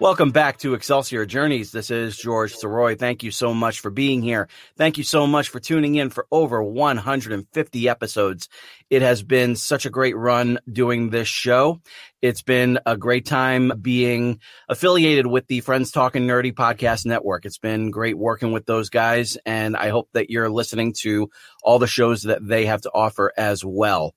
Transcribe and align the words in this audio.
Welcome 0.00 0.32
back 0.32 0.58
to 0.58 0.74
Excelsior 0.74 1.24
Journeys. 1.24 1.70
This 1.70 1.88
is 1.88 2.16
George 2.16 2.56
Sirois. 2.56 2.98
Thank 2.98 3.22
you 3.22 3.30
so 3.30 3.54
much 3.54 3.78
for 3.78 3.90
being 3.90 4.22
here. 4.22 4.48
Thank 4.76 4.98
you 4.98 5.04
so 5.04 5.24
much 5.24 5.50
for 5.50 5.60
tuning 5.60 5.94
in 5.94 6.10
for 6.10 6.26
over 6.32 6.60
150 6.60 7.88
episodes. 7.88 8.48
It 8.90 9.02
has 9.02 9.22
been 9.22 9.54
such 9.54 9.86
a 9.86 9.90
great 9.90 10.16
run 10.16 10.58
doing 10.70 11.10
this 11.10 11.28
show. 11.28 11.80
It's 12.20 12.42
been 12.42 12.80
a 12.84 12.96
great 12.96 13.24
time 13.24 13.70
being 13.80 14.40
affiliated 14.68 15.28
with 15.28 15.46
the 15.46 15.60
Friends 15.60 15.92
Talking 15.92 16.26
Nerdy 16.26 16.52
Podcast 16.52 17.06
Network. 17.06 17.46
It's 17.46 17.58
been 17.58 17.92
great 17.92 18.18
working 18.18 18.50
with 18.50 18.66
those 18.66 18.90
guys, 18.90 19.38
and 19.46 19.76
I 19.76 19.90
hope 19.90 20.08
that 20.12 20.28
you're 20.28 20.50
listening 20.50 20.94
to 21.02 21.30
all 21.62 21.78
the 21.78 21.86
shows 21.86 22.22
that 22.22 22.44
they 22.44 22.66
have 22.66 22.80
to 22.80 22.90
offer 22.92 23.32
as 23.36 23.64
well. 23.64 24.14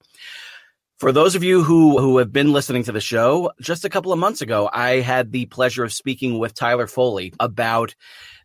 For 0.97 1.11
those 1.11 1.35
of 1.35 1.43
you 1.43 1.61
who, 1.61 1.99
who 1.99 2.17
have 2.17 2.33
been 2.33 2.51
listening 2.51 2.83
to 2.85 2.91
the 2.91 2.99
show, 2.99 3.51
just 3.61 3.85
a 3.85 3.89
couple 3.89 4.11
of 4.11 4.17
months 4.17 4.41
ago, 4.41 4.67
I 4.73 4.99
had 5.01 5.31
the 5.31 5.45
pleasure 5.45 5.83
of 5.83 5.93
speaking 5.93 6.39
with 6.39 6.55
Tyler 6.55 6.87
Foley 6.87 7.33
about 7.39 7.93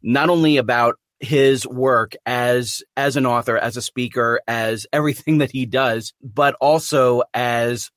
not 0.03 0.29
only 0.29 0.59
about 0.59 0.97
his 1.19 1.67
work 1.67 2.15
as 2.27 2.83
as 2.95 3.17
an 3.17 3.25
author, 3.25 3.57
as 3.57 3.79
a 3.79 3.83
speaker, 3.83 4.43
as 4.47 4.87
everything 4.93 5.39
that 5.39 5.51
he 5.51 5.65
does, 5.65 6.13
but 6.23 6.55
also 6.61 7.23
as 7.33 7.91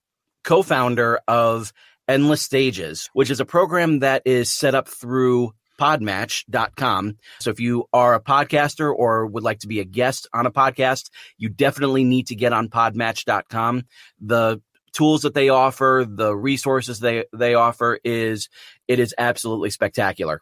co-founder 0.45 1.19
of 1.27 1.73
Endless 2.07 2.41
Stages, 2.41 3.09
which 3.11 3.31
is 3.31 3.41
a 3.41 3.45
program 3.45 3.99
that 3.99 4.21
is 4.23 4.49
set 4.49 4.73
up 4.73 4.87
through 4.87 5.51
podmatch.com. 5.77 7.17
So 7.39 7.49
if 7.49 7.59
you 7.59 7.85
are 7.93 8.15
a 8.15 8.21
podcaster 8.21 8.93
or 8.93 9.25
would 9.27 9.43
like 9.43 9.59
to 9.59 9.67
be 9.67 9.79
a 9.79 9.85
guest 9.85 10.27
on 10.33 10.45
a 10.45 10.51
podcast, 10.51 11.09
you 11.37 11.49
definitely 11.49 12.03
need 12.03 12.27
to 12.27 12.35
get 12.35 12.53
on 12.53 12.69
podmatch.com. 12.69 13.83
The 14.21 14.61
tools 14.93 15.23
that 15.23 15.33
they 15.33 15.49
offer, 15.49 16.05
the 16.07 16.35
resources 16.35 16.99
they, 16.99 17.25
they 17.33 17.53
offer 17.53 17.99
is, 18.03 18.49
it 18.87 18.99
is 18.99 19.13
absolutely 19.17 19.69
spectacular. 19.69 20.41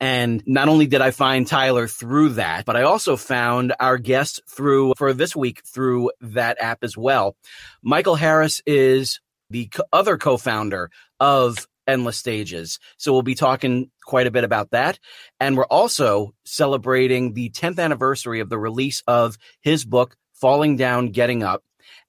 And 0.00 0.42
not 0.46 0.68
only 0.68 0.86
did 0.86 1.00
I 1.00 1.10
find 1.10 1.46
Tyler 1.46 1.88
through 1.88 2.30
that, 2.30 2.64
but 2.64 2.76
I 2.76 2.82
also 2.82 3.16
found 3.16 3.74
our 3.80 3.98
guest 3.98 4.42
through, 4.48 4.94
for 4.96 5.12
this 5.12 5.34
week, 5.34 5.62
through 5.64 6.12
that 6.20 6.58
app 6.60 6.84
as 6.84 6.96
well. 6.96 7.36
Michael 7.82 8.14
Harris 8.14 8.62
is 8.66 9.20
the 9.50 9.70
other 9.92 10.18
co-founder 10.18 10.90
of 11.20 11.66
Endless 11.88 12.18
Stages. 12.18 12.78
So 12.98 13.12
we'll 13.12 13.22
be 13.22 13.34
talking 13.34 13.90
quite 14.04 14.26
a 14.26 14.30
bit 14.30 14.44
about 14.44 14.70
that. 14.70 14.98
And 15.40 15.56
we're 15.56 15.64
also 15.64 16.34
celebrating 16.44 17.32
the 17.32 17.50
10th 17.50 17.78
anniversary 17.78 18.40
of 18.40 18.48
the 18.50 18.58
release 18.58 19.02
of 19.06 19.38
his 19.60 19.84
book, 19.84 20.16
Falling 20.34 20.76
Down, 20.76 21.08
Getting 21.08 21.42
Up. 21.42 21.64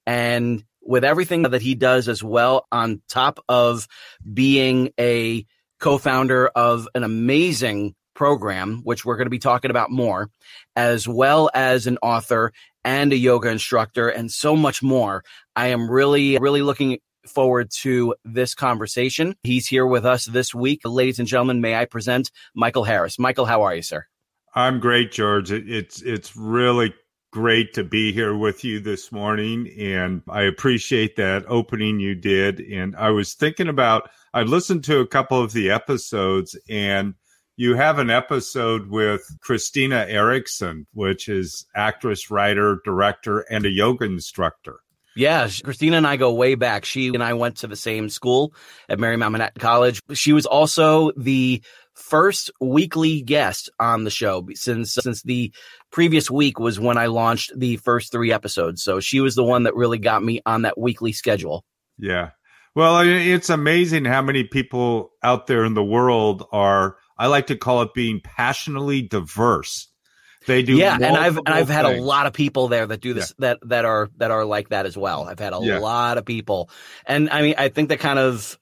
And 0.06 0.64
with 0.82 1.04
everything 1.04 1.42
that 1.42 1.62
he 1.62 1.74
does 1.74 2.08
as 2.08 2.22
well, 2.22 2.66
on 2.70 3.02
top 3.08 3.40
of 3.48 3.88
being 4.32 4.92
a 4.98 5.46
co-founder 5.78 6.48
of 6.48 6.88
an 6.94 7.02
amazing 7.02 7.94
program, 8.14 8.82
which 8.84 9.04
we're 9.04 9.16
going 9.16 9.26
to 9.26 9.30
be 9.30 9.38
talking 9.38 9.70
about 9.70 9.90
more, 9.90 10.30
as 10.76 11.08
well 11.08 11.50
as 11.54 11.86
an 11.86 11.96
author 12.02 12.52
and 12.84 13.12
a 13.12 13.16
yoga 13.16 13.48
instructor 13.48 14.08
and 14.08 14.30
so 14.30 14.56
much 14.56 14.82
more. 14.82 15.24
I 15.56 15.68
am 15.68 15.90
really, 15.90 16.38
really 16.38 16.62
looking 16.62 16.98
forward 17.30 17.70
to 17.82 18.14
this 18.24 18.54
conversation. 18.54 19.36
He's 19.42 19.66
here 19.66 19.86
with 19.86 20.04
us 20.04 20.26
this 20.26 20.54
week. 20.54 20.80
Ladies 20.84 21.18
and 21.18 21.28
gentlemen, 21.28 21.60
may 21.60 21.76
I 21.76 21.84
present 21.84 22.30
Michael 22.54 22.84
Harris. 22.84 23.18
Michael, 23.18 23.46
how 23.46 23.62
are 23.62 23.74
you, 23.74 23.82
sir? 23.82 24.06
I'm 24.54 24.80
great, 24.80 25.12
George. 25.12 25.52
It's 25.52 26.02
it's 26.02 26.36
really 26.36 26.92
great 27.32 27.72
to 27.74 27.84
be 27.84 28.12
here 28.12 28.36
with 28.36 28.64
you 28.64 28.80
this 28.80 29.12
morning, 29.12 29.72
and 29.78 30.22
I 30.28 30.42
appreciate 30.42 31.16
that 31.16 31.44
opening 31.46 32.00
you 32.00 32.16
did. 32.16 32.60
And 32.60 32.96
I 32.96 33.10
was 33.10 33.34
thinking 33.34 33.68
about 33.68 34.10
I 34.34 34.42
listened 34.42 34.84
to 34.84 34.98
a 34.98 35.06
couple 35.06 35.40
of 35.42 35.52
the 35.52 35.70
episodes, 35.70 36.58
and 36.68 37.14
you 37.56 37.74
have 37.76 37.98
an 37.98 38.10
episode 38.10 38.88
with 38.88 39.22
Christina 39.40 40.06
Erickson, 40.08 40.86
which 40.94 41.28
is 41.28 41.66
actress, 41.76 42.30
writer, 42.30 42.80
director, 42.84 43.40
and 43.40 43.66
a 43.66 43.70
yoga 43.70 44.06
instructor. 44.06 44.80
Yeah, 45.16 45.48
Christina 45.64 45.96
and 45.96 46.06
I 46.06 46.16
go 46.16 46.32
way 46.32 46.54
back. 46.54 46.84
She 46.84 47.08
and 47.08 47.22
I 47.22 47.34
went 47.34 47.58
to 47.58 47.66
the 47.66 47.76
same 47.76 48.08
school 48.08 48.54
at 48.88 48.98
Marymount 48.98 49.32
Manhattan 49.32 49.60
College. 49.60 50.00
She 50.12 50.32
was 50.32 50.46
also 50.46 51.10
the 51.16 51.62
first 51.94 52.50
weekly 52.60 53.20
guest 53.20 53.68
on 53.78 54.04
the 54.04 54.10
show 54.10 54.46
since 54.54 54.94
since 54.94 55.22
the 55.22 55.52
previous 55.90 56.30
week 56.30 56.58
was 56.58 56.80
when 56.80 56.96
I 56.96 57.06
launched 57.06 57.52
the 57.56 57.76
first 57.76 58.12
three 58.12 58.32
episodes. 58.32 58.82
So 58.82 59.00
she 59.00 59.20
was 59.20 59.34
the 59.34 59.44
one 59.44 59.64
that 59.64 59.74
really 59.74 59.98
got 59.98 60.22
me 60.22 60.40
on 60.46 60.62
that 60.62 60.78
weekly 60.78 61.12
schedule. 61.12 61.64
Yeah. 61.98 62.30
Well, 62.74 63.00
it's 63.00 63.50
amazing 63.50 64.04
how 64.04 64.22
many 64.22 64.44
people 64.44 65.10
out 65.22 65.48
there 65.48 65.64
in 65.64 65.74
the 65.74 65.84
world 65.84 66.46
are, 66.52 66.96
I 67.18 67.26
like 67.26 67.48
to 67.48 67.56
call 67.56 67.82
it 67.82 67.94
being 67.94 68.20
passionately 68.22 69.02
diverse. 69.02 69.89
They 70.46 70.62
do. 70.62 70.76
yeah, 70.76 70.94
and 70.94 71.16
I've 71.16 71.36
and 71.36 71.48
I've 71.48 71.68
had 71.68 71.84
a 71.84 72.00
lot 72.00 72.26
of 72.26 72.32
people 72.32 72.68
there 72.68 72.86
that 72.86 73.00
do 73.00 73.12
this 73.12 73.34
that 73.38 73.58
that 73.62 73.84
are 73.84 74.08
that 74.16 74.30
are 74.30 74.44
like 74.44 74.70
that 74.70 74.86
as 74.86 74.96
well. 74.96 75.24
I've 75.24 75.38
had 75.38 75.52
a 75.52 75.58
Yeah. 75.60 75.78
lot 75.80 76.16
of 76.18 76.24
people, 76.24 76.70
and 77.06 77.28
I 77.30 77.42
mean 77.42 77.54
I 77.58 77.68
think 77.68 77.90
that 77.90 78.00
kind 78.00 78.18
of 78.18 78.58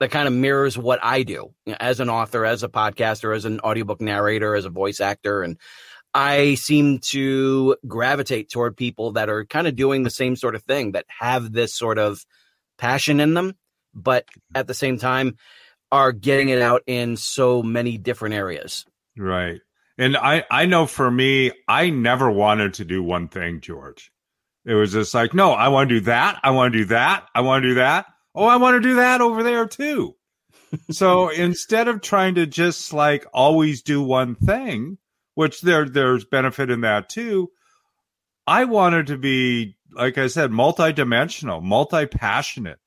that 0.00 0.10
kind 0.10 0.26
of 0.26 0.34
mirrors 0.34 0.76
what 0.78 0.98
I 1.02 1.22
do 1.22 1.54
you 1.66 1.72
know, 1.72 1.76
as 1.78 2.00
an 2.00 2.08
author, 2.10 2.44
as 2.44 2.62
a 2.62 2.68
podcaster, 2.68 3.36
as 3.36 3.44
an 3.44 3.60
audiobook 3.60 4.00
narrator, 4.00 4.54
as 4.54 4.64
a 4.64 4.70
voice 4.70 5.00
actor, 5.00 5.42
and 5.42 5.58
I 6.14 6.54
seem 6.56 6.98
to 7.10 7.76
gravitate 7.86 8.50
toward 8.50 8.76
people 8.76 9.12
that 9.12 9.28
are 9.28 9.44
kind 9.44 9.68
of 9.68 9.76
doing 9.76 10.02
the 10.02 10.10
same 10.10 10.34
sort 10.34 10.56
of 10.56 10.64
thing 10.64 10.92
that 10.92 11.04
have 11.20 11.52
this 11.52 11.72
sort 11.74 11.98
of 11.98 12.24
passion 12.78 13.20
in 13.20 13.34
them, 13.34 13.54
but 13.94 14.24
at 14.54 14.66
the 14.66 14.74
same 14.74 14.98
time 14.98 15.36
are 15.92 16.12
getting 16.12 16.48
it 16.48 16.62
out 16.62 16.82
in 16.86 17.16
so 17.16 17.62
many 17.62 17.98
different 17.98 18.34
areas. 18.34 18.86
Right. 19.16 19.60
And 20.00 20.16
I, 20.16 20.44
I 20.50 20.64
know 20.64 20.86
for 20.86 21.10
me, 21.10 21.52
I 21.68 21.90
never 21.90 22.30
wanted 22.30 22.72
to 22.74 22.86
do 22.86 23.02
one 23.02 23.28
thing, 23.28 23.60
George. 23.60 24.10
It 24.64 24.72
was 24.72 24.92
just 24.92 25.12
like, 25.12 25.34
no, 25.34 25.52
I 25.52 25.68
want 25.68 25.90
to 25.90 25.96
do 25.96 26.04
that. 26.06 26.40
I 26.42 26.52
want 26.52 26.72
to 26.72 26.78
do 26.78 26.84
that. 26.86 27.28
I 27.34 27.42
want 27.42 27.64
to 27.64 27.68
do 27.68 27.74
that. 27.74 28.06
Oh, 28.34 28.46
I 28.46 28.56
want 28.56 28.82
to 28.82 28.88
do 28.88 28.94
that 28.94 29.20
over 29.20 29.42
there 29.42 29.66
too. 29.66 30.16
so 30.90 31.28
instead 31.34 31.86
of 31.86 32.00
trying 32.00 32.36
to 32.36 32.46
just 32.46 32.94
like 32.94 33.26
always 33.34 33.82
do 33.82 34.02
one 34.02 34.36
thing, 34.36 34.96
which 35.34 35.60
there 35.60 35.86
there's 35.86 36.24
benefit 36.24 36.70
in 36.70 36.80
that 36.80 37.10
too, 37.10 37.50
I 38.46 38.64
wanted 38.64 39.08
to 39.08 39.18
be, 39.18 39.76
like 39.92 40.16
I 40.16 40.28
said, 40.28 40.50
multidimensional, 40.50 41.62
multi-passionate, 41.62 42.78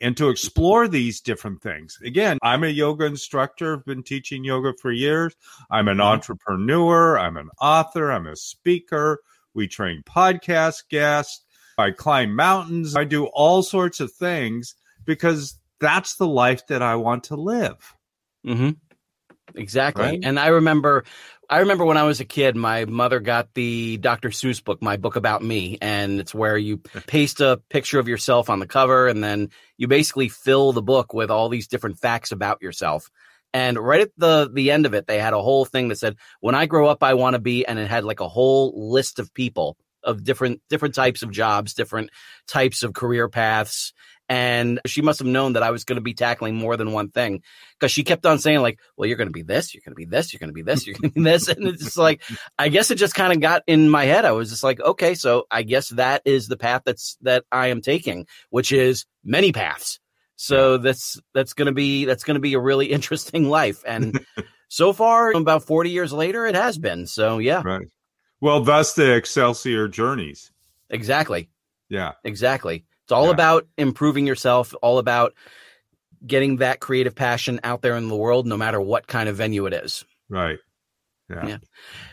and 0.00 0.16
to 0.16 0.28
explore 0.28 0.88
these 0.88 1.20
different 1.20 1.62
things. 1.62 1.98
Again, 2.04 2.38
I'm 2.42 2.64
a 2.64 2.68
yoga 2.68 3.04
instructor, 3.06 3.74
I've 3.74 3.84
been 3.84 4.02
teaching 4.02 4.44
yoga 4.44 4.72
for 4.80 4.92
years. 4.92 5.34
I'm 5.70 5.88
an 5.88 6.00
entrepreneur, 6.00 7.18
I'm 7.18 7.36
an 7.36 7.50
author, 7.60 8.10
I'm 8.12 8.26
a 8.26 8.36
speaker. 8.36 9.20
We 9.54 9.66
train 9.66 10.02
podcast 10.06 10.88
guests. 10.88 11.44
I 11.78 11.90
climb 11.92 12.34
mountains. 12.34 12.96
I 12.96 13.04
do 13.04 13.26
all 13.26 13.62
sorts 13.62 14.00
of 14.00 14.12
things 14.12 14.74
because 15.04 15.58
that's 15.80 16.16
the 16.16 16.26
life 16.26 16.66
that 16.68 16.82
I 16.82 16.96
want 16.96 17.24
to 17.24 17.36
live. 17.36 17.94
Mm-hmm. 18.46 18.70
Exactly. 19.54 20.04
Right? 20.04 20.20
And 20.22 20.38
I 20.38 20.48
remember, 20.48 21.04
I 21.50 21.60
remember 21.60 21.86
when 21.86 21.96
I 21.96 22.02
was 22.02 22.20
a 22.20 22.26
kid, 22.26 22.56
my 22.56 22.84
mother 22.84 23.20
got 23.20 23.54
the 23.54 23.96
Dr. 23.96 24.28
Seuss 24.28 24.62
book, 24.62 24.82
my 24.82 24.98
book 24.98 25.16
about 25.16 25.42
me, 25.42 25.78
and 25.80 26.20
it's 26.20 26.34
where 26.34 26.58
you 26.58 26.76
paste 27.06 27.40
a 27.40 27.60
picture 27.70 27.98
of 27.98 28.06
yourself 28.06 28.50
on 28.50 28.58
the 28.58 28.66
cover, 28.66 29.08
and 29.08 29.24
then 29.24 29.48
you 29.78 29.88
basically 29.88 30.28
fill 30.28 30.72
the 30.72 30.82
book 30.82 31.14
with 31.14 31.30
all 31.30 31.48
these 31.48 31.66
different 31.66 31.98
facts 31.98 32.32
about 32.32 32.60
yourself. 32.60 33.10
And 33.54 33.78
right 33.78 34.02
at 34.02 34.10
the 34.18 34.50
the 34.52 34.70
end 34.70 34.84
of 34.84 34.92
it, 34.92 35.06
they 35.06 35.18
had 35.18 35.32
a 35.32 35.40
whole 35.40 35.64
thing 35.64 35.88
that 35.88 35.96
said, 35.96 36.16
"When 36.40 36.54
I 36.54 36.66
grow 36.66 36.86
up, 36.86 37.02
I 37.02 37.14
want 37.14 37.32
to 37.32 37.40
be," 37.40 37.64
and 37.64 37.78
it 37.78 37.88
had 37.88 38.04
like 38.04 38.20
a 38.20 38.28
whole 38.28 38.90
list 38.90 39.18
of 39.18 39.32
people 39.32 39.78
of 40.04 40.24
different 40.24 40.60
different 40.68 40.94
types 40.94 41.22
of 41.22 41.30
jobs, 41.30 41.72
different 41.72 42.10
types 42.46 42.82
of 42.82 42.92
career 42.92 43.26
paths, 43.28 43.94
And 44.28 44.80
she 44.86 45.00
must 45.00 45.20
have 45.20 45.28
known 45.28 45.54
that 45.54 45.62
I 45.62 45.70
was 45.70 45.84
going 45.84 45.96
to 45.96 46.02
be 46.02 46.12
tackling 46.12 46.54
more 46.54 46.76
than 46.76 46.92
one 46.92 47.08
thing 47.10 47.42
because 47.78 47.90
she 47.90 48.04
kept 48.04 48.26
on 48.26 48.38
saying 48.38 48.60
like, 48.60 48.78
well, 48.96 49.06
you're 49.06 49.16
going 49.16 49.28
to 49.28 49.32
be 49.32 49.42
this, 49.42 49.74
you're 49.74 49.82
going 49.84 49.94
to 49.94 49.96
be 49.96 50.04
this, 50.04 50.32
you're 50.32 50.38
going 50.38 50.50
to 50.50 50.54
be 50.54 50.62
this, 50.62 50.86
you're 50.86 50.96
going 50.96 51.10
to 51.10 51.14
be 51.14 51.22
this. 51.22 51.48
And 51.48 51.66
it's 51.66 51.82
just 51.82 51.96
like, 51.96 52.22
I 52.58 52.68
guess 52.68 52.90
it 52.90 52.96
just 52.96 53.14
kind 53.14 53.32
of 53.32 53.40
got 53.40 53.62
in 53.66 53.88
my 53.88 54.04
head. 54.04 54.24
I 54.26 54.32
was 54.32 54.50
just 54.50 54.62
like, 54.62 54.80
okay, 54.80 55.14
so 55.14 55.46
I 55.50 55.62
guess 55.62 55.88
that 55.90 56.22
is 56.26 56.46
the 56.48 56.58
path 56.58 56.82
that's, 56.84 57.16
that 57.22 57.44
I 57.50 57.68
am 57.68 57.80
taking, 57.80 58.26
which 58.50 58.70
is 58.70 59.06
many 59.24 59.52
paths. 59.52 59.98
So 60.36 60.76
that's, 60.76 61.18
that's 61.32 61.54
going 61.54 61.66
to 61.66 61.72
be, 61.72 62.04
that's 62.04 62.24
going 62.24 62.36
to 62.36 62.40
be 62.40 62.54
a 62.54 62.60
really 62.60 62.86
interesting 62.92 63.48
life. 63.48 63.82
And 63.86 64.20
so 64.68 64.92
far, 64.92 65.32
about 65.32 65.64
40 65.64 65.90
years 65.90 66.12
later, 66.12 66.46
it 66.46 66.54
has 66.54 66.76
been. 66.76 67.06
So 67.06 67.38
yeah, 67.38 67.62
Right. 67.64 67.86
Well, 68.40 68.60
thus 68.60 68.94
the 68.94 69.14
Excelsior 69.16 69.88
journeys. 69.88 70.52
exactly. 70.90 71.48
Yeah. 71.88 72.12
Exactly. 72.22 72.84
It's 73.08 73.12
all 73.12 73.28
Yeah. 73.28 73.30
about 73.32 73.66
improving 73.78 74.26
yourself, 74.26 74.74
all 74.82 74.98
about 74.98 75.32
getting 76.26 76.56
that 76.56 76.78
creative 76.78 77.14
passion 77.14 77.58
out 77.64 77.80
there 77.80 77.96
in 77.96 78.08
the 78.08 78.14
world, 78.16 78.46
no 78.46 78.58
matter 78.58 78.78
what 78.78 79.06
kind 79.06 79.30
of 79.30 79.36
venue 79.36 79.64
it 79.64 79.72
is. 79.72 80.04
Right. 80.28 80.58
Yeah. 81.30 81.46
Yeah. 81.46 81.56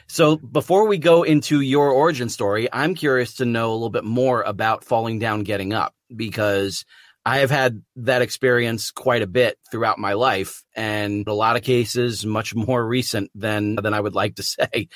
So 0.07 0.37
before 0.37 0.87
we 0.87 0.97
go 0.97 1.23
into 1.23 1.59
your 1.59 1.89
origin 1.91 2.29
story, 2.29 2.69
I'm 2.71 2.95
curious 2.95 3.33
to 3.35 3.45
know 3.45 3.71
a 3.71 3.73
little 3.73 3.89
bit 3.89 4.05
more 4.05 4.41
about 4.43 4.85
falling 4.85 5.19
down, 5.19 5.43
getting 5.43 5.73
up, 5.73 5.93
because 6.15 6.85
I 7.25 7.39
have 7.39 7.51
had 7.51 7.81
that 7.97 8.21
experience 8.21 8.91
quite 8.91 9.21
a 9.21 9.27
bit 9.27 9.57
throughout 9.71 9.97
my 9.99 10.13
life 10.13 10.63
and 10.77 11.27
a 11.27 11.33
lot 11.33 11.57
of 11.57 11.63
cases 11.63 12.25
much 12.25 12.55
more 12.55 12.87
recent 12.87 13.31
than 13.35 13.75
than 13.75 13.93
I 13.93 13.99
would 13.99 14.15
like 14.15 14.35
to 14.35 14.43
say. 14.55 14.87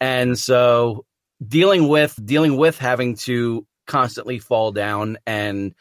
And 0.00 0.38
so 0.38 1.04
dealing 1.44 1.88
with 1.88 2.16
dealing 2.24 2.56
with 2.56 2.78
having 2.78 3.16
to 3.16 3.66
constantly 3.88 4.38
fall 4.38 4.70
down 4.70 5.18
and 5.26 5.74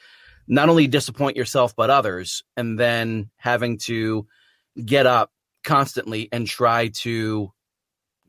not 0.47 0.69
only 0.69 0.87
disappoint 0.87 1.37
yourself 1.37 1.75
but 1.75 1.91
others. 1.91 2.43
And 2.55 2.79
then 2.79 3.29
having 3.37 3.77
to 3.79 4.25
get 4.83 5.05
up 5.05 5.31
constantly 5.63 6.29
and 6.31 6.47
try 6.47 6.87
to 7.01 7.51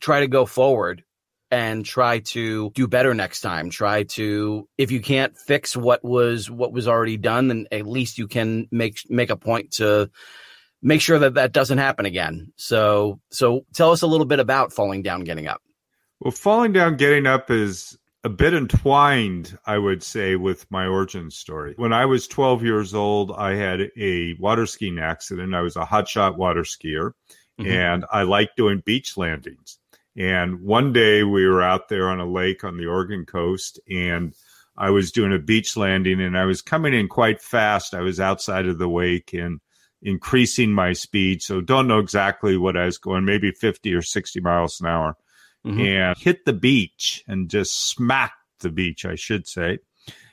try 0.00 0.20
to 0.20 0.28
go 0.28 0.44
forward 0.44 1.04
and 1.50 1.84
try 1.84 2.19
to 2.19 2.70
do 2.75 2.86
better 2.86 3.14
next 3.14 3.40
time. 3.40 3.70
Try 3.70 4.02
to 4.02 4.69
if 4.76 4.90
you 4.90 5.00
can't 5.00 5.36
fix 5.38 5.75
what 5.75 6.04
was 6.04 6.50
what 6.50 6.72
was 6.72 6.86
already 6.86 7.16
done 7.16 7.48
then 7.48 7.66
at 7.72 7.86
least 7.86 8.19
you 8.19 8.28
can 8.28 8.69
make 8.70 8.98
make 9.08 9.30
a 9.30 9.36
point 9.36 9.72
to 9.72 10.10
make 10.82 11.00
sure 11.00 11.19
that 11.19 11.34
that 11.34 11.52
doesn't 11.52 11.78
happen 11.78 12.04
again. 12.04 12.52
So 12.56 13.20
so 13.30 13.64
tell 13.72 13.92
us 13.92 14.02
a 14.02 14.06
little 14.06 14.26
bit 14.26 14.40
about 14.40 14.72
falling 14.72 15.02
down 15.02 15.25
getting 15.25 15.46
up. 15.46 15.62
Well, 16.20 16.32
falling 16.32 16.72
down, 16.72 16.96
getting 16.96 17.26
up 17.26 17.50
is 17.50 17.96
a 18.28 18.30
bit 18.30 18.52
entwined, 18.52 19.58
I 19.64 19.78
would 19.78 20.02
say, 20.02 20.36
with 20.36 20.70
my 20.70 20.86
origin 20.86 21.30
story. 21.30 21.72
When 21.78 21.94
I 21.94 22.04
was 22.04 22.28
12 22.28 22.62
years 22.62 22.92
old, 22.94 23.32
I 23.32 23.54
had 23.54 23.90
a 23.96 24.34
water 24.34 24.66
skiing 24.66 24.98
accident. 24.98 25.54
I 25.54 25.62
was 25.62 25.76
a 25.76 25.86
hotshot 25.86 26.36
water 26.36 26.60
skier 26.62 27.12
Mhm. 27.58 27.66
and 27.66 28.04
I 28.12 28.25
liked 28.25 28.58
doing 28.58 28.82
beach 28.84 29.16
landings. 29.16 29.78
And 30.14 30.60
one 30.60 30.92
day 30.92 31.22
we 31.22 31.46
were 31.46 31.62
out 31.62 31.88
there 31.88 32.10
on 32.10 32.20
a 32.20 32.30
lake 32.30 32.64
on 32.64 32.76
the 32.76 32.84
Oregon 32.84 33.25
coast 33.25 33.80
and 33.90 34.34
I 34.76 34.90
was 34.90 35.10
doing 35.10 35.32
a 35.32 35.38
beach 35.38 35.75
landing 35.75 36.20
and 36.20 36.36
I 36.36 36.44
was 36.44 36.60
coming 36.60 36.92
in 36.92 37.08
quite 37.08 37.40
fast. 37.40 37.94
I 37.94 38.02
was 38.02 38.20
outside 38.20 38.66
of 38.66 38.76
the 38.76 38.90
wake 38.90 39.32
and 39.32 39.58
increasing 40.02 40.75
my 40.75 40.92
speed. 40.92 41.40
So 41.40 41.62
don't 41.62 41.88
know 41.88 41.98
exactly 41.98 42.58
what 42.58 42.76
I 42.76 42.84
was 42.84 42.98
going, 42.98 43.25
maybe 43.25 43.52
50 43.52 43.94
or 43.94 44.02
60 44.02 44.40
miles 44.40 44.80
an 44.82 44.86
hour 44.86 45.16
Mhm. 45.68 45.80
and 45.86 46.18
hit 46.18 46.44
the 46.44 46.52
beach 46.52 47.22
and 47.28 47.50
just 47.50 47.90
smacked 47.90 48.34
the 48.60 48.70
beach, 48.70 49.04
I 49.04 49.14
should 49.14 49.46
say. 49.46 49.78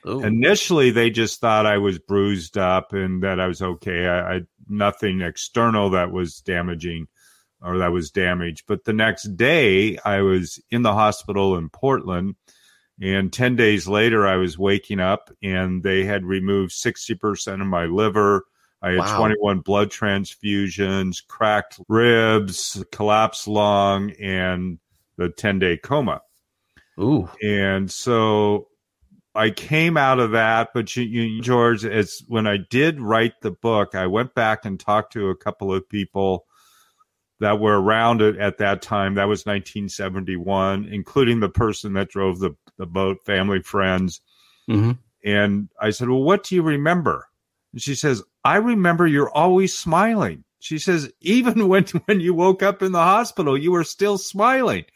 Ooh. 0.06 0.22
Initially, 0.22 0.90
they 0.90 1.10
just 1.10 1.40
thought 1.40 1.66
I 1.66 1.78
was 1.78 1.98
bruised 1.98 2.56
up 2.56 2.92
and 2.92 3.22
that 3.22 3.38
I 3.40 3.46
was 3.46 3.60
okay. 3.60 4.06
I, 4.06 4.36
I 4.36 4.40
nothing 4.68 5.20
external 5.20 5.90
that 5.90 6.10
was 6.12 6.40
damaging 6.40 7.08
or 7.60 7.78
that 7.78 7.92
was 7.92 8.10
damaged. 8.10 8.64
But 8.66 8.84
the 8.84 8.92
next 8.92 9.36
day, 9.36 9.98
I 9.98 10.22
was 10.22 10.60
in 10.70 10.82
the 10.82 10.92
hospital 10.94 11.56
in 11.56 11.68
Portland. 11.68 12.36
And 13.00 13.30
10 13.32 13.56
days 13.56 13.86
later, 13.86 14.26
I 14.26 14.36
was 14.36 14.56
waking 14.58 15.00
up 15.00 15.30
and 15.42 15.82
they 15.82 16.04
had 16.04 16.24
removed 16.24 16.72
60% 16.72 17.60
of 17.60 17.66
my 17.66 17.84
liver. 17.84 18.44
I 18.80 18.90
had 18.90 18.98
Wow. 19.00 19.18
21 19.18 19.60
blood 19.60 19.90
transfusions, 19.90 21.26
cracked 21.26 21.78
ribs, 21.88 22.82
collapsed 22.92 23.48
lung, 23.48 24.12
and 24.12 24.78
the 25.16 25.28
10 25.30 25.58
day 25.58 25.76
coma. 25.76 26.20
Ooh. 27.00 27.28
And 27.42 27.90
so 27.90 28.68
I 29.34 29.50
came 29.50 29.96
out 29.96 30.18
of 30.18 30.30
that, 30.32 30.70
but 30.72 30.96
you, 30.96 31.02
you, 31.04 31.42
George, 31.42 31.84
as 31.84 32.22
when 32.26 32.46
I 32.46 32.58
did 32.70 33.00
write 33.00 33.34
the 33.42 33.50
book, 33.50 33.94
I 33.94 34.06
went 34.06 34.34
back 34.34 34.64
and 34.64 34.80
talked 34.80 35.12
to 35.12 35.28
a 35.28 35.36
couple 35.36 35.74
of 35.74 35.88
people 35.88 36.46
that 37.40 37.60
were 37.60 37.78
around 37.78 38.22
it 38.22 38.38
at 38.38 38.58
that 38.58 38.80
time. 38.80 39.14
That 39.14 39.28
was 39.28 39.44
1971, 39.44 40.88
including 40.90 41.40
the 41.40 41.50
person 41.50 41.92
that 41.92 42.08
drove 42.08 42.38
the, 42.38 42.56
the 42.78 42.86
boat, 42.86 43.18
family, 43.26 43.60
friends. 43.60 44.22
hmm 44.66 44.92
And 45.22 45.68
I 45.80 45.90
said, 45.90 46.08
Well, 46.08 46.22
what 46.22 46.44
do 46.44 46.54
you 46.54 46.62
remember? 46.62 47.28
And 47.74 47.82
she 47.82 47.94
says, 47.94 48.22
I 48.42 48.56
remember 48.56 49.06
you're 49.06 49.30
always 49.30 49.76
smiling. 49.76 50.44
She 50.60 50.78
says, 50.78 51.10
even 51.20 51.68
when, 51.68 51.84
when 52.06 52.20
you 52.20 52.32
woke 52.32 52.62
up 52.62 52.82
in 52.82 52.92
the 52.92 52.98
hospital, 52.98 53.58
you 53.58 53.72
were 53.72 53.84
still 53.84 54.16
smiling. 54.16 54.86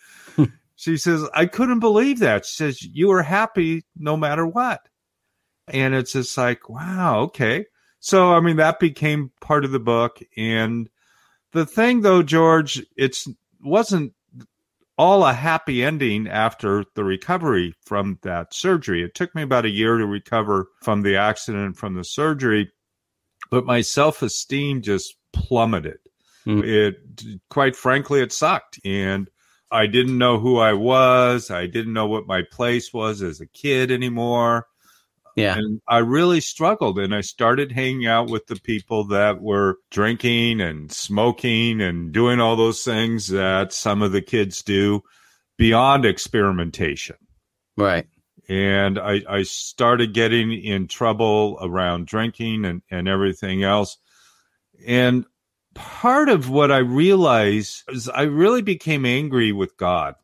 She 0.81 0.97
says, 0.97 1.29
I 1.35 1.45
couldn't 1.45 1.81
believe 1.81 2.21
that. 2.21 2.47
She 2.47 2.55
says, 2.55 2.83
you 2.83 3.09
were 3.09 3.23
happy 3.23 3.85
no 3.99 4.17
matter 4.17 4.47
what. 4.47 4.81
And 5.69 5.95
it's 5.95 6.13
just 6.13 6.39
like, 6.39 6.71
wow, 6.71 7.21
okay. 7.25 7.67
So, 7.99 8.33
I 8.33 8.41
mean, 8.41 8.57
that 8.57 8.81
became 8.81 9.31
part 9.43 9.67
of 9.67 9.73
the 9.73 9.79
book. 9.79 10.21
And 10.39 10.89
the 11.53 11.67
thing 11.67 12.01
though, 12.01 12.23
George, 12.23 12.83
it's 12.97 13.29
wasn't 13.63 14.15
all 14.97 15.27
a 15.27 15.35
happy 15.35 15.85
ending 15.85 16.27
after 16.27 16.87
the 16.95 17.05
recovery 17.05 17.75
from 17.85 18.19
that 18.23 18.55
surgery. 18.55 19.05
It 19.05 19.15
took 19.15 19.35
me 19.35 19.43
about 19.43 19.67
a 19.67 19.71
year 19.71 19.99
to 19.99 20.07
recover 20.07 20.69
from 20.83 21.03
the 21.03 21.17
accident, 21.17 21.77
from 21.77 21.93
the 21.93 22.05
surgery, 22.05 22.73
but 23.51 23.67
my 23.67 23.83
self 23.83 24.23
esteem 24.23 24.81
just 24.81 25.15
plummeted. 25.35 25.99
Mm. 26.47 26.65
It, 26.65 27.43
quite 27.51 27.77
frankly, 27.77 28.23
it 28.23 28.33
sucked. 28.33 28.81
And 28.83 29.29
I 29.71 29.87
didn't 29.87 30.19
know 30.19 30.39
who 30.39 30.59
I 30.59 30.73
was. 30.73 31.51
I 31.51 31.67
didn't 31.67 31.93
know 31.93 32.07
what 32.07 32.27
my 32.27 32.43
place 32.43 32.93
was 32.93 33.23
as 33.23 33.41
a 33.41 33.47
kid 33.47 33.91
anymore. 33.91 34.67
Yeah. 35.37 35.57
And 35.57 35.81
I 35.87 35.99
really 35.99 36.41
struggled. 36.41 36.99
And 36.99 37.15
I 37.15 37.21
started 37.21 37.73
hanging 37.73 38.07
out 38.07 38.31
with 38.31 38.47
the 38.47 38.57
people 38.57 39.05
that 39.09 39.41
were 39.41 39.79
drinking 39.91 40.61
and 40.61 40.91
smoking 40.91 41.81
and 41.81 42.13
doing 42.13 42.41
all 42.41 42.57
those 42.57 42.83
things 42.83 43.29
that 43.29 43.73
some 43.73 44.03
of 44.03 44.13
the 44.13 44.23
kids 44.23 44.63
do 44.63 45.03
beyond 45.57 46.05
experimentation. 46.05 47.17
Right. 47.77 48.07
And 48.49 48.99
I, 48.99 49.23
I 49.29 49.43
started 49.45 50.13
getting 50.13 50.53
in 50.53 50.89
trouble 50.89 51.59
around 51.63 52.07
drinking 52.07 52.65
and, 52.65 52.83
and 52.91 53.09
everything 53.09 53.63
else. 53.63 53.97
And 54.85 55.25
part 55.75 56.29
of 56.29 56.49
what 56.51 56.71
I 56.73 56.79
realized 56.79 57.85
is 57.89 58.09
I 58.09 58.23
really 58.23 58.63
became 58.63 59.05
angry 59.05 59.53
with 59.53 59.77
God 59.77 60.15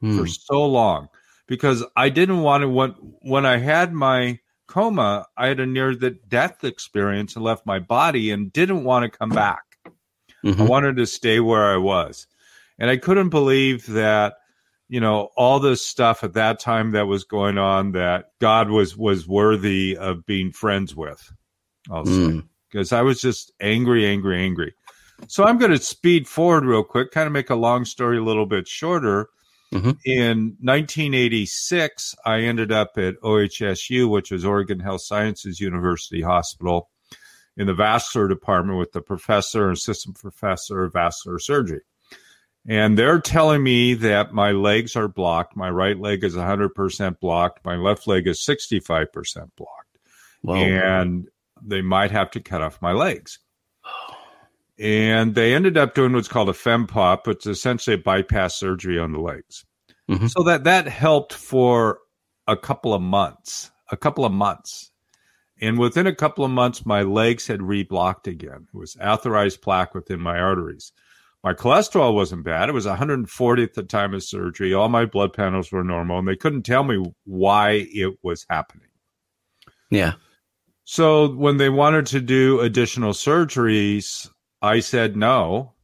Hmm. 0.00 0.16
for 0.16 0.26
so 0.26 0.64
long 0.64 1.08
because 1.46 1.84
I 1.96 2.08
didn't 2.08 2.40
want 2.40 2.62
to 2.62 2.68
when 2.68 2.90
when 3.20 3.44
I 3.44 3.58
had 3.58 3.92
my 3.92 4.38
coma, 4.66 5.26
I 5.36 5.48
had 5.48 5.60
a 5.60 5.66
near 5.66 5.94
the 5.94 6.10
death 6.10 6.64
experience 6.64 7.34
and 7.36 7.44
left 7.44 7.66
my 7.66 7.80
body 7.80 8.30
and 8.30 8.52
didn't 8.52 8.84
want 8.84 9.10
to 9.10 9.18
come 9.18 9.30
back. 9.30 9.62
I 9.84 9.90
Mhm. 10.48 10.68
wanted 10.68 10.96
to 10.96 11.06
stay 11.06 11.40
where 11.40 11.66
I 11.66 11.76
was. 11.76 12.26
And 12.78 12.88
I 12.88 12.96
couldn't 12.96 13.28
believe 13.28 13.86
that, 13.88 14.36
you 14.88 15.00
know, 15.00 15.28
all 15.36 15.60
this 15.60 15.84
stuff 15.84 16.24
at 16.24 16.32
that 16.34 16.60
time 16.60 16.92
that 16.92 17.06
was 17.06 17.24
going 17.24 17.58
on 17.58 17.92
that 17.92 18.30
God 18.40 18.70
was 18.70 18.96
was 18.96 19.28
worthy 19.28 19.96
of 19.96 20.24
being 20.24 20.50
friends 20.52 20.94
with. 20.96 21.30
I'll 21.90 22.06
say. 22.06 22.42
Because 22.70 22.92
I 22.92 23.02
was 23.02 23.20
just 23.20 23.52
angry, 23.60 24.06
angry, 24.06 24.40
angry. 24.40 24.74
So 25.28 25.44
I'm 25.44 25.58
going 25.58 25.72
to 25.72 25.78
speed 25.78 26.28
forward 26.28 26.64
real 26.64 26.84
quick, 26.84 27.10
kind 27.10 27.26
of 27.26 27.32
make 27.32 27.50
a 27.50 27.54
long 27.54 27.84
story 27.84 28.18
a 28.18 28.22
little 28.22 28.46
bit 28.46 28.68
shorter. 28.68 29.28
Mhm. 29.72 29.98
In 30.04 30.56
1986, 30.60 32.14
I 32.24 32.40
ended 32.40 32.72
up 32.72 32.92
at 32.96 33.20
OHSU, 33.22 34.08
which 34.08 34.32
is 34.32 34.44
Oregon 34.44 34.80
Health 34.80 35.02
Sciences 35.02 35.60
University 35.60 36.22
Hospital, 36.22 36.88
in 37.56 37.66
the 37.66 37.74
vascular 37.74 38.26
department 38.26 38.78
with 38.78 38.92
the 38.92 39.02
professor 39.02 39.68
and 39.68 39.76
assistant 39.76 40.18
professor 40.18 40.84
of 40.84 40.92
vascular 40.92 41.38
surgery. 41.38 41.82
And 42.66 42.98
they're 42.98 43.20
telling 43.20 43.62
me 43.62 43.94
that 43.94 44.32
my 44.34 44.50
legs 44.52 44.96
are 44.96 45.08
blocked. 45.08 45.56
My 45.56 45.70
right 45.70 45.98
leg 45.98 46.24
is 46.24 46.36
100% 46.36 47.20
blocked. 47.20 47.64
My 47.64 47.76
left 47.76 48.06
leg 48.06 48.26
is 48.26 48.44
65% 48.44 49.50
blocked. 49.56 49.98
And 50.46 51.28
they 51.64 51.82
might 51.82 52.10
have 52.10 52.30
to 52.32 52.40
cut 52.40 52.62
off 52.62 52.82
my 52.82 52.92
legs. 52.92 53.38
And 54.78 55.34
they 55.34 55.54
ended 55.54 55.76
up 55.76 55.94
doing 55.94 56.12
what's 56.12 56.28
called 56.28 56.48
a 56.48 56.52
fempop, 56.52 57.26
which 57.26 57.44
is 57.46 57.58
essentially 57.58 57.94
a 57.94 57.98
bypass 57.98 58.54
surgery 58.58 58.98
on 58.98 59.12
the 59.12 59.20
legs. 59.20 59.66
Mhm. 60.08 60.30
So 60.30 60.42
that 60.44 60.64
that 60.64 60.88
helped 60.88 61.34
for 61.34 61.98
a 62.46 62.56
couple 62.56 62.94
of 62.94 63.02
months, 63.02 63.70
a 63.90 63.96
couple 63.96 64.24
of 64.24 64.32
months. 64.32 64.90
And 65.60 65.78
within 65.78 66.06
a 66.06 66.14
couple 66.14 66.44
of 66.44 66.50
months, 66.50 66.86
my 66.86 67.02
legs 67.02 67.46
had 67.46 67.60
reblocked 67.60 68.26
again. 68.26 68.66
It 68.72 68.76
was 68.76 68.96
authorized 68.96 69.60
plaque 69.60 69.94
within 69.94 70.18
my 70.18 70.38
arteries. 70.38 70.92
My 71.44 71.54
cholesterol 71.54 72.14
wasn't 72.14 72.44
bad. 72.44 72.68
It 72.68 72.72
was 72.72 72.86
140 72.86 73.62
at 73.62 73.74
the 73.74 73.82
time 73.82 74.14
of 74.14 74.22
surgery. 74.22 74.72
All 74.74 74.88
my 74.88 75.04
blood 75.04 75.32
panels 75.32 75.70
were 75.70 75.84
normal, 75.84 76.18
and 76.18 76.28
they 76.28 76.36
couldn't 76.36 76.62
tell 76.62 76.84
me 76.84 77.12
why 77.24 77.86
it 77.92 78.18
was 78.22 78.46
happening. 78.48 78.88
Yeah. 79.90 80.14
So 80.92 81.28
when 81.28 81.58
they 81.58 81.68
wanted 81.68 82.06
to 82.06 82.20
do 82.20 82.58
additional 82.58 83.12
surgeries, 83.12 84.28
I 84.60 84.80
said 84.80 85.16
no 85.16 85.74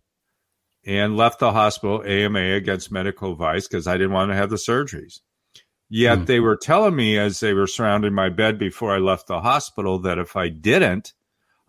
and 0.84 1.16
left 1.16 1.38
the 1.38 1.52
hospital 1.52 2.02
AMA 2.04 2.56
against 2.56 2.90
medical 2.90 3.30
advice 3.30 3.68
because 3.68 3.86
I 3.86 3.98
didn't 3.98 4.14
want 4.14 4.32
to 4.32 4.36
have 4.36 4.50
the 4.50 4.56
surgeries. 4.56 5.20
Yet 5.88 6.18
Mm. 6.18 6.26
they 6.26 6.40
were 6.40 6.56
telling 6.56 6.96
me 6.96 7.18
as 7.18 7.38
they 7.38 7.54
were 7.54 7.68
surrounding 7.68 8.14
my 8.14 8.30
bed 8.30 8.58
before 8.58 8.92
I 8.92 8.98
left 8.98 9.28
the 9.28 9.42
hospital 9.42 10.00
that 10.00 10.18
if 10.18 10.34
I 10.34 10.48
didn't, 10.48 11.14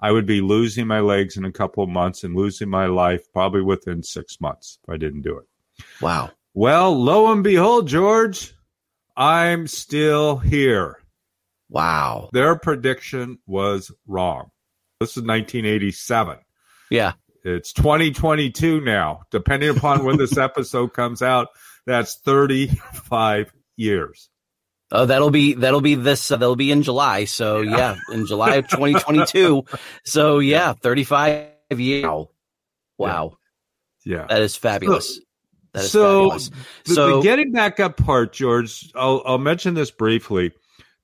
I 0.02 0.12
would 0.12 0.26
be 0.26 0.42
losing 0.42 0.88
my 0.88 1.02
legs 1.02 1.38
in 1.38 1.46
a 1.46 1.52
couple 1.52 1.84
of 1.84 1.92
months 1.92 2.24
and 2.24 2.36
losing 2.36 2.70
my 2.72 2.88
life 2.88 3.32
probably 3.34 3.62
within 3.62 4.02
six 4.02 4.42
months 4.42 4.80
if 4.82 4.92
I 4.92 4.98
didn't 4.98 5.22
do 5.22 5.38
it. 5.38 5.46
Wow. 6.02 6.32
Well, 6.56 6.92
lo 7.00 7.32
and 7.32 7.44
behold, 7.44 7.88
George, 7.88 8.56
I'm 9.16 9.68
still 9.68 10.38
here. 10.38 11.04
Wow. 11.70 12.30
Their 12.34 12.58
prediction 12.58 13.40
was 13.46 13.92
wrong. 14.08 14.52
This 15.00 15.12
is 15.12 15.24
1987. 15.24 16.38
Yeah. 16.90 17.14
It's 17.44 17.74
2022 17.74 18.82
now. 18.82 19.22
Depending 19.32 19.70
upon 19.70 20.04
when 20.04 20.18
this 20.18 20.38
episode 20.38 20.94
comes 20.94 21.22
out, 21.22 21.50
that's 21.86 22.20
35 22.20 23.52
years. 23.76 24.30
Oh, 24.90 25.06
that'll 25.06 25.32
be 25.32 25.54
that'll 25.54 25.82
be 25.82 25.96
this 25.96 26.32
uh, 26.32 26.38
that'll 26.38 26.56
be 26.56 26.72
in 26.72 26.82
July. 26.82 27.26
So 27.26 27.60
yeah, 27.60 27.98
in 28.12 28.26
July 28.26 28.56
of 28.56 28.70
2022. 28.70 29.66
so 30.06 30.40
yeah, 30.40 30.74
35 30.74 31.50
years. 31.76 32.06
Wow. 32.06 32.30
Wow. 32.98 33.38
Yeah. 34.06 34.26
That 34.30 34.42
is 34.42 34.56
fabulous. 34.56 35.20
That 35.74 35.84
is 35.84 35.92
so 35.92 36.30
fabulous. 36.30 36.52
the, 36.86 36.94
So 36.94 37.18
the 37.18 37.22
getting 37.22 37.52
back 37.52 37.82
up 37.82 37.98
part, 37.98 38.32
George, 38.32 38.90
I'll, 38.96 39.22
I'll 39.26 39.38
mention 39.38 39.74
this 39.74 39.92
briefly. 39.92 40.54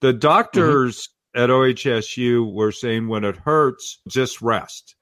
The 0.03 0.11
doctors 0.11 1.07
at 1.33 1.49
OHSU 1.49 2.53
were 2.53 2.73
saying 2.73 3.07
when 3.07 3.23
it 3.23 3.37
hurts, 3.37 4.01
just 4.05 4.41
rest. 4.41 4.97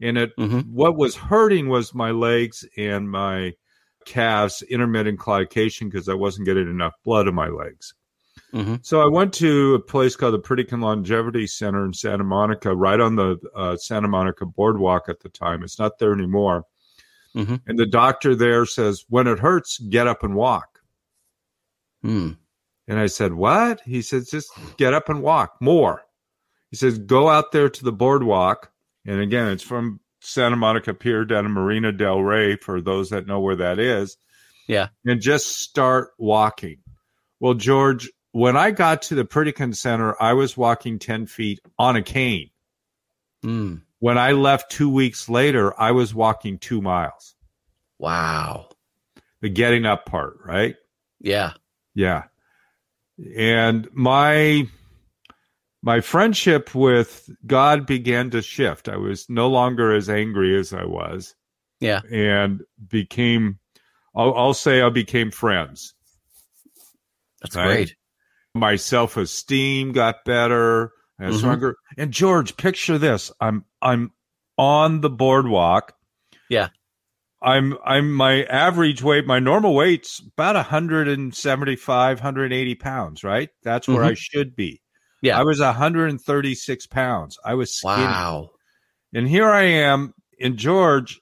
And 0.00 0.16
it 0.16 0.30
Mhm. 0.38 0.68
what 0.70 0.96
was 0.96 1.16
hurting 1.16 1.68
was 1.68 1.92
my 1.92 2.12
legs 2.12 2.64
and 2.76 3.10
my 3.10 3.54
calves, 4.06 4.62
intermittent 4.62 5.18
claudication, 5.18 5.90
because 5.90 6.08
I 6.08 6.14
wasn't 6.14 6.46
getting 6.46 6.68
enough 6.70 6.94
blood 7.04 7.26
in 7.26 7.34
my 7.34 7.48
legs. 7.48 7.94
Mhm. 8.52 8.78
So 8.86 9.00
I 9.00 9.08
went 9.08 9.34
to 9.34 9.74
a 9.74 9.80
place 9.80 10.14
called 10.14 10.34
the 10.34 10.38
Pritikin 10.38 10.80
Longevity 10.80 11.48
Center 11.48 11.84
in 11.84 11.92
Santa 11.92 12.22
Monica, 12.22 12.76
right 12.76 13.00
on 13.00 13.16
the 13.16 13.38
uh, 13.56 13.76
Santa 13.76 14.06
Monica 14.06 14.46
boardwalk 14.46 15.08
at 15.08 15.18
the 15.18 15.30
time. 15.30 15.64
It's 15.64 15.80
not 15.80 15.98
there 15.98 16.12
anymore. 16.12 16.64
Mhm. 17.34 17.60
And 17.66 17.76
the 17.76 17.86
doctor 17.86 18.36
there 18.36 18.66
says, 18.66 19.04
when 19.08 19.26
it 19.26 19.40
hurts, 19.40 19.78
get 19.78 20.06
up 20.06 20.22
and 20.22 20.36
walk. 20.36 20.78
Hmm. 22.02 22.34
And 22.86 22.98
I 22.98 23.06
said, 23.06 23.32
What? 23.34 23.80
He 23.84 24.02
says, 24.02 24.30
Just 24.30 24.50
get 24.76 24.94
up 24.94 25.08
and 25.08 25.22
walk 25.22 25.56
more. 25.60 26.02
He 26.70 26.76
says, 26.76 26.98
Go 26.98 27.28
out 27.28 27.52
there 27.52 27.68
to 27.68 27.84
the 27.84 27.92
boardwalk. 27.92 28.70
And 29.06 29.20
again, 29.20 29.48
it's 29.48 29.62
from 29.62 30.00
Santa 30.20 30.56
Monica 30.56 30.94
Pier 30.94 31.24
down 31.24 31.44
to 31.44 31.50
Marina 31.50 31.92
Del 31.92 32.20
Rey 32.20 32.56
for 32.56 32.80
those 32.80 33.10
that 33.10 33.26
know 33.26 33.40
where 33.40 33.56
that 33.56 33.78
is. 33.78 34.16
Yeah. 34.66 34.88
And 35.04 35.20
just 35.20 35.60
start 35.60 36.10
walking. 36.18 36.78
Well, 37.40 37.54
George, 37.54 38.10
when 38.32 38.56
I 38.56 38.70
got 38.70 39.02
to 39.02 39.14
the 39.14 39.24
Pritikin 39.24 39.76
Center, 39.76 40.16
I 40.20 40.32
was 40.32 40.56
walking 40.56 40.98
10 40.98 41.26
feet 41.26 41.60
on 41.78 41.96
a 41.96 42.02
cane. 42.02 42.50
Hmm. 43.42 43.76
When 43.98 44.18
I 44.18 44.32
left 44.32 44.70
two 44.70 44.90
weeks 44.90 45.28
later, 45.28 45.78
I 45.80 45.92
was 45.92 46.14
walking 46.14 46.58
two 46.58 46.82
miles. 46.82 47.34
Wow. 47.98 48.70
The 49.40 49.50
getting 49.50 49.86
up 49.86 50.06
part, 50.06 50.38
right? 50.44 50.76
Yeah. 51.20 51.52
Yeah. 51.94 52.24
And 53.36 53.88
my 53.92 54.68
my 55.82 56.00
friendship 56.00 56.74
with 56.74 57.28
God 57.46 57.86
began 57.86 58.30
to 58.30 58.40
shift. 58.42 58.88
I 58.88 58.96
was 58.96 59.28
no 59.28 59.48
longer 59.48 59.92
as 59.94 60.08
angry 60.08 60.58
as 60.58 60.72
I 60.72 60.84
was 60.84 61.34
Yeah. 61.80 62.00
and 62.10 62.62
became 62.88 63.58
I'll, 64.16 64.34
I'll 64.34 64.54
say 64.54 64.80
I 64.80 64.88
became 64.90 65.30
friends. 65.30 65.94
That's 67.42 67.56
Right. 67.56 67.66
great. 67.66 67.96
My 68.54 68.76
self-esteem 68.76 69.92
got 69.92 70.24
better 70.24 70.92
and 71.18 71.34
Mhm. 71.34 71.38
stronger. 71.38 71.76
And 71.98 72.12
George, 72.12 72.56
picture 72.56 72.98
this. 72.98 73.30
I'm 73.40 73.64
I'm 73.82 74.12
on 74.56 75.00
the 75.02 75.10
boardwalk. 75.10 75.94
Yeah. 76.48 76.68
I'm 77.44 77.76
I'm 77.84 78.10
my 78.12 78.44
average 78.44 79.02
weight, 79.02 79.26
my 79.26 79.38
normal 79.38 79.74
weight's 79.74 80.20
about 80.32 80.56
175, 80.56 82.18
180 82.18 82.74
pounds, 82.76 83.22
right? 83.22 83.50
That's 83.62 83.86
where 83.86 84.02
Mhm. 84.02 84.10
I 84.10 84.14
should 84.14 84.56
be. 84.56 84.80
Yeah. 85.22 85.38
I 85.38 85.42
was 85.42 85.60
136 85.60 86.86
pounds. 86.86 87.38
I 87.44 87.54
was 87.54 87.76
skinny. 87.76 88.02
Wow. 88.02 88.50
And 89.14 89.28
here 89.28 89.48
I 89.48 89.62
am 89.62 90.12
in 90.38 90.56
George. 90.56 91.20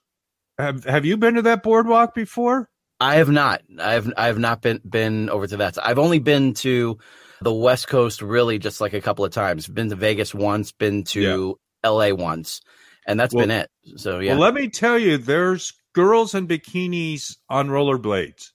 Have 0.59 0.85
have 0.85 1.05
you 1.05 1.17
been 1.17 1.35
to 1.35 1.43
that 1.43 1.63
boardwalk 1.63 2.15
before? 2.15 2.69
I 3.01 3.17
have 3.17 3.31
not. 3.31 3.63
I've 3.81 4.13
I 4.17 4.27
have 4.27 4.39
not 4.39 4.63
been 4.63 4.81
been 4.89 5.29
over 5.29 5.47
to 5.47 5.57
that. 5.59 5.77
I've 5.85 5.99
only 5.99 6.21
been 6.21 6.55
to 6.55 6.99
the 7.41 7.53
West 7.53 7.89
Coast 7.89 8.23
really 8.23 8.59
just 8.61 8.81
like 8.81 8.93
a 8.93 9.01
couple 9.01 9.25
of 9.25 9.33
times. 9.33 9.67
Been 9.67 9.89
to 9.91 9.97
Vegas 9.97 10.33
once, 10.35 10.71
been 10.73 11.03
to 11.05 11.59
LA 11.85 12.13
once, 12.13 12.61
and 13.07 13.19
that's 13.19 13.35
Well- 13.35 13.47
been 13.47 13.51
it. 13.63 13.71
So 13.97 14.21
yeah. 14.21 14.33
Well, 14.33 14.41
let 14.43 14.55
me 14.55 14.69
tell 14.69 14.99
you, 14.99 15.19
there's 15.19 15.73
girls 15.93 16.35
in 16.35 16.47
bikinis 16.49 17.37
on 17.49 17.69
rollerblades 17.69 18.51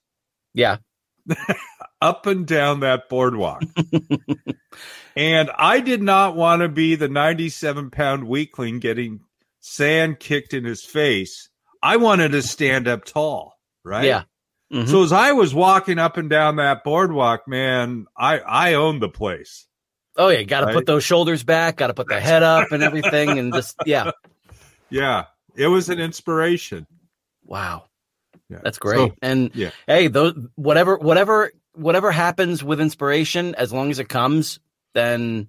yeah. 0.53 0.77
up 2.01 2.25
and 2.25 2.47
down 2.47 2.79
that 2.79 3.09
boardwalk. 3.09 3.63
and 5.15 5.49
I 5.55 5.79
did 5.81 6.01
not 6.01 6.35
want 6.35 6.61
to 6.61 6.69
be 6.69 6.95
the 6.95 7.09
97 7.09 7.91
pound 7.91 8.27
weakling 8.27 8.79
getting 8.79 9.19
sand 9.59 10.19
kicked 10.19 10.53
in 10.53 10.63
his 10.65 10.83
face. 10.83 11.49
I 11.83 11.97
wanted 11.97 12.31
to 12.31 12.41
stand 12.41 12.87
up 12.87 13.05
tall, 13.05 13.53
right? 13.83 14.05
Yeah. 14.05 14.23
Mhm. 14.71 14.87
So 14.89 15.03
as 15.03 15.11
I 15.11 15.31
was 15.33 15.53
walking 15.53 15.99
up 15.99 16.17
and 16.17 16.29
down 16.29 16.57
that 16.57 16.83
boardwalk, 16.83 17.47
man, 17.47 18.05
I 18.17 18.39
I 18.39 18.73
owned 18.73 19.01
the 19.01 19.09
place. 19.09 19.65
Oh 20.17 20.29
yeah, 20.29 20.43
got 20.43 20.61
to 20.61 20.65
Right. 20.67 20.75
put 20.75 20.85
those 20.87 21.03
shoulders 21.03 21.43
back, 21.43 21.77
got 21.77 21.87
to 21.87 21.93
put 21.93 22.07
the 22.07 22.19
head 22.19 22.41
up 22.43 22.71
and 22.71 22.81
everything, 22.83 23.37
and 23.37 23.53
just 23.53 23.75
yeah. 23.85 24.11
Yeah, 24.89 25.25
it 25.55 25.67
was 25.67 25.89
an 25.89 25.99
inspiration. 25.99 26.87
Wow, 27.47 27.85
Yeah. 28.49 28.59
that's 28.63 28.77
great. 28.77 28.97
So, 29.11 29.15
and 29.21 29.51
yeah. 29.55 29.71
hey, 29.87 30.07
those 30.07 30.33
whatever 30.55 30.97
whatever 30.97 31.51
whatever 31.73 32.11
happens 32.11 32.63
with 32.63 32.79
inspiration, 32.81 33.55
as 33.55 33.71
long 33.73 33.89
as 33.91 33.99
it 33.99 34.09
comes, 34.09 34.59
then 34.93 35.47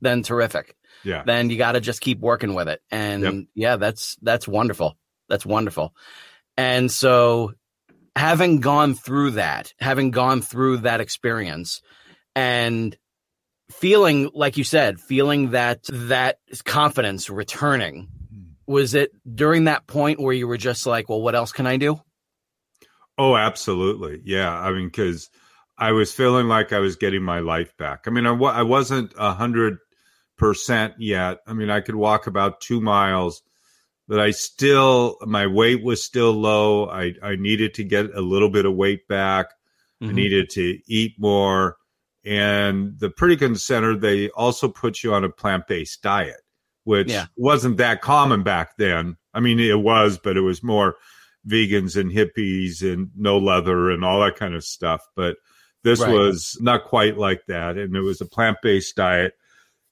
then 0.00 0.22
terrific. 0.22 0.74
yeah, 1.04 1.22
Then 1.24 1.50
you 1.50 1.56
got 1.58 1.72
to 1.72 1.80
just 1.80 2.00
keep 2.00 2.20
working 2.20 2.54
with 2.54 2.68
it. 2.68 2.80
And 2.90 3.22
Yep. 3.22 3.34
yeah, 3.54 3.76
that's 3.76 4.16
that's 4.22 4.46
wonderful. 4.48 4.96
That's 5.28 5.46
wonderful. 5.46 5.94
And 6.56 6.90
so 6.90 7.52
having 8.16 8.60
gone 8.60 8.94
through 8.94 9.32
that, 9.32 9.72
having 9.80 10.10
gone 10.12 10.40
through 10.42 10.78
that 10.78 11.00
experience 11.00 11.82
and 12.36 12.96
feeling 13.70 14.30
like 14.34 14.56
you 14.56 14.64
said, 14.64 15.00
feeling 15.00 15.50
that 15.50 15.80
that 15.90 16.38
confidence 16.64 17.28
returning, 17.30 18.08
was 18.66 18.94
it 18.94 19.10
during 19.34 19.64
that 19.64 19.86
point 19.86 20.20
where 20.20 20.32
you 20.32 20.46
were 20.48 20.56
just 20.56 20.86
like, 20.86 21.08
well, 21.08 21.20
what 21.20 21.34
else 21.34 21.52
can 21.52 21.66
I 21.66 21.76
do? 21.76 22.00
Oh, 23.16 23.36
absolutely. 23.36 24.20
Yeah. 24.24 24.52
I 24.52 24.72
mean, 24.72 24.86
because 24.86 25.30
I 25.78 25.92
was 25.92 26.12
feeling 26.12 26.48
like 26.48 26.72
I 26.72 26.78
was 26.78 26.96
getting 26.96 27.22
my 27.22 27.40
life 27.40 27.76
back. 27.76 28.04
I 28.06 28.10
mean, 28.10 28.26
I, 28.26 28.32
I 28.34 28.62
wasn't 28.62 29.12
a 29.18 29.32
hundred 29.32 29.78
percent 30.36 30.94
yet. 30.98 31.38
I 31.46 31.52
mean, 31.52 31.70
I 31.70 31.80
could 31.80 31.94
walk 31.94 32.26
about 32.26 32.60
two 32.60 32.80
miles, 32.80 33.42
but 34.08 34.18
I 34.18 34.32
still, 34.32 35.16
my 35.22 35.46
weight 35.46 35.82
was 35.84 36.02
still 36.02 36.32
low. 36.32 36.88
I, 36.88 37.12
I 37.22 37.36
needed 37.36 37.74
to 37.74 37.84
get 37.84 38.14
a 38.14 38.20
little 38.20 38.50
bit 38.50 38.66
of 38.66 38.74
weight 38.74 39.06
back. 39.08 39.46
I 40.02 40.06
Mhm. 40.06 40.14
needed 40.14 40.50
to 40.50 40.78
eat 40.86 41.14
more. 41.18 41.76
And 42.24 42.98
the 42.98 43.10
Pritikin 43.10 43.58
Center, 43.58 43.96
they 43.96 44.28
also 44.30 44.68
put 44.68 45.02
you 45.04 45.14
on 45.14 45.24
a 45.24 45.28
plant 45.28 45.66
based 45.68 46.02
diet, 46.02 46.40
which 46.84 47.10
Yeah. 47.10 47.26
wasn't 47.36 47.78
that 47.78 48.00
common 48.00 48.42
back 48.42 48.76
then. 48.78 49.16
I 49.32 49.40
mean, 49.40 49.58
it 49.58 49.80
was, 49.80 50.18
but 50.18 50.36
it 50.36 50.42
was 50.42 50.62
more 50.62 50.96
vegans 51.46 51.96
and 52.00 52.10
hippies 52.10 52.80
and 52.82 53.10
no 53.16 53.38
leather 53.38 53.90
and 53.90 54.04
all 54.04 54.20
that 54.20 54.36
kind 54.36 54.54
of 54.54 54.64
stuff. 54.64 55.02
But 55.16 55.36
this 55.82 56.00
Right. 56.00 56.12
was 56.12 56.56
not 56.60 56.84
quite 56.84 57.18
like 57.18 57.42
that. 57.48 57.76
And 57.76 57.94
it 57.96 58.00
was 58.00 58.20
a 58.20 58.26
plant 58.26 58.58
based 58.62 58.96
diet. 58.96 59.34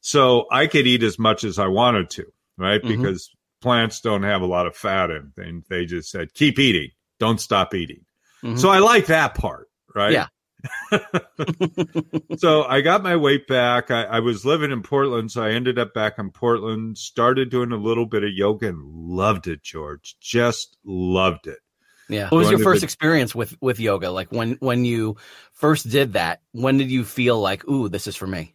So 0.00 0.46
I 0.50 0.66
could 0.66 0.86
eat 0.86 1.02
as 1.02 1.18
much 1.18 1.44
as 1.44 1.58
I 1.58 1.66
wanted 1.66 2.10
to, 2.10 2.24
right? 2.56 2.82
Mhm. 2.82 2.88
Because 2.88 3.30
plants 3.60 4.00
don't 4.00 4.22
have 4.22 4.42
a 4.42 4.46
lot 4.46 4.66
of 4.66 4.74
fat 4.76 5.10
in. 5.10 5.32
And 5.36 5.64
they 5.68 5.84
just 5.84 6.10
said, 6.10 6.34
keep 6.34 6.58
eating, 6.58 6.90
don't 7.20 7.40
stop 7.40 7.74
eating. 7.74 8.04
Mhm. 8.42 8.58
So 8.58 8.70
I 8.70 8.78
like 8.78 9.06
that 9.06 9.34
part, 9.34 9.68
right? 9.94 10.12
Yeah. 10.12 10.26
so 12.36 12.64
I 12.64 12.80
got 12.80 13.02
my 13.02 13.16
weight 13.16 13.46
back. 13.46 13.90
I, 13.90 14.04
I, 14.04 14.20
was 14.20 14.44
living 14.44 14.70
in 14.70 14.82
Portland, 14.82 15.30
so 15.32 15.42
I 15.42 15.50
ended 15.50 15.78
up 15.78 15.94
back 15.94 16.18
in 16.18 16.30
Portland. 16.30 16.98
Started 16.98 17.50
doing 17.50 17.72
a 17.72 17.76
little 17.76 18.06
bit 18.06 18.24
of 18.24 18.30
yoga 18.32 18.68
and 18.68 18.82
loved 18.84 19.48
it, 19.48 19.62
George. 19.62 20.16
Just 20.20 20.76
loved 20.84 21.46
it. 21.46 21.58
Yeah. 22.08 22.28
What 22.28 22.38
was 22.38 22.50
your 22.50 22.58
first 22.58 22.82
the, 22.82 22.84
experience 22.84 23.34
with 23.34 23.56
with 23.60 23.80
yoga? 23.80 24.10
Like 24.10 24.30
when 24.30 24.56
when 24.60 24.84
you 24.84 25.16
first 25.52 25.88
did 25.88 26.12
that, 26.12 26.42
when 26.52 26.78
did 26.78 26.90
you 26.90 27.04
feel 27.04 27.40
like, 27.40 27.66
"Ooh, 27.68 27.88
this 27.88 28.06
is 28.06 28.16
for 28.16 28.26
me"? 28.26 28.54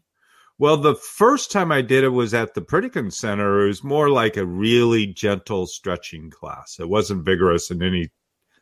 Well, 0.59 0.77
the 0.77 0.95
first 0.95 1.51
time 1.51 1.71
I 1.71 1.81
did 1.81 2.03
it 2.03 2.09
was 2.09 2.33
at 2.33 2.53
the 2.53 2.61
Pritikin 2.61 3.11
Center. 3.13 3.63
It 3.63 3.67
was 3.67 3.83
more 3.83 4.09
like 4.09 4.37
a 4.37 4.45
really 4.45 5.07
gentle 5.07 5.67
stretching 5.67 6.31
class. 6.31 6.77
It 6.79 6.89
wasn't 6.89 7.25
vigorous 7.25 7.69
in 7.69 7.83
any 7.83 8.09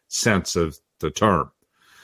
sense 0.07 0.55
of 0.55 0.77
the 0.99 1.09
term. 1.09 1.51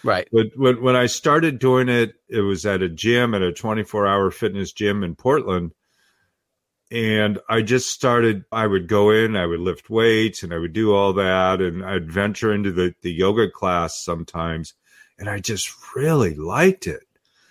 Right. 0.03 0.27
But 0.31 0.47
when, 0.55 0.81
when 0.81 0.95
I 0.95 1.05
started 1.05 1.59
doing 1.59 1.89
it, 1.89 2.13
it 2.27 2.41
was 2.41 2.65
at 2.65 2.81
a 2.81 2.89
gym, 2.89 3.33
at 3.33 3.41
a 3.41 3.53
24 3.53 4.07
hour 4.07 4.31
fitness 4.31 4.71
gym 4.71 5.03
in 5.03 5.15
Portland. 5.15 5.71
And 6.91 7.39
I 7.47 7.61
just 7.61 7.89
started, 7.89 8.43
I 8.51 8.67
would 8.67 8.87
go 8.87 9.11
in, 9.11 9.37
I 9.37 9.45
would 9.45 9.61
lift 9.61 9.89
weights 9.89 10.43
and 10.43 10.53
I 10.53 10.57
would 10.57 10.73
do 10.73 10.93
all 10.93 11.13
that. 11.13 11.61
And 11.61 11.85
I'd 11.85 12.11
venture 12.11 12.53
into 12.53 12.71
the, 12.71 12.93
the 13.01 13.11
yoga 13.11 13.49
class 13.49 14.03
sometimes. 14.03 14.73
And 15.17 15.29
I 15.29 15.39
just 15.39 15.71
really 15.95 16.35
liked 16.35 16.87
it. 16.87 17.03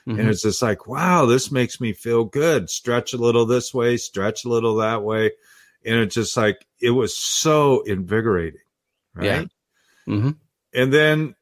Mm-hmm. 0.06 0.20
And 0.20 0.28
it's 0.28 0.42
just 0.42 0.60
like, 0.60 0.86
wow, 0.86 1.26
this 1.26 1.50
makes 1.50 1.80
me 1.80 1.92
feel 1.92 2.24
good. 2.24 2.68
Stretch 2.68 3.12
a 3.12 3.18
little 3.18 3.46
this 3.46 3.72
way, 3.72 3.96
stretch 3.96 4.44
a 4.44 4.48
little 4.48 4.76
that 4.76 5.02
way. 5.02 5.32
And 5.84 5.96
it's 5.96 6.14
just 6.14 6.36
like, 6.36 6.66
it 6.80 6.90
was 6.90 7.16
so 7.16 7.82
invigorating. 7.82 8.60
Right. 9.14 9.24
Yeah. 9.24 9.44
Mm-hmm. 10.06 10.30
And 10.74 10.92
then 10.92 11.34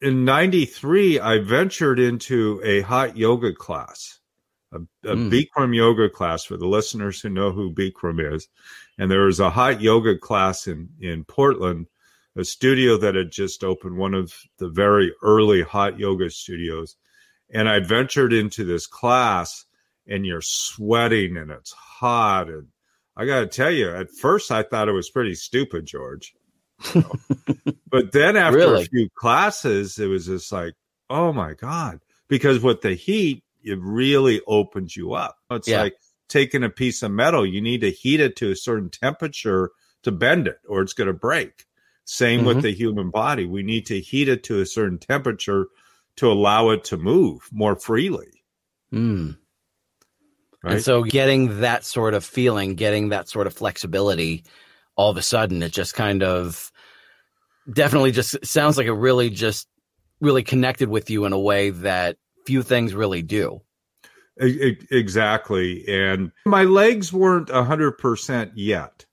in 0.00 0.24
93, 0.24 1.20
I 1.20 1.38
ventured 1.38 1.98
into 1.98 2.60
a 2.64 2.80
hot 2.82 3.16
yoga 3.16 3.52
class, 3.52 4.20
a, 4.72 4.78
a 5.04 5.16
mm. 5.16 5.30
Bikram 5.30 5.74
yoga 5.74 6.08
class 6.08 6.44
for 6.44 6.56
the 6.56 6.68
listeners 6.68 7.20
who 7.20 7.28
know 7.28 7.52
who 7.52 7.74
Bikram 7.74 8.34
is. 8.34 8.48
And 8.98 9.10
there 9.10 9.24
was 9.24 9.40
a 9.40 9.50
hot 9.50 9.80
yoga 9.80 10.18
class 10.18 10.66
in, 10.66 10.90
in 11.00 11.24
Portland, 11.24 11.86
a 12.36 12.44
studio 12.44 12.96
that 12.98 13.14
had 13.14 13.30
just 13.30 13.64
opened, 13.64 13.96
one 13.96 14.14
of 14.14 14.32
the 14.58 14.68
very 14.68 15.12
early 15.22 15.62
hot 15.62 15.98
yoga 15.98 16.30
studios 16.30 16.96
and 17.52 17.68
I 17.68 17.80
ventured 17.80 18.32
into 18.32 18.64
this 18.64 18.86
class 18.86 19.64
and 20.06 20.24
you're 20.24 20.42
sweating 20.42 21.36
and 21.36 21.50
it's 21.50 21.72
hot. 21.72 22.48
And 22.48 22.68
I 23.16 23.26
got 23.26 23.40
to 23.40 23.46
tell 23.46 23.70
you, 23.70 23.90
at 23.90 24.10
first 24.10 24.50
I 24.50 24.62
thought 24.62 24.88
it 24.88 24.92
was 24.92 25.10
pretty 25.10 25.34
stupid, 25.34 25.86
George. 25.86 26.34
But 27.90 28.12
then 28.12 28.36
after 28.36 28.58
really? 28.58 28.82
a 28.82 28.86
few 28.86 29.08
classes, 29.14 29.98
it 29.98 30.06
was 30.06 30.26
just 30.26 30.50
like, 30.52 30.74
oh 31.08 31.32
my 31.32 31.54
God. 31.54 32.00
Because 32.28 32.60
with 32.60 32.80
the 32.80 32.94
heat, 32.94 33.42
it 33.62 33.78
really 33.80 34.40
opens 34.46 34.96
you 34.96 35.12
up. 35.12 35.36
It's 35.50 35.68
yeah. 35.68 35.82
like 35.82 35.96
taking 36.28 36.62
a 36.62 36.70
piece 36.70 37.02
of 37.02 37.10
metal. 37.10 37.44
You 37.44 37.60
need 37.60 37.80
to 37.80 37.90
heat 37.90 38.20
it 38.20 38.36
to 38.36 38.50
a 38.50 38.56
certain 38.56 38.88
temperature 38.88 39.70
to 40.02 40.12
bend 40.12 40.46
it 40.46 40.58
or 40.68 40.80
it's 40.80 40.92
going 40.92 41.08
to 41.08 41.12
break. 41.12 41.66
Same 42.04 42.40
mm-hmm. 42.40 42.48
with 42.48 42.62
the 42.62 42.72
human 42.72 43.10
body. 43.10 43.46
We 43.46 43.62
need 43.62 43.86
to 43.86 44.00
heat 44.00 44.28
it 44.28 44.42
to 44.44 44.60
a 44.60 44.66
certain 44.66 44.98
temperature 44.98 45.66
to 46.16 46.30
allow 46.30 46.70
it 46.70 46.84
to 46.84 46.96
move 46.96 47.48
more 47.52 47.76
freely. 47.76 48.42
Mm. 48.92 49.36
Right? 50.62 50.74
And 50.74 50.82
so 50.82 51.02
getting 51.02 51.60
that 51.60 51.84
sort 51.84 52.14
of 52.14 52.24
feeling, 52.24 52.74
getting 52.74 53.10
that 53.10 53.28
sort 53.28 53.46
of 53.46 53.54
flexibility, 53.54 54.44
all 54.96 55.10
of 55.10 55.16
a 55.16 55.22
sudden 55.22 55.62
it 55.62 55.72
just 55.72 55.94
kind 55.94 56.22
of 56.22 56.70
definitely 57.72 58.12
just 58.12 58.44
sounds 58.44 58.76
like 58.76 58.86
it 58.86 58.92
really 58.92 59.30
just 59.30 59.68
really 60.20 60.42
connected 60.42 60.88
with 60.88 61.10
you 61.10 61.24
in 61.24 61.32
a 61.32 61.38
way 61.38 61.70
that 61.70 62.16
few 62.46 62.62
things 62.62 62.94
really 62.94 63.22
do. 63.22 63.60
Exactly. 64.38 65.84
And 65.86 66.32
my 66.46 66.64
legs 66.64 67.12
weren't 67.12 67.48
100% 67.48 68.52
yet. 68.54 69.04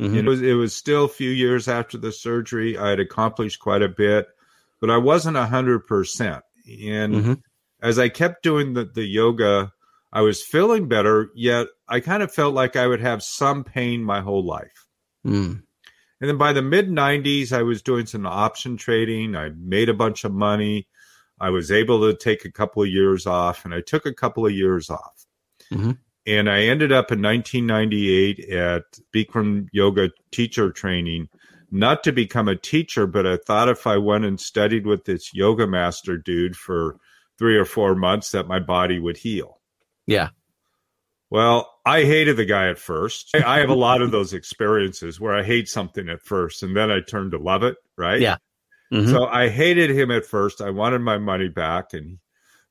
Mm-hmm. 0.00 0.16
It 0.16 0.24
was 0.24 0.42
it 0.42 0.54
was 0.54 0.74
still 0.74 1.04
a 1.04 1.08
few 1.08 1.30
years 1.30 1.68
after 1.68 1.96
the 1.96 2.10
surgery. 2.10 2.76
I 2.76 2.90
had 2.90 3.00
accomplished 3.00 3.60
quite 3.60 3.82
a 3.82 3.88
bit 3.88 4.26
but 4.82 4.90
I 4.90 4.98
wasn't 4.98 5.38
a 5.38 5.46
hundred 5.46 5.86
percent. 5.86 6.42
And 6.66 7.14
mm-hmm. 7.14 7.32
as 7.80 7.98
I 7.98 8.10
kept 8.10 8.42
doing 8.42 8.74
the, 8.74 8.84
the 8.84 9.04
yoga, 9.04 9.72
I 10.12 10.20
was 10.22 10.42
feeling 10.42 10.88
better, 10.88 11.30
yet 11.34 11.68
I 11.88 12.00
kind 12.00 12.22
of 12.22 12.34
felt 12.34 12.52
like 12.52 12.74
I 12.74 12.88
would 12.88 13.00
have 13.00 13.22
some 13.22 13.64
pain 13.64 14.02
my 14.02 14.20
whole 14.20 14.44
life. 14.44 14.81
Mm. 15.26 15.62
And 16.20 16.30
then 16.30 16.38
by 16.38 16.52
the 16.52 16.62
mid 16.62 16.88
90s, 16.88 17.52
I 17.52 17.62
was 17.62 17.82
doing 17.82 18.06
some 18.06 18.26
option 18.26 18.76
trading. 18.76 19.34
I 19.34 19.50
made 19.56 19.88
a 19.88 19.94
bunch 19.94 20.24
of 20.24 20.32
money. 20.32 20.86
I 21.40 21.50
was 21.50 21.72
able 21.72 22.00
to 22.02 22.16
take 22.16 22.44
a 22.44 22.52
couple 22.52 22.82
of 22.82 22.88
years 22.88 23.26
off, 23.26 23.64
and 23.64 23.74
I 23.74 23.80
took 23.80 24.06
a 24.06 24.14
couple 24.14 24.46
of 24.46 24.52
years 24.52 24.88
off. 24.90 25.26
Mm-hmm. 25.72 25.92
And 26.24 26.48
I 26.48 26.62
ended 26.62 26.92
up 26.92 27.10
in 27.10 27.20
1998 27.20 28.48
at 28.50 28.84
Bikram 29.12 29.66
Yoga 29.72 30.10
teacher 30.30 30.70
training 30.70 31.28
not 31.72 32.04
to 32.04 32.12
become 32.12 32.48
a 32.48 32.54
teacher, 32.54 33.06
but 33.06 33.26
I 33.26 33.38
thought 33.38 33.70
if 33.70 33.86
I 33.86 33.96
went 33.96 34.26
and 34.26 34.38
studied 34.38 34.86
with 34.86 35.06
this 35.06 35.34
yoga 35.34 35.66
master 35.66 36.18
dude 36.18 36.54
for 36.54 36.98
three 37.38 37.56
or 37.56 37.64
four 37.64 37.94
months, 37.94 38.30
that 38.32 38.46
my 38.46 38.60
body 38.60 38.98
would 38.98 39.16
heal. 39.16 39.58
Yeah. 40.06 40.28
Well, 41.30 41.71
I 41.84 42.04
hated 42.04 42.36
the 42.36 42.44
guy 42.44 42.68
at 42.68 42.78
first. 42.78 43.34
I 43.34 43.58
have 43.58 43.70
a 43.70 43.74
lot 43.74 44.02
of 44.02 44.10
those 44.10 44.32
experiences 44.34 45.20
where 45.20 45.34
I 45.34 45.42
hate 45.42 45.68
something 45.68 46.08
at 46.08 46.22
first 46.22 46.62
and 46.62 46.76
then 46.76 46.90
I 46.90 47.00
turn 47.00 47.30
to 47.32 47.38
love 47.38 47.62
it, 47.62 47.76
right? 47.96 48.20
Yeah. 48.20 48.36
Mm-hmm. 48.92 49.10
So 49.10 49.26
I 49.26 49.48
hated 49.48 49.90
him 49.90 50.10
at 50.10 50.26
first. 50.26 50.60
I 50.60 50.70
wanted 50.70 51.00
my 51.00 51.18
money 51.18 51.48
back. 51.48 51.94
And 51.94 52.18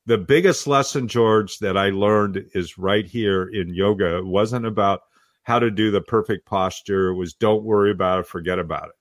the 0.06 0.18
biggest 0.18 0.66
lesson, 0.66 1.08
George, 1.08 1.58
that 1.58 1.76
I 1.76 1.90
learned 1.90 2.44
is 2.54 2.78
right 2.78 3.06
here 3.06 3.42
in 3.42 3.74
yoga. 3.74 4.18
It 4.18 4.26
wasn't 4.26 4.66
about 4.66 5.00
how 5.42 5.58
to 5.58 5.70
do 5.70 5.90
the 5.90 6.00
perfect 6.00 6.46
posture 6.46 7.08
it 7.08 7.16
was 7.16 7.34
don't 7.34 7.64
worry 7.64 7.90
about 7.90 8.20
it, 8.20 8.26
forget 8.26 8.58
about 8.58 8.86
it. 8.86 8.94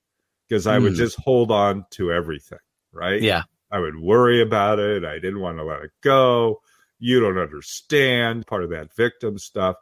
Because 0.50 0.68
I 0.68 0.80
mm. 0.80 0.84
would 0.84 0.96
just 0.96 1.18
hold 1.20 1.52
on 1.52 1.86
to 1.92 2.12
everything, 2.12 2.60
right? 2.92 3.22
Yeah. 3.22 3.44
I 3.72 3.80
would 3.80 3.98
worry 3.98 4.42
about 4.42 4.80
it. 4.80 5.06
I 5.06 5.20
didn't 5.20 5.40
want 5.40 5.58
to 5.58 5.64
let 5.64 5.82
it 5.82 5.92
go. 6.02 6.60
You 7.00 7.20
don't 7.20 7.38
understand 7.38 8.46
part 8.48 8.64
of 8.64 8.72
that 8.72 8.94
victim 8.96 9.38
stuff. 9.38 9.76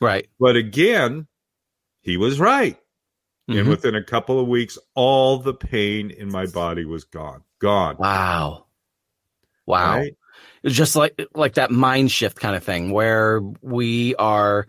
Right. 0.00 0.28
But 0.38 0.56
again, 0.56 1.26
he 2.02 2.16
was 2.16 2.38
right. 2.38 2.78
Mm-hmm. 3.48 3.58
And 3.60 3.68
within 3.68 3.94
a 3.94 4.02
couple 4.02 4.40
of 4.40 4.48
weeks, 4.48 4.78
all 4.94 5.38
the 5.38 5.54
pain 5.54 6.10
in 6.10 6.30
my 6.30 6.46
body 6.46 6.84
was 6.84 7.04
gone. 7.04 7.42
Gone. 7.60 7.96
Wow. 7.98 8.66
Wow. 9.66 9.98
Right? 9.98 10.16
It's 10.62 10.74
just 10.74 10.96
like 10.96 11.20
like 11.34 11.54
that 11.54 11.70
mind 11.70 12.10
shift 12.10 12.40
kind 12.40 12.56
of 12.56 12.64
thing 12.64 12.90
where 12.90 13.40
we 13.62 14.14
are 14.16 14.66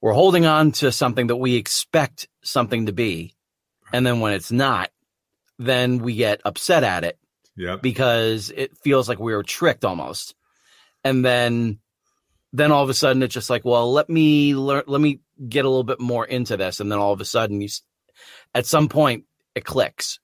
we're 0.00 0.12
holding 0.12 0.44
on 0.44 0.72
to 0.72 0.92
something 0.92 1.28
that 1.28 1.36
we 1.36 1.54
expect 1.54 2.28
something 2.42 2.86
to 2.86 2.92
be. 2.92 3.34
And 3.92 4.04
then 4.04 4.20
when 4.20 4.32
it's 4.32 4.52
not, 4.52 4.90
then 5.58 5.98
we 5.98 6.16
get 6.16 6.40
upset 6.44 6.84
at 6.84 7.04
it. 7.04 7.18
Yep. 7.56 7.80
Because 7.80 8.52
it 8.54 8.76
feels 8.78 9.08
like 9.08 9.18
we 9.18 9.34
were 9.34 9.42
tricked 9.42 9.84
almost. 9.84 10.34
And 11.04 11.24
then 11.24 11.78
then 12.52 12.72
all 12.72 12.82
of 12.82 12.90
a 12.90 12.94
sudden 12.94 13.22
it's 13.22 13.34
just 13.34 13.50
like, 13.50 13.64
well, 13.64 13.92
let 13.92 14.08
me 14.08 14.54
learn 14.54 14.84
let 14.86 15.00
me 15.00 15.20
get 15.48 15.64
a 15.64 15.68
little 15.68 15.84
bit 15.84 16.00
more 16.00 16.24
into 16.24 16.56
this 16.56 16.80
and 16.80 16.90
then 16.90 16.98
all 16.98 17.12
of 17.12 17.20
a 17.20 17.24
sudden 17.24 17.60
you 17.60 17.68
at 18.54 18.66
some 18.66 18.88
point 18.88 19.24
it 19.54 19.64
clicks. 19.64 20.18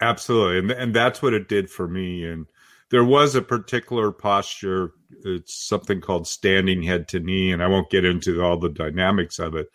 Absolutely. 0.00 0.58
And 0.58 0.70
and 0.70 0.94
that's 0.94 1.22
what 1.22 1.34
it 1.34 1.48
did 1.48 1.70
for 1.70 1.86
me 1.88 2.24
and 2.24 2.46
there 2.94 3.04
was 3.04 3.34
a 3.34 3.42
particular 3.42 4.12
posture. 4.12 4.92
It's 5.24 5.66
something 5.66 6.00
called 6.00 6.28
standing 6.28 6.82
head 6.84 7.08
to 7.08 7.18
knee, 7.18 7.50
and 7.50 7.60
I 7.60 7.66
won't 7.66 7.90
get 7.90 8.04
into 8.04 8.40
all 8.40 8.56
the 8.56 8.68
dynamics 8.68 9.40
of 9.40 9.56
it, 9.56 9.66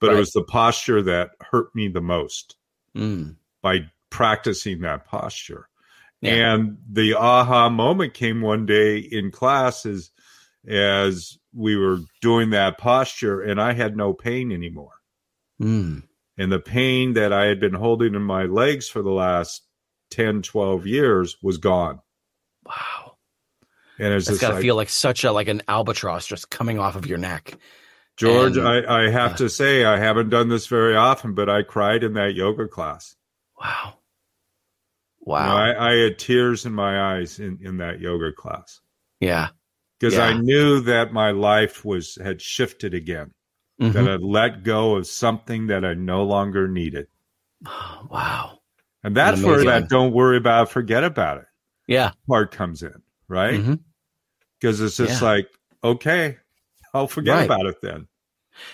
but 0.00 0.08
right. 0.08 0.16
it 0.16 0.18
was 0.20 0.30
the 0.30 0.44
posture 0.44 1.02
that 1.02 1.30
hurt 1.40 1.74
me 1.74 1.88
the 1.88 2.00
most 2.00 2.54
mm. 2.94 3.34
by 3.62 3.80
practicing 4.10 4.82
that 4.82 5.06
posture. 5.06 5.68
Yeah. 6.20 6.54
And 6.54 6.78
the 6.88 7.14
aha 7.14 7.68
moment 7.68 8.14
came 8.14 8.42
one 8.42 8.64
day 8.64 8.98
in 8.98 9.32
class 9.32 9.84
as, 9.84 10.10
as 10.68 11.38
we 11.54 11.76
were 11.76 11.98
doing 12.20 12.50
that 12.50 12.78
posture, 12.78 13.40
and 13.40 13.60
I 13.60 13.72
had 13.72 13.96
no 13.96 14.12
pain 14.12 14.52
anymore. 14.52 14.92
Mm. 15.60 16.04
And 16.36 16.52
the 16.52 16.60
pain 16.60 17.14
that 17.14 17.32
I 17.32 17.46
had 17.46 17.58
been 17.58 17.74
holding 17.74 18.14
in 18.14 18.22
my 18.22 18.44
legs 18.44 18.88
for 18.88 19.02
the 19.02 19.10
last 19.10 19.62
10, 20.10 20.42
12 20.42 20.86
years 20.86 21.36
was 21.42 21.58
gone. 21.58 22.00
Wow. 22.64 23.16
And 23.98 24.14
it's 24.14 24.28
got 24.38 24.48
to 24.48 24.54
like, 24.54 24.62
feel 24.62 24.76
like 24.76 24.88
such 24.90 25.24
a 25.24 25.32
like 25.32 25.48
an 25.48 25.62
albatross 25.66 26.26
just 26.26 26.50
coming 26.50 26.78
off 26.78 26.94
of 26.94 27.06
your 27.06 27.18
neck. 27.18 27.58
George, 28.16 28.56
and, 28.56 28.66
I, 28.66 29.06
I 29.06 29.10
have 29.10 29.32
uh, 29.32 29.36
to 29.38 29.48
say 29.48 29.84
I 29.84 29.98
haven't 29.98 30.30
done 30.30 30.48
this 30.48 30.66
very 30.66 30.96
often, 30.96 31.34
but 31.34 31.48
I 31.48 31.62
cried 31.62 32.04
in 32.04 32.14
that 32.14 32.34
yoga 32.34 32.68
class. 32.68 33.16
Wow. 33.60 33.94
Wow. 35.20 35.42
You 35.42 35.72
know, 35.72 35.78
I, 35.78 35.90
I, 35.90 35.96
had 35.96 36.18
tears 36.18 36.64
in 36.64 36.72
my 36.72 37.16
eyes 37.16 37.38
in, 37.38 37.58
in 37.60 37.78
that 37.78 38.00
yoga 38.00 38.32
class. 38.32 38.80
Yeah. 39.20 39.48
Because 39.98 40.14
yeah. 40.14 40.26
I 40.26 40.32
knew 40.40 40.80
that 40.80 41.12
my 41.12 41.32
life 41.32 41.84
was 41.84 42.16
had 42.22 42.40
shifted 42.40 42.94
again. 42.94 43.32
Mm-hmm. 43.80 43.92
That 43.92 44.08
I'd 44.08 44.22
let 44.22 44.64
go 44.64 44.96
of 44.96 45.06
something 45.06 45.68
that 45.68 45.84
I 45.84 45.94
no 45.94 46.24
longer 46.24 46.66
needed. 46.68 47.06
wow. 47.64 48.58
And 49.04 49.16
that's 49.16 49.42
where 49.42 49.64
that 49.64 49.88
don't 49.88 50.12
worry 50.12 50.36
about 50.36 50.68
it, 50.68 50.72
forget 50.72 51.04
about 51.04 51.38
it 51.38 51.44
yeah 51.86 52.10
part 52.28 52.50
comes 52.52 52.82
in 52.82 53.00
right? 53.28 53.78
Because 54.58 54.80
it's 54.80 54.96
just 54.96 55.22
Yeah. 55.22 55.28
like, 55.28 55.48
okay, 55.84 56.38
I'll 56.94 57.06
forget 57.08 57.36
Right. 57.36 57.44
about 57.44 57.66
it 57.66 57.76
then. 57.82 58.08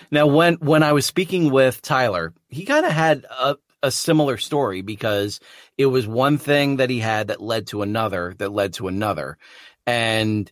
Now, 0.09 0.25
when 0.27 0.55
when 0.55 0.81
I 0.81 0.93
was 0.93 1.05
speaking 1.05 1.51
with 1.51 1.81
Tyler, 1.81 2.33
he 2.49 2.65
kind 2.65 2.85
of 2.85 2.91
had 2.91 3.25
a, 3.29 3.57
a 3.83 3.91
similar 3.91 4.37
story 4.37 4.81
because 4.81 5.39
it 5.77 5.85
was 5.87 6.07
one 6.07 6.37
thing 6.37 6.77
that 6.77 6.89
he 6.89 6.99
had 6.99 7.27
that 7.27 7.41
led 7.41 7.67
to 7.67 7.83
another 7.83 8.33
that 8.39 8.51
led 8.51 8.73
to 8.75 8.87
another, 8.87 9.37
and 9.85 10.51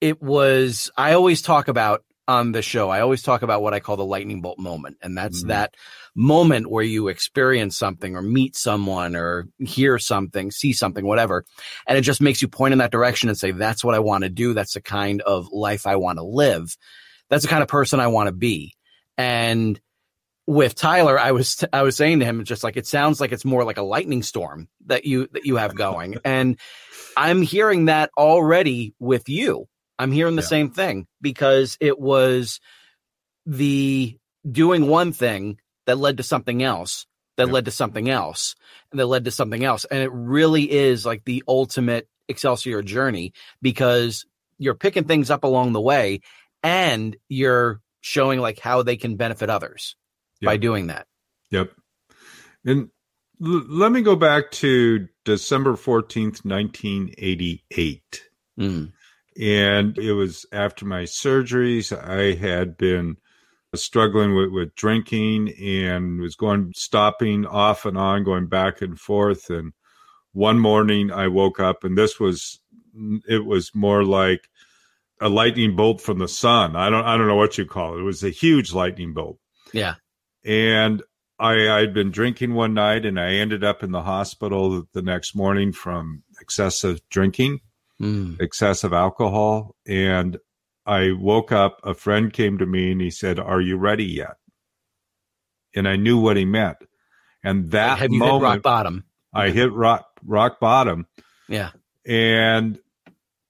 it 0.00 0.22
was. 0.22 0.90
I 0.96 1.12
always 1.12 1.42
talk 1.42 1.68
about 1.68 2.04
on 2.28 2.52
the 2.52 2.62
show. 2.62 2.90
I 2.90 3.00
always 3.00 3.22
talk 3.22 3.42
about 3.42 3.60
what 3.60 3.74
I 3.74 3.80
call 3.80 3.96
the 3.96 4.04
lightning 4.04 4.40
bolt 4.40 4.58
moment, 4.58 4.98
and 5.02 5.16
that's 5.18 5.42
Mhm. 5.42 5.48
that 5.48 5.74
moment 6.14 6.70
where 6.70 6.84
you 6.84 7.08
experience 7.08 7.76
something 7.76 8.14
or 8.14 8.22
meet 8.22 8.56
someone 8.56 9.16
or 9.16 9.48
hear 9.58 9.98
something, 9.98 10.50
see 10.52 10.72
something, 10.72 11.04
whatever, 11.04 11.44
and 11.88 11.98
it 11.98 12.02
just 12.02 12.20
makes 12.20 12.40
you 12.40 12.46
point 12.48 12.72
in 12.72 12.78
that 12.78 12.92
direction 12.92 13.28
and 13.28 13.38
say, 13.38 13.50
"That's 13.50 13.82
what 13.82 13.94
I 13.94 13.98
want 13.98 14.22
to 14.24 14.30
do. 14.30 14.54
That's 14.54 14.74
the 14.74 14.80
kind 14.80 15.22
of 15.22 15.48
life 15.52 15.86
I 15.86 15.96
want 15.96 16.18
to 16.18 16.24
live." 16.24 16.76
that's 17.30 17.44
the 17.44 17.48
kind 17.48 17.62
of 17.62 17.68
person 17.68 18.00
I 18.00 18.08
want 18.08 18.26
to 18.26 18.32
be. 18.32 18.74
And 19.16 19.80
with 20.48 20.74
Tyler, 20.74 21.16
I 21.16 21.30
was 21.30 21.64
I 21.72 21.82
was 21.82 21.96
saying 21.96 22.18
to 22.18 22.24
him, 22.24 22.42
just 22.44 22.64
like 22.64 22.76
it 22.76 22.88
sounds 22.88 23.20
like 23.20 23.30
it's 23.30 23.44
more 23.44 23.62
like 23.62 23.78
a 23.78 23.82
lightning 23.82 24.24
storm 24.24 24.68
that 24.86 25.04
you 25.04 25.28
that 25.32 25.44
you 25.46 25.56
have 25.56 25.76
going, 25.76 26.16
and 26.24 26.58
I'm 27.16 27.42
hearing 27.42 27.84
that 27.84 28.10
already 28.18 28.94
with 28.98 29.28
you. 29.28 29.68
I'm 30.00 30.12
hearing 30.12 30.36
the 30.36 30.42
Yeah. 30.42 30.48
same 30.48 30.70
thing 30.70 31.06
because 31.20 31.76
it 31.80 31.98
was 31.98 32.58
the 33.46 34.16
doing 34.50 34.86
one 34.88 35.12
thing 35.12 35.58
that 35.86 35.98
led 35.98 36.16
to 36.16 36.22
something 36.22 36.62
else 36.62 37.06
that 37.36 37.46
Yeah. 37.48 37.52
led 37.52 37.64
to 37.66 37.70
something 37.70 38.08
else 38.08 38.54
and 38.90 38.98
that 39.00 39.06
led 39.06 39.24
to 39.26 39.30
something 39.30 39.64
else, 39.64 39.84
and 39.84 40.02
it 40.02 40.10
really 40.12 40.70
is 40.70 41.06
like 41.06 41.24
the 41.24 41.42
ultimate 41.48 42.08
Excelsior 42.28 42.82
journey 42.82 43.32
because 43.60 44.24
you're 44.58 44.74
picking 44.74 45.04
things 45.04 45.30
up 45.30 45.42
along 45.44 45.72
the 45.72 45.80
way 45.80 46.20
and 46.62 47.16
you're 47.28 47.80
showing 48.02 48.38
like 48.40 48.58
how 48.60 48.82
they 48.82 48.96
can 48.96 49.16
benefit 49.16 49.50
others 49.50 49.96
by 50.42 50.56
doing 50.56 50.86
that. 50.88 51.06
Yep. 51.50 51.72
And 52.64 52.90
l- 53.42 53.64
let 53.68 53.90
me 53.90 54.02
go 54.02 54.16
back 54.16 54.50
to 54.52 55.08
December 55.24 55.74
14th, 55.76 56.44
1988. 56.44 58.22
Mm. 58.58 58.92
And 59.38 59.96
it 59.98 60.12
was 60.12 60.46
after 60.52 60.84
my 60.84 61.02
surgeries. 61.02 61.96
I 61.96 62.34
had 62.34 62.76
been 62.76 63.16
uh, 63.72 63.76
struggling 63.76 64.34
with, 64.34 64.50
with 64.50 64.74
drinking 64.74 65.54
and 65.60 66.20
was 66.20 66.34
going, 66.34 66.72
stopping 66.74 67.46
off 67.46 67.86
and 67.86 67.96
on, 67.96 68.24
going 68.24 68.46
back 68.46 68.82
and 68.82 68.98
forth. 68.98 69.50
And 69.50 69.72
one 70.32 70.58
morning 70.58 71.10
I 71.12 71.28
woke 71.28 71.60
up 71.60 71.84
and 71.84 71.96
this 71.96 72.18
was, 72.18 72.60
it 73.28 73.44
was 73.44 73.74
more 73.74 74.04
like 74.04 74.48
a 75.20 75.28
lightning 75.28 75.76
bolt 75.76 76.00
from 76.00 76.18
the 76.18 76.28
sun. 76.28 76.76
I 76.76 76.90
don't, 76.90 77.04
I 77.04 77.16
don't 77.16 77.28
know 77.28 77.36
what 77.36 77.58
you 77.58 77.66
call 77.66 77.96
it. 77.96 78.00
It 78.00 78.04
was 78.04 78.24
a 78.24 78.30
huge 78.30 78.72
lightning 78.72 79.14
bolt. 79.14 79.38
Yeah. 79.72 79.94
And 80.44 81.02
I, 81.38 81.70
I'd 81.70 81.94
been 81.94 82.10
drinking 82.10 82.54
one 82.54 82.74
night 82.74 83.06
and 83.06 83.18
I 83.18 83.34
ended 83.34 83.64
up 83.64 83.82
in 83.82 83.92
the 83.92 84.02
hospital 84.02 84.86
the 84.92 85.02
next 85.02 85.34
morning 85.34 85.72
from 85.72 86.22
excessive 86.40 87.00
drinking, 87.08 87.60
Mm. 88.00 88.40
excessive 88.40 88.92
alcohol. 88.92 89.76
And 89.86 90.38
I 90.86 91.12
woke 91.12 91.52
up, 91.52 91.80
a 91.84 91.94
friend 91.94 92.32
came 92.32 92.58
to 92.58 92.66
me 92.66 92.92
and 92.92 93.00
he 93.00 93.10
said, 93.10 93.38
Are 93.38 93.60
you 93.60 93.76
ready 93.76 94.06
yet? 94.06 94.36
And 95.74 95.86
I 95.86 95.96
knew 95.96 96.18
what 96.18 96.36
he 96.36 96.44
meant. 96.44 96.78
And 97.44 97.70
that 97.70 97.98
Have 97.98 98.10
moment, 98.10 98.42
rock 98.42 98.62
bottom? 98.62 99.04
I 99.32 99.50
hit 99.50 99.72
rock, 99.72 100.06
rock 100.24 100.60
bottom. 100.60 101.06
Yeah. 101.48 101.70
And 102.06 102.78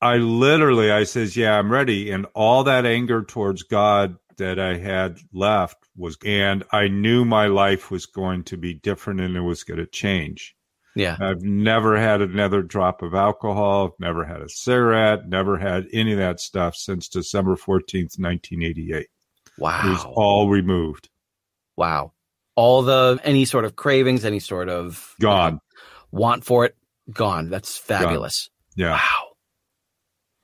I 0.00 0.16
literally, 0.16 0.90
I 0.90 1.04
says, 1.04 1.36
yeah, 1.36 1.58
I'm 1.58 1.70
ready. 1.70 2.10
And 2.10 2.26
all 2.34 2.64
that 2.64 2.86
anger 2.86 3.22
towards 3.22 3.62
God 3.62 4.16
that 4.38 4.58
I 4.58 4.76
had 4.76 5.18
left 5.32 5.76
was, 5.96 6.16
and 6.24 6.64
I 6.72 6.88
knew 6.88 7.24
my 7.24 7.46
life 7.46 7.90
was 7.90 8.06
going 8.06 8.44
to 8.44 8.56
be 8.56 8.74
different 8.74 9.20
and 9.20 9.36
it 9.36 9.42
was 9.42 9.64
going 9.64 9.78
to 9.78 9.86
change. 9.86 10.56
Yeah. 10.96 11.16
I've 11.20 11.42
never 11.42 11.98
had 11.98 12.20
another 12.20 12.62
drop 12.62 13.02
of 13.02 13.14
alcohol, 13.14 13.94
never 14.00 14.24
had 14.24 14.40
a 14.40 14.48
cigarette, 14.48 15.28
never 15.28 15.56
had 15.56 15.86
any 15.92 16.12
of 16.12 16.18
that 16.18 16.40
stuff 16.40 16.74
since 16.74 17.08
December 17.08 17.56
14th, 17.56 18.18
1988. 18.18 19.06
Wow. 19.58 19.82
It 19.84 19.90
was 19.90 20.04
all 20.16 20.48
removed, 20.48 21.08
Wow. 21.76 22.12
All 22.56 22.82
the 22.82 23.18
any 23.24 23.44
sort 23.46 23.64
of 23.64 23.76
cravings, 23.76 24.24
any 24.24 24.40
sort 24.40 24.68
of 24.68 25.14
gone. 25.20 25.60
want 26.10 26.44
for 26.44 26.66
it, 26.66 26.76
gone. 27.10 27.48
That's 27.48 27.78
fabulous. 27.78 28.50
Yeah. 28.76 28.92
Wow. 28.92 29.26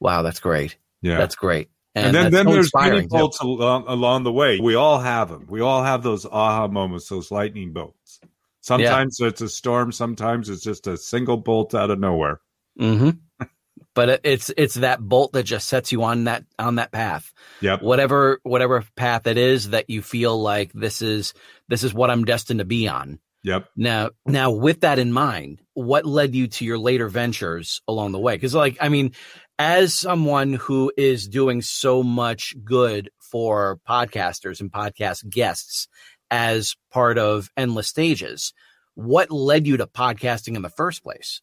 Wow, 0.00 0.22
that's 0.22 0.40
great. 0.40 0.76
Yeah. 1.02 1.18
That's 1.18 1.34
great. 1.34 1.68
and, 1.94 2.14
then, 2.14 2.32
then 2.32 2.46
so 2.46 2.52
there's 2.52 2.70
many 2.74 3.06
bolts 3.06 3.40
along, 3.40 3.84
along 3.86 4.24
the 4.24 4.32
way. 4.32 4.60
We 4.60 4.74
all 4.74 4.98
have 4.98 5.28
them. 5.28 5.46
We 5.48 5.60
all 5.60 5.82
have 5.82 6.02
those 6.02 6.24
aha 6.24 6.68
moments, 6.68 7.08
those 7.08 7.30
lightning 7.30 7.72
bolts. 7.72 8.20
Sometimes 8.66 9.20
it's 9.20 9.40
a 9.40 9.48
storm. 9.48 9.92
Sometimes 9.92 10.48
it's 10.48 10.62
just 10.62 10.88
a 10.88 10.96
single 10.96 11.36
bolt 11.36 11.74
out 11.74 11.90
of 11.90 12.00
nowhere. 12.00 12.40
hmm 12.76 13.10
but 13.94 14.20
it's 14.24 14.50
it's 14.56 14.74
that 14.74 15.00
bolt 15.00 15.32
that 15.34 15.44
just 15.44 15.68
sets 15.68 15.92
you 15.92 16.02
on 16.02 16.24
that 16.24 16.44
on 16.58 16.74
that 16.74 16.90
path. 16.90 17.32
Yep. 17.60 17.82
Whatever 17.82 18.40
whatever 18.42 18.84
path 18.96 19.28
it 19.28 19.38
is 19.38 19.70
that 19.70 19.88
you 19.88 20.02
feel 20.02 20.40
like 20.40 20.72
this 20.72 21.00
is 21.00 21.32
this 21.68 21.84
is 21.84 21.94
what 21.94 22.10
I'm 22.10 22.24
destined 22.24 22.58
to 22.58 22.64
be 22.64 22.88
on. 22.88 23.20
Yep. 23.44 23.68
Now, 23.76 24.10
now 24.26 24.50
with 24.50 24.80
that 24.80 24.98
in 24.98 25.12
mind, 25.12 25.62
what 25.74 26.04
led 26.04 26.34
you 26.34 26.48
to 26.48 26.64
your 26.64 26.78
later 26.78 27.08
ventures 27.08 27.80
along 27.86 28.10
the 28.10 28.18
way? 28.18 28.34
Because, 28.34 28.56
like, 28.56 28.76
I 28.80 28.88
mean, 28.88 29.12
as 29.56 29.94
someone 29.94 30.54
who 30.54 30.92
is 30.96 31.28
doing 31.28 31.62
so 31.62 32.02
much 32.02 32.56
good 32.64 33.08
for 33.20 33.78
podcasters 33.88 34.60
and 34.60 34.72
podcast 34.72 35.28
guests 35.28 35.86
as 36.30 36.74
part 36.90 37.18
of 37.18 37.50
Endless 37.56 37.88
Stages, 37.88 38.52
what 38.94 39.30
led 39.30 39.66
you 39.66 39.76
to 39.78 39.86
podcasting 39.86 40.56
in 40.56 40.62
the 40.62 40.68
first 40.70 41.02
place? 41.02 41.40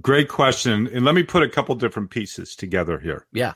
Great 0.00 0.28
question. 0.28 0.88
And 0.88 1.04
let 1.04 1.14
me 1.14 1.22
put 1.22 1.42
a 1.42 1.48
couple 1.48 1.74
different 1.76 2.10
pieces 2.10 2.56
together 2.56 2.98
here. 2.98 3.26
Yeah. 3.32 3.54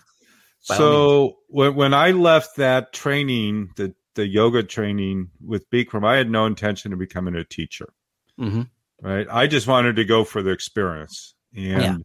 So 0.60 1.38
when, 1.48 1.74
when 1.74 1.92
I 1.94 2.12
left 2.12 2.56
that 2.56 2.92
training, 2.92 3.70
the, 3.76 3.94
the 4.14 4.26
yoga 4.26 4.62
training 4.62 5.30
with 5.44 5.68
Bikram, 5.70 6.06
I 6.06 6.16
had 6.16 6.30
no 6.30 6.46
intention 6.46 6.92
of 6.92 7.00
becoming 7.00 7.34
a 7.34 7.44
teacher. 7.44 7.92
Mm-hmm. 8.40 8.62
right? 9.02 9.26
I 9.30 9.46
just 9.48 9.66
wanted 9.66 9.96
to 9.96 10.04
go 10.04 10.24
for 10.24 10.42
the 10.42 10.50
experience. 10.50 11.34
And 11.54 11.82
Yeah. 11.82 11.96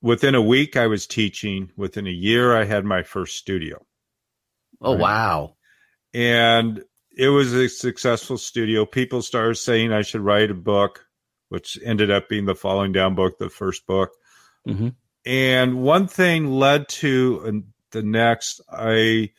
within 0.00 0.34
a 0.34 0.42
week, 0.42 0.76
I 0.76 0.86
was 0.86 1.06
teaching. 1.06 1.70
Within 1.76 2.06
a 2.06 2.10
year, 2.10 2.56
I 2.56 2.64
had 2.64 2.84
my 2.84 3.02
first 3.02 3.36
studio. 3.36 3.84
Oh, 4.80 4.92
Right. 4.94 5.00
wow. 5.00 5.56
And 6.14 6.82
it 7.16 7.28
was 7.28 7.52
a 7.52 7.68
successful 7.68 8.38
studio. 8.38 8.86
People 8.86 9.22
started 9.22 9.56
saying 9.56 9.92
I 9.92 10.02
should 10.02 10.20
write 10.20 10.50
a 10.50 10.54
book, 10.54 11.06
which 11.48 11.78
ended 11.84 12.10
up 12.10 12.28
being 12.28 12.46
the 12.46 12.54
Falling 12.54 12.92
Down 12.92 13.14
book, 13.14 13.38
the 13.38 13.50
first 13.50 13.86
book. 13.86 14.10
Mm-hmm. 14.66 14.88
And 15.24 15.82
one 15.82 16.06
thing 16.08 16.50
led 16.50 16.88
to 16.88 17.64
the 17.90 18.02
next. 18.02 18.60
I 18.70 19.30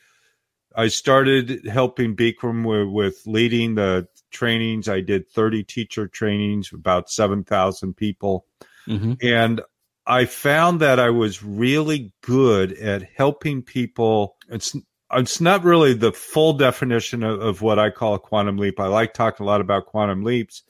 I 0.74 0.88
started 0.88 1.66
helping 1.66 2.16
Bikram 2.16 2.64
with, 2.64 2.88
with 2.88 3.22
leading 3.26 3.76
the 3.76 4.08
trainings. 4.30 4.88
I 4.88 5.00
did 5.00 5.30
30 5.30 5.62
teacher 5.64 6.08
trainings, 6.08 6.72
about 6.72 7.10
7,000 7.10 7.94
people. 7.94 8.46
Mm-hmm. 8.88 9.14
And 9.22 9.60
I 10.06 10.24
found 10.24 10.80
that 10.80 10.98
I 10.98 11.10
was 11.10 11.42
really 11.42 12.12
good 12.22 12.72
at 12.72 13.08
helping 13.16 13.62
people. 13.62 14.36
It's 14.48 14.76
it's 15.14 15.40
not 15.40 15.64
really 15.64 15.94
the 15.94 16.12
full 16.12 16.54
definition 16.54 17.22
of, 17.22 17.40
of 17.40 17.62
what 17.62 17.78
I 17.78 17.90
call 17.90 18.14
a 18.14 18.18
quantum 18.18 18.56
leap. 18.56 18.80
I 18.80 18.86
like 18.86 19.14
talking 19.14 19.44
a 19.44 19.46
lot 19.46 19.60
about 19.60 19.86
quantum 19.86 20.22
leaps, 20.22 20.62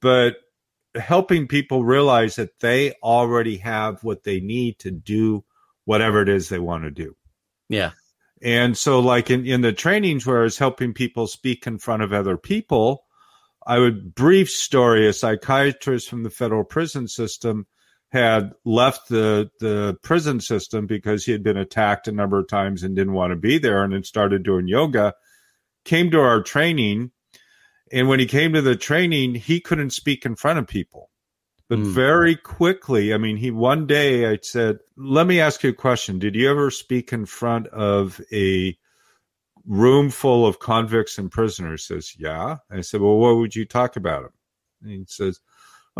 but 0.00 0.36
helping 0.94 1.46
people 1.46 1.84
realize 1.84 2.36
that 2.36 2.60
they 2.60 2.92
already 3.02 3.58
have 3.58 4.02
what 4.02 4.24
they 4.24 4.40
need 4.40 4.78
to 4.80 4.90
do 4.90 5.44
whatever 5.84 6.20
it 6.22 6.28
is 6.28 6.48
they 6.48 6.58
want 6.58 6.84
to 6.84 6.90
do. 6.90 7.16
Yeah. 7.68 7.92
And 8.42 8.76
so, 8.76 9.00
like 9.00 9.30
in, 9.30 9.46
in 9.46 9.62
the 9.62 9.72
trainings 9.72 10.26
where 10.26 10.40
I 10.40 10.44
was 10.44 10.58
helping 10.58 10.94
people 10.94 11.26
speak 11.26 11.66
in 11.66 11.78
front 11.78 12.02
of 12.02 12.12
other 12.12 12.36
people, 12.36 13.04
I 13.66 13.78
would 13.78 14.14
brief 14.14 14.50
story 14.50 15.06
a 15.06 15.12
psychiatrist 15.12 16.08
from 16.08 16.22
the 16.22 16.30
federal 16.30 16.64
prison 16.64 17.08
system 17.08 17.66
had 18.10 18.52
left 18.64 19.08
the, 19.08 19.50
the 19.60 19.98
prison 20.02 20.40
system 20.40 20.86
because 20.86 21.24
he 21.24 21.32
had 21.32 21.42
been 21.42 21.58
attacked 21.58 22.08
a 22.08 22.12
number 22.12 22.38
of 22.38 22.48
times 22.48 22.82
and 22.82 22.96
didn't 22.96 23.12
want 23.12 23.32
to 23.32 23.36
be 23.36 23.58
there 23.58 23.82
and 23.82 23.92
then 23.92 24.02
started 24.02 24.42
doing 24.42 24.66
yoga, 24.66 25.14
came 25.84 26.10
to 26.10 26.18
our 26.20 26.42
training. 26.42 27.10
And 27.92 28.08
when 28.08 28.18
he 28.18 28.26
came 28.26 28.54
to 28.54 28.62
the 28.62 28.76
training, 28.76 29.34
he 29.34 29.60
couldn't 29.60 29.90
speak 29.90 30.24
in 30.24 30.36
front 30.36 30.58
of 30.58 30.66
people. 30.66 31.10
But 31.68 31.80
Mm. 31.80 31.86
very 31.92 32.34
quickly, 32.34 33.12
I 33.12 33.18
mean, 33.18 33.36
he 33.36 33.50
one 33.50 33.86
day 33.86 34.26
I 34.26 34.38
said, 34.40 34.78
Let 34.96 35.26
me 35.26 35.38
ask 35.38 35.62
you 35.62 35.70
a 35.70 35.74
question. 35.74 36.18
Did 36.18 36.34
you 36.34 36.50
ever 36.50 36.70
speak 36.70 37.12
in 37.12 37.26
front 37.26 37.66
of 37.68 38.22
a 38.32 38.74
room 39.66 40.08
full 40.08 40.46
of 40.46 40.60
convicts 40.60 41.18
and 41.18 41.30
prisoners? 41.30 41.86
He 41.86 41.94
says, 41.94 42.14
Yeah. 42.18 42.56
I 42.70 42.80
said, 42.80 43.02
Well, 43.02 43.18
what 43.18 43.36
would 43.36 43.54
you 43.54 43.66
talk 43.66 43.96
about 43.96 44.24
him? 44.24 44.30
And 44.82 44.90
he 44.92 45.04
says, 45.08 45.40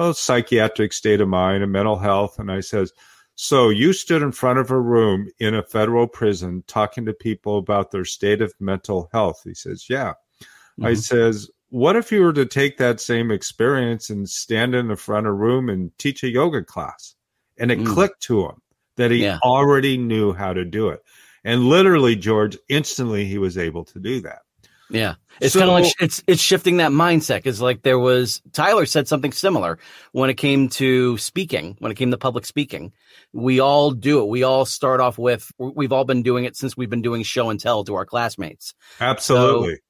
Oh, 0.01 0.13
psychiatric 0.13 0.93
state 0.93 1.21
of 1.21 1.29
mind 1.29 1.65
and 1.65 1.73
mental 1.73 1.99
health. 1.99 2.39
And 2.39 2.53
I 2.53 2.61
says, 2.61 2.93
So 3.35 3.69
you 3.69 3.93
stood 3.93 4.23
in 4.23 4.31
front 4.31 4.61
of 4.61 4.71
a 4.71 4.81
room 4.81 5.29
in 5.41 5.57
a 5.57 5.65
federal 5.65 6.07
prison 6.07 6.63
talking 6.69 7.05
to 7.07 7.13
people 7.13 7.59
about 7.59 7.91
their 7.91 8.05
state 8.05 8.41
of 8.41 8.55
mental 8.61 9.09
health. 9.13 9.41
He 9.43 9.55
says, 9.55 9.87
Yeah. 9.91 10.13
Mm-hmm. 10.41 10.87
I 10.87 10.95
says, 10.95 11.51
What 11.71 11.97
if 11.97 12.13
you 12.13 12.23
were 12.23 12.33
to 12.33 12.47
take 12.47 12.79
that 12.79 13.01
same 13.01 13.33
experience 13.33 14.09
and 14.09 14.29
stand 14.29 14.77
in 14.77 14.87
the 14.87 14.95
front 14.95 15.27
of 15.27 15.33
a 15.33 15.35
room 15.35 15.69
and 15.69 15.91
teach 15.99 16.23
a 16.23 16.31
yoga 16.31 16.63
class? 16.63 17.17
And 17.59 17.73
it 17.73 17.81
mm. 17.81 17.87
clicked 17.87 18.23
to 18.23 18.45
him 18.45 18.63
that 18.99 19.11
he 19.11 19.25
yeah. 19.25 19.39
already 19.43 19.99
knew 19.99 20.33
how 20.33 20.53
to 20.53 20.65
do 20.65 20.91
it. 20.91 21.01
And 21.43 21.65
literally, 21.65 22.15
George, 22.15 22.57
instantly 22.69 23.25
he 23.25 23.39
was 23.39 23.59
able 23.59 23.85
to 23.87 23.99
do 23.99 24.21
that. 24.21 24.43
Yeah. 24.90 25.14
It's 25.40 25.53
so, 25.53 25.61
kind 25.61 25.70
of 25.70 25.74
like 25.74 25.94
it's 26.01 26.22
it's 26.27 26.42
shifting 26.42 26.79
that 26.79 26.90
mindset 26.90 27.37
because 27.37 27.61
like 27.61 27.83
there 27.83 27.98
was 27.98 28.42
Tyler 28.53 28.87
said 28.87 29.07
something 29.07 29.33
similar 29.33 29.79
when 30.12 30.31
it 30.31 30.35
came 30.35 30.68
to 30.70 31.16
speaking, 31.18 31.77
when 31.79 31.92
it 31.92 31.94
came 31.94 32.11
to 32.11 32.18
public 32.18 32.44
speaking. 32.44 32.92
We 33.33 33.61
all 33.61 33.92
do 33.92 34.20
it. 34.22 34.29
We 34.29 34.42
all 34.42 34.64
start 34.64 35.01
off 35.01 35.18
with 35.18 35.51
we've 35.59 35.92
all 35.92 36.05
been 36.05 36.22
doing 36.22 36.44
it 36.44 36.57
since 36.57 36.77
we've 36.77 36.90
been 36.90 37.03
doing 37.03 37.22
show 37.22 37.51
and 37.51 37.61
tell 37.61 37.85
to 37.85 37.94
our 37.94 38.07
classmates. 38.07 38.74
Absolutely. 39.01 39.74
So 39.74 39.81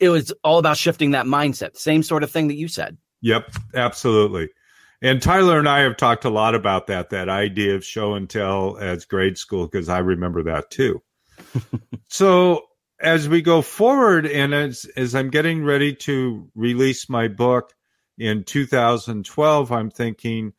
it 0.00 0.08
was 0.08 0.32
all 0.42 0.58
about 0.58 0.76
shifting 0.76 1.12
that 1.12 1.26
mindset. 1.26 1.76
Same 1.76 2.02
sort 2.02 2.22
of 2.22 2.30
thing 2.30 2.48
that 2.48 2.56
you 2.56 2.68
said. 2.68 2.96
Yep, 3.22 3.52
absolutely. 3.74 4.48
And 5.02 5.22
Tyler 5.22 5.58
and 5.58 5.68
I 5.68 5.80
have 5.80 5.96
talked 5.96 6.24
a 6.24 6.30
lot 6.30 6.54
about 6.54 6.86
that, 6.88 7.10
that 7.10 7.28
idea 7.28 7.74
of 7.74 7.84
show 7.84 8.14
and 8.14 8.28
tell 8.28 8.76
as 8.78 9.04
grade 9.04 9.38
school, 9.38 9.66
because 9.66 9.88
I 9.88 9.98
remember 9.98 10.42
that 10.42 10.70
too. 10.70 11.02
so 12.08 12.64
as 13.00 13.28
we 13.28 13.42
go 13.42 13.62
forward 13.62 14.26
and 14.26 14.54
as, 14.54 14.86
as 14.96 15.14
I'm 15.14 15.30
getting 15.30 15.64
ready 15.64 15.94
to 15.96 16.50
release 16.54 17.08
my 17.08 17.28
book 17.28 17.72
in 18.18 18.44
2012, 18.44 19.72
I'm 19.72 19.90
thinking, 19.90 20.52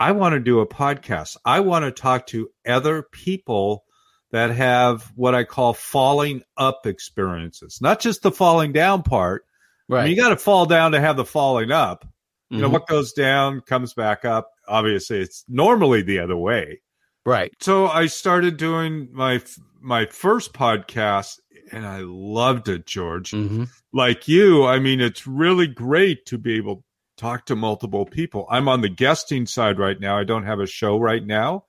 I 0.00 0.12
want 0.12 0.34
to 0.34 0.40
do 0.40 0.60
a 0.60 0.66
podcast. 0.66 1.36
I 1.44 1.60
want 1.60 1.84
to 1.84 1.92
talk 1.92 2.26
to 2.28 2.48
other 2.66 3.02
people 3.02 3.84
that 4.30 4.50
have 4.50 5.10
what 5.14 5.34
I 5.34 5.44
call 5.44 5.72
falling 5.72 6.42
up 6.56 6.86
experiences, 6.86 7.78
not 7.80 8.00
just 8.00 8.22
the 8.22 8.32
falling 8.32 8.72
down 8.72 9.02
part. 9.02 9.44
Right. 9.88 10.00
I 10.00 10.04
mean, 10.04 10.16
you 10.16 10.22
got 10.22 10.30
to 10.30 10.36
fall 10.36 10.66
down 10.66 10.92
to 10.92 11.00
have 11.00 11.16
the 11.16 11.24
falling 11.24 11.70
up. 11.70 12.06
You 12.50 12.56
mm-hmm. 12.56 12.62
know, 12.62 12.68
what 12.70 12.86
goes 12.86 13.12
down 13.12 13.60
comes 13.62 13.94
back 13.94 14.24
up. 14.24 14.50
Obviously, 14.66 15.20
it's 15.20 15.44
normally 15.48 16.02
the 16.02 16.20
other 16.20 16.36
way. 16.36 16.80
Right. 17.24 17.52
So 17.60 17.88
I 17.88 18.06
started 18.06 18.56
doing 18.56 19.08
my 19.12 19.42
my 19.80 20.06
first 20.06 20.52
podcast 20.52 21.38
and 21.72 21.86
I 21.86 22.00
loved 22.00 22.68
it, 22.68 22.86
George. 22.86 23.32
Mm-hmm. 23.32 23.64
Like 23.92 24.28
you, 24.28 24.64
I 24.64 24.78
mean, 24.78 25.00
it's 25.00 25.26
really 25.26 25.66
great 25.66 26.26
to 26.26 26.38
be 26.38 26.56
able 26.56 26.76
to 26.76 26.82
talk 27.16 27.46
to 27.46 27.56
multiple 27.56 28.06
people. 28.06 28.46
I'm 28.50 28.68
on 28.68 28.80
the 28.80 28.88
guesting 28.88 29.46
side 29.46 29.78
right 29.78 29.98
now. 29.98 30.18
I 30.18 30.24
don't 30.24 30.44
have 30.44 30.60
a 30.60 30.66
show 30.66 30.98
right 30.98 31.24
now, 31.24 31.64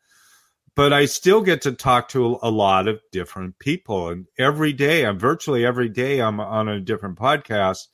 but 0.76 0.94
I 0.94 1.06
still 1.06 1.42
get 1.42 1.64
to 1.64 1.72
talk 1.72 2.10
to 2.10 2.40
a 2.42 2.52
lot 2.52 2.88
of 2.88 3.02
different 3.12 3.60
people. 3.60 4.10
And 4.10 4.26
every 4.38 4.74
day, 4.74 5.06
I'm 5.06 5.20
virtually 5.20 5.66
every 5.66 5.90
day, 5.90 6.22
I'm 6.22 6.40
on 6.40 6.70
a 6.70 6.80
different 6.80 7.18
podcast. 7.18 7.88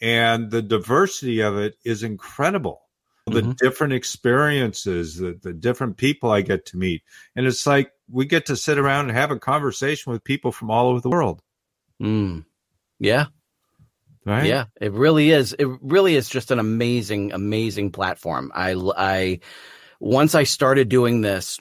And 0.00 0.50
the 0.50 0.62
diversity 0.62 1.40
of 1.40 1.56
it 1.56 1.74
is 1.84 2.02
incredible. 2.02 2.82
Mm-hmm. 3.28 3.48
The 3.48 3.54
different 3.54 3.92
experiences, 3.92 5.16
the, 5.16 5.38
the 5.42 5.52
different 5.52 5.96
people 5.96 6.30
I 6.30 6.42
get 6.42 6.66
to 6.66 6.76
meet. 6.76 7.02
And 7.34 7.46
it's 7.46 7.66
like 7.66 7.90
we 8.10 8.26
get 8.26 8.46
to 8.46 8.56
sit 8.56 8.78
around 8.78 9.08
and 9.08 9.16
have 9.16 9.30
a 9.30 9.38
conversation 9.38 10.12
with 10.12 10.24
people 10.24 10.52
from 10.52 10.70
all 10.70 10.88
over 10.88 11.00
the 11.00 11.10
world. 11.10 11.42
Mm. 12.00 12.44
Yeah. 12.98 13.26
Right? 14.24 14.46
Yeah, 14.46 14.64
it 14.78 14.92
really 14.92 15.30
is. 15.30 15.54
It 15.58 15.66
really 15.80 16.14
is 16.14 16.28
just 16.28 16.50
an 16.50 16.58
amazing, 16.58 17.32
amazing 17.32 17.92
platform. 17.92 18.52
I, 18.54 18.74
I, 18.74 19.40
once 20.00 20.34
I 20.34 20.42
started 20.42 20.90
doing 20.90 21.22
this 21.22 21.58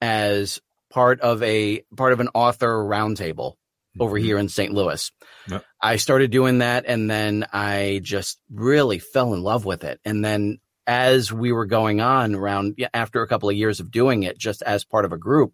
as 0.00 0.60
part 0.88 1.20
of 1.20 1.42
a 1.42 1.82
part 1.94 2.14
of 2.14 2.20
an 2.20 2.30
author 2.32 2.68
roundtable 2.68 3.52
mm-hmm. 3.52 4.02
over 4.02 4.16
here 4.16 4.38
in 4.38 4.48
St. 4.48 4.72
Louis, 4.72 5.12
yep. 5.46 5.62
I 5.82 5.96
started 5.96 6.30
doing 6.30 6.58
that, 6.58 6.86
and 6.86 7.10
then 7.10 7.44
I 7.52 8.00
just 8.02 8.40
really 8.50 8.98
fell 8.98 9.34
in 9.34 9.42
love 9.42 9.66
with 9.66 9.84
it. 9.84 10.00
And 10.02 10.24
then 10.24 10.58
as 10.86 11.32
we 11.32 11.52
were 11.52 11.66
going 11.66 12.00
on 12.00 12.34
around 12.34 12.80
after 12.94 13.22
a 13.22 13.28
couple 13.28 13.50
of 13.50 13.56
years 13.56 13.80
of 13.80 13.90
doing 13.90 14.22
it 14.22 14.38
just 14.38 14.62
as 14.62 14.84
part 14.84 15.04
of 15.04 15.12
a 15.12 15.18
group 15.18 15.52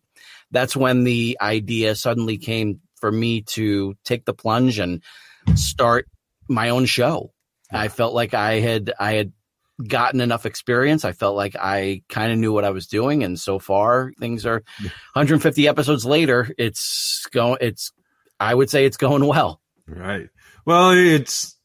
that's 0.52 0.76
when 0.76 1.04
the 1.04 1.38
idea 1.40 1.94
suddenly 1.94 2.38
came 2.38 2.80
for 3.00 3.10
me 3.10 3.42
to 3.42 3.94
take 4.04 4.24
the 4.24 4.34
plunge 4.34 4.78
and 4.78 5.02
start 5.56 6.06
my 6.48 6.68
own 6.68 6.84
show. 6.84 7.32
I 7.70 7.88
felt 7.88 8.14
like 8.14 8.34
i 8.34 8.60
had 8.60 8.92
i 9.00 9.14
had 9.14 9.32
gotten 9.88 10.20
enough 10.20 10.46
experience. 10.46 11.04
I 11.04 11.12
felt 11.12 11.34
like 11.34 11.56
i 11.58 12.02
kind 12.08 12.30
of 12.30 12.38
knew 12.38 12.52
what 12.52 12.64
i 12.64 12.70
was 12.70 12.86
doing. 12.86 13.24
And 13.24 13.40
so 13.40 13.58
far 13.58 14.12
things 14.20 14.46
are 14.46 14.62
150 15.14 15.66
episodes 15.66 16.04
later 16.04 16.50
it's 16.58 17.26
going 17.32 17.58
it's 17.60 17.92
i 18.38 18.54
would 18.54 18.70
say 18.70 18.84
it's 18.84 18.98
going 18.98 19.26
well. 19.26 19.60
Right. 19.86 20.28
Well 20.66 20.90
it's 20.90 21.56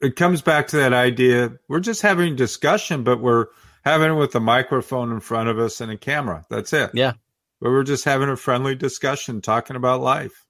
it 0.00 0.16
comes 0.16 0.42
back 0.42 0.68
to 0.68 0.78
that 0.78 0.92
idea. 0.92 1.52
We're 1.68 1.80
just 1.80 2.02
having 2.02 2.34
discussion, 2.34 3.04
but 3.04 3.20
we're 3.20 3.46
having 3.84 4.12
it 4.12 4.14
with 4.14 4.34
a 4.34 4.40
microphone 4.40 5.12
in 5.12 5.20
front 5.20 5.48
of 5.48 5.58
us 5.58 5.80
and 5.80 5.90
a 5.90 5.96
camera. 5.96 6.44
That's 6.50 6.72
it. 6.72 6.90
Yeah. 6.94 7.14
We're 7.60 7.84
just 7.84 8.04
having 8.04 8.28
a 8.28 8.36
friendly 8.36 8.74
discussion, 8.74 9.40
talking 9.40 9.76
about 9.76 10.00
life. 10.00 10.46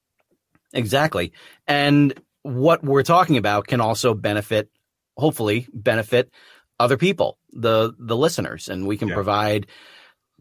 Exactly. 0.73 1.33
And 1.67 2.15
what 2.43 2.85
we're 2.85 3.03
talking 3.03 3.37
about 3.37 3.67
can 3.67 3.81
also 3.81 4.15
benefit, 4.15 4.71
hopefully, 5.17 5.67
benefit 5.73 6.33
other 6.79 6.97
people, 6.97 7.39
the 7.53 7.93
the 7.99 8.17
listeners, 8.17 8.69
and 8.69 8.87
we 8.87 8.97
can 8.97 9.09
yeah. 9.09 9.15
provide 9.15 9.67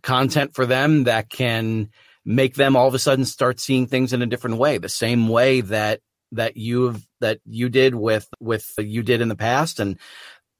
content 0.03 0.53
for 0.53 0.65
them 0.65 1.05
that 1.05 1.29
can 1.29 1.89
make 2.23 2.55
them 2.55 2.75
all 2.75 2.87
of 2.87 2.93
a 2.93 2.99
sudden 2.99 3.25
start 3.25 3.59
seeing 3.59 3.87
things 3.87 4.13
in 4.13 4.21
a 4.21 4.27
different 4.27 4.57
way, 4.57 4.77
the 4.77 4.87
same 4.87 5.27
way 5.27 5.61
that 5.61 6.01
that 6.31 6.55
you've 6.55 7.05
that 7.19 7.39
you 7.45 7.69
did 7.69 7.95
with 7.95 8.27
with 8.39 8.71
you 8.77 9.03
did 9.03 9.21
in 9.21 9.27
the 9.27 9.35
past 9.35 9.79
and 9.79 9.97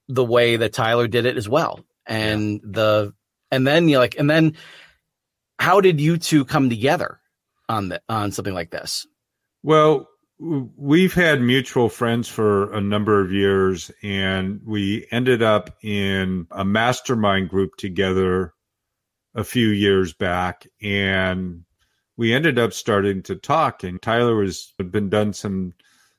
the 0.07 0.25
way 0.25 0.57
that 0.57 0.73
Tyler 0.73 1.07
did 1.07 1.25
it 1.25 1.37
as 1.37 1.47
well. 1.47 1.79
And 2.09 2.55
yeah. 2.55 2.59
the 2.63 3.13
and 3.51 3.65
then 3.65 3.87
you 3.87 3.97
like 3.97 4.19
and 4.19 4.29
then 4.29 4.57
how 5.59 5.79
did 5.79 6.01
you 6.01 6.17
two 6.17 6.43
come 6.43 6.69
together 6.69 7.19
on 7.69 7.89
the 7.89 8.01
on 8.09 8.31
something 8.31 8.53
like 8.53 8.71
this? 8.71 9.07
Well, 9.63 10.09
we've 10.39 11.13
had 11.13 11.41
mutual 11.41 11.89
friends 11.89 12.27
for 12.27 12.73
a 12.73 12.81
number 12.81 13.21
of 13.21 13.31
years 13.31 13.91
and 14.01 14.61
we 14.65 15.05
ended 15.11 15.43
up 15.43 15.77
in 15.83 16.47
a 16.51 16.63
mastermind 16.63 17.49
group 17.49 17.75
together 17.77 18.53
a 19.35 19.43
few 19.43 19.67
years 19.67 20.13
back 20.13 20.65
and 20.81 21.63
we 22.15 22.33
ended 22.33 22.57
up 22.57 22.73
starting 22.73 23.21
to 23.23 23.35
talk 23.35 23.83
and 23.83 24.01
Tyler 24.01 24.35
was 24.35 24.73
had 24.77 24.91
been 24.91 25.09
done 25.09 25.33
some 25.33 25.73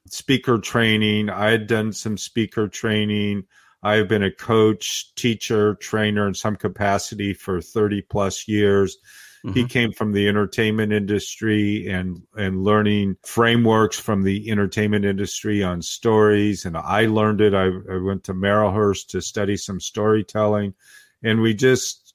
speaker 0.07 0.59
training. 0.59 1.31
I 1.31 1.51
had 1.51 1.67
done 1.67 1.93
some 1.93 2.17
speaker 2.17 2.69
training. 2.69 3.45
I 3.83 3.95
have 3.95 4.09
been 4.09 4.23
a 4.23 4.31
coach, 4.31 5.15
teacher, 5.15 5.75
trainer 5.77 6.27
in 6.29 6.35
some 6.35 6.57
capacity 6.57 7.33
for 7.33 7.61
30 7.61 8.03
plus 8.03 8.47
years. 8.47 8.99
Mm-hmm. 9.45 9.57
He 9.57 9.65
came 9.65 9.93
from 9.93 10.13
the 10.13 10.29
entertainment 10.29 10.93
industry 10.93 11.89
and 11.89 12.23
and 12.37 12.63
learning 12.63 13.17
frameworks 13.25 13.99
from 13.99 14.23
the 14.23 14.51
entertainment 14.51 15.07
industry 15.07 15.63
on 15.63 15.81
stories. 15.81 16.67
And 16.67 16.77
I 16.77 17.07
learned 17.07 17.41
it. 17.41 17.55
I, 17.55 17.67
I 17.67 17.97
went 18.03 18.25
to 18.25 18.35
Marylhurst 18.35 19.09
to 19.09 19.23
study 19.23 19.57
some 19.57 19.81
storytelling, 19.81 20.75
and 21.23 21.41
we 21.41 21.55
just 21.55 22.15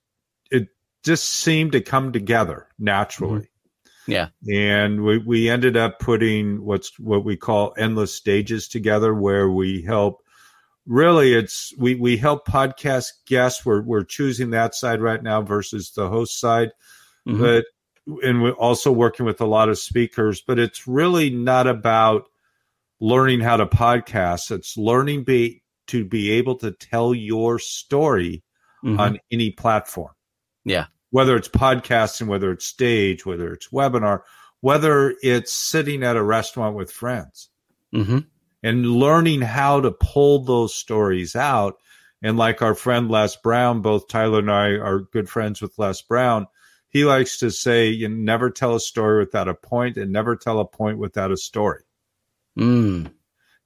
it 0.51 0.67
just 1.03 1.25
seemed 1.25 1.71
to 1.71 1.81
come 1.81 2.11
together 2.11 2.67
naturally. 2.77 3.41
Mm-hmm. 3.41 3.49
Yeah. 4.07 4.27
And 4.47 5.03
we, 5.03 5.17
we 5.17 5.49
ended 5.49 5.77
up 5.77 5.99
putting 5.99 6.63
what's 6.63 6.97
what 6.99 7.25
we 7.25 7.37
call 7.37 7.73
endless 7.75 8.13
stages 8.13 8.67
together 8.67 9.15
where 9.15 9.49
we 9.49 9.81
help 9.81 10.24
really 10.85 11.33
it's 11.33 11.73
we 11.77 11.95
we 11.95 12.17
help 12.17 12.47
podcast 12.47 13.11
guests. 13.25 13.65
We're 13.65 13.81
we're 13.81 14.03
choosing 14.03 14.51
that 14.51 14.75
side 14.75 15.01
right 15.01 15.21
now 15.21 15.41
versus 15.41 15.91
the 15.91 16.09
host 16.09 16.39
side. 16.39 16.71
Mm-hmm. 17.27 17.41
But 17.41 17.65
and 18.23 18.41
we're 18.41 18.51
also 18.51 18.91
working 18.91 19.25
with 19.25 19.41
a 19.41 19.45
lot 19.45 19.69
of 19.69 19.79
speakers, 19.79 20.41
but 20.41 20.59
it's 20.59 20.87
really 20.87 21.29
not 21.29 21.67
about 21.67 22.25
learning 22.99 23.41
how 23.41 23.57
to 23.57 23.65
podcast. 23.65 24.51
It's 24.51 24.77
learning 24.77 25.23
be 25.23 25.63
to 25.87 26.05
be 26.05 26.31
able 26.31 26.55
to 26.57 26.71
tell 26.71 27.13
your 27.13 27.59
story 27.59 28.43
mm-hmm. 28.83 28.99
on 28.99 29.19
any 29.31 29.51
platform. 29.51 30.11
Yeah 30.63 30.85
whether 31.15 31.37
it's 31.37 31.47
podcasting, 31.47 32.27
whether 32.27 32.51
it's 32.51 32.65
stage, 32.65 33.25
whether 33.25 33.53
it's 33.53 33.69
webinar, 33.69 34.23
whether 34.59 35.15
it's 35.21 35.53
sitting 35.53 36.03
at 36.03 36.17
a 36.17 36.21
restaurant 36.21 36.75
with 36.75 36.91
friends 36.91 37.49
mm-hmm. 37.93 38.17
And 38.65 38.83
learning 38.87 39.41
how 39.41 39.79
to 39.79 39.91
pull 39.91 40.43
those 40.43 40.73
stories 40.73 41.35
out. 41.35 41.75
And 42.23 42.35
like 42.35 42.63
our 42.63 42.73
friend 42.73 43.11
Les 43.11 43.35
Brown, 43.35 43.83
both 43.83 44.07
Tyler 44.07 44.39
and 44.39 44.49
I 44.49 44.69
are 44.69 45.01
good 45.01 45.29
friends 45.29 45.61
with 45.61 45.77
Les 45.77 46.01
Brown. 46.01 46.47
He 46.89 47.05
likes 47.05 47.37
to 47.39 47.51
say, 47.51 47.89
you 47.89 48.09
never 48.09 48.49
tell 48.49 48.73
a 48.73 48.79
story 48.79 49.19
without 49.19 49.47
a 49.47 49.53
point 49.53 49.97
and 49.97 50.11
never 50.11 50.35
tell 50.35 50.59
a 50.59 50.65
point 50.65 50.97
without 50.97 51.31
a 51.31 51.37
story. 51.37 51.83
Mm. 52.57 53.11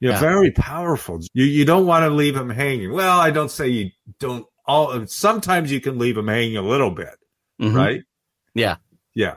You're 0.02 0.12
yeah. 0.12 0.20
very 0.20 0.52
powerful. 0.52 1.22
You, 1.34 1.46
you 1.46 1.64
don't 1.64 1.86
want 1.86 2.04
to 2.04 2.10
leave 2.10 2.36
him 2.36 2.50
hanging. 2.50 2.92
Well, 2.92 3.22
I 3.22 3.32
don't 3.32 3.52
say 3.52 3.70
you 3.70 3.92
don't 4.20 4.46
all 4.66 5.08
sometimes 5.08 5.72
you 5.72 5.80
can 5.80 5.98
leave 5.98 6.16
them 6.16 6.28
hanging 6.28 6.58
a 6.58 6.62
little 6.62 6.92
bit, 6.92 7.16
Mhm. 7.62 7.74
right? 7.74 8.02
Yeah. 8.54 8.76
Yeah. 9.16 9.36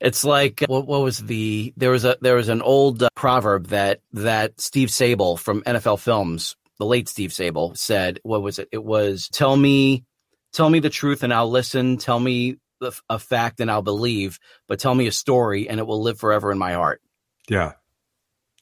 It's 0.00 0.24
like 0.24 0.64
what, 0.68 0.86
what 0.86 1.02
was 1.02 1.18
the 1.18 1.72
there 1.76 1.90
was 1.90 2.04
a 2.04 2.16
there 2.20 2.36
was 2.36 2.48
an 2.48 2.62
old 2.62 3.02
uh, 3.02 3.08
proverb 3.14 3.68
that 3.68 4.00
that 4.12 4.60
Steve 4.60 4.88
Sabol 4.88 5.38
from 5.38 5.62
NFL 5.62 6.00
Films, 6.00 6.56
the 6.78 6.86
late 6.86 7.08
Steve 7.08 7.30
Sabol 7.30 7.76
said. 7.76 8.20
What 8.22 8.42
was 8.42 8.58
it? 8.58 8.68
It 8.72 8.84
was 8.84 9.28
tell 9.28 9.56
me, 9.56 10.04
tell 10.52 10.68
me 10.68 10.80
the 10.80 10.90
truth 10.90 11.22
and 11.22 11.32
I'll 11.32 11.50
listen. 11.50 11.96
Tell 11.96 12.20
me 12.20 12.56
the, 12.80 12.92
a 13.08 13.18
fact 13.18 13.60
and 13.60 13.70
I'll 13.70 13.82
believe. 13.82 14.38
But 14.68 14.78
tell 14.80 14.94
me 14.94 15.06
a 15.06 15.12
story 15.12 15.68
and 15.68 15.80
it 15.80 15.86
will 15.86 16.02
live 16.02 16.18
forever 16.18 16.52
in 16.52 16.58
my 16.58 16.74
heart. 16.74 17.00
Yeah. 17.48 17.72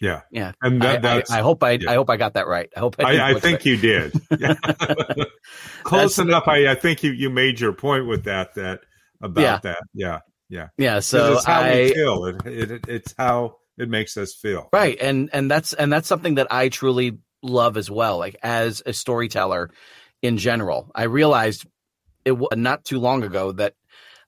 Yeah. 0.01 0.23
Yeah, 0.31 0.53
And 0.61 0.83
that, 0.83 0.97
I, 0.97 0.99
that's 1.01 1.31
I, 1.31 1.39
I 1.39 1.43
hope 1.43 1.63
I 1.63 1.71
yeah. 1.73 1.91
I 1.93 1.95
hope 1.95 2.11
I 2.11 2.17
got 2.17 2.35
that 2.35 2.47
right. 2.49 2.69
I 2.77 2.81
hope 2.81 2.97
I, 2.99 3.31
I, 3.31 3.35
think 3.41 3.61
it. 3.61 3.67
you 3.67 3.77
did. 3.77 4.13
Yeah. 4.39 4.55
Close 5.85 6.17
That's- 6.17 6.19
enough. 6.19 6.49
I, 6.49 6.69
I 6.73 6.75
think 6.75 7.03
you, 7.03 7.13
you 7.13 7.31
made 7.31 7.61
your 7.61 7.73
point 7.73 8.07
with 8.07 8.25
that, 8.25 8.55
that 8.55 8.81
about 9.23 9.43
Yeah. 9.43 9.59
that. 9.63 9.79
Yeah. 9.95 10.19
Yeah. 10.49 10.69
Yeah. 10.79 11.01
so 11.01 11.35
it's 11.35 11.45
how 11.45 11.61
I 11.63 11.75
we 11.83 11.95
feel. 11.95 12.25
It, 12.27 12.47
it, 12.47 12.71
it- 12.71 12.85
it's 12.89 13.15
how 13.19 13.57
it 13.77 13.89
makes 13.89 14.17
us 14.17 14.35
feel. 14.35 14.69
right 14.73 14.97
and 15.01 15.31
and 15.33 15.51
that's 15.51 15.73
and 15.73 15.93
that's 15.93 16.07
something 16.07 16.37
that 16.37 16.47
i 16.53 16.69
truly 16.69 17.19
love 17.43 17.77
as 17.77 17.91
well 17.91 18.19
like 18.19 18.37
as 18.43 18.83
a 18.87 18.93
storyteller 18.93 19.69
in 20.23 20.39
general 20.39 20.93
i 20.95 21.03
realized 21.05 21.67
it 22.25 22.37
not 22.57 22.85
too 22.85 23.01
long 23.01 23.25
ago 23.25 23.51
that 23.51 23.75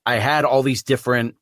i 0.05 0.15
had 0.15 0.43
all 0.43 0.63
these 0.63 0.83
different 0.83 1.35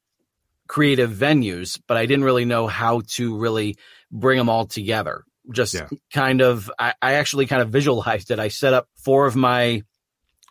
creative 0.67 1.09
venues 1.11 1.79
but 1.87 1.97
i 1.97 2.05
didn't 2.05 2.25
really 2.25 2.45
know 2.45 2.67
how 2.67 3.01
to 3.07 3.35
really 3.37 3.75
bring 4.11 4.37
them 4.37 4.49
all 4.49 4.67
together 4.67 5.23
just 5.51 5.73
Yeah. 5.73 5.87
kind 6.13 6.41
of 6.41 6.71
I, 6.77 6.93
I 7.01 7.13
actually 7.13 7.47
kind 7.47 7.61
of 7.63 7.69
visualized 7.69 8.29
it 8.29 8.37
i 8.39 8.49
set 8.49 8.73
up 8.73 8.87
four 8.97 9.25
of 9.25 9.35
my 9.35 9.81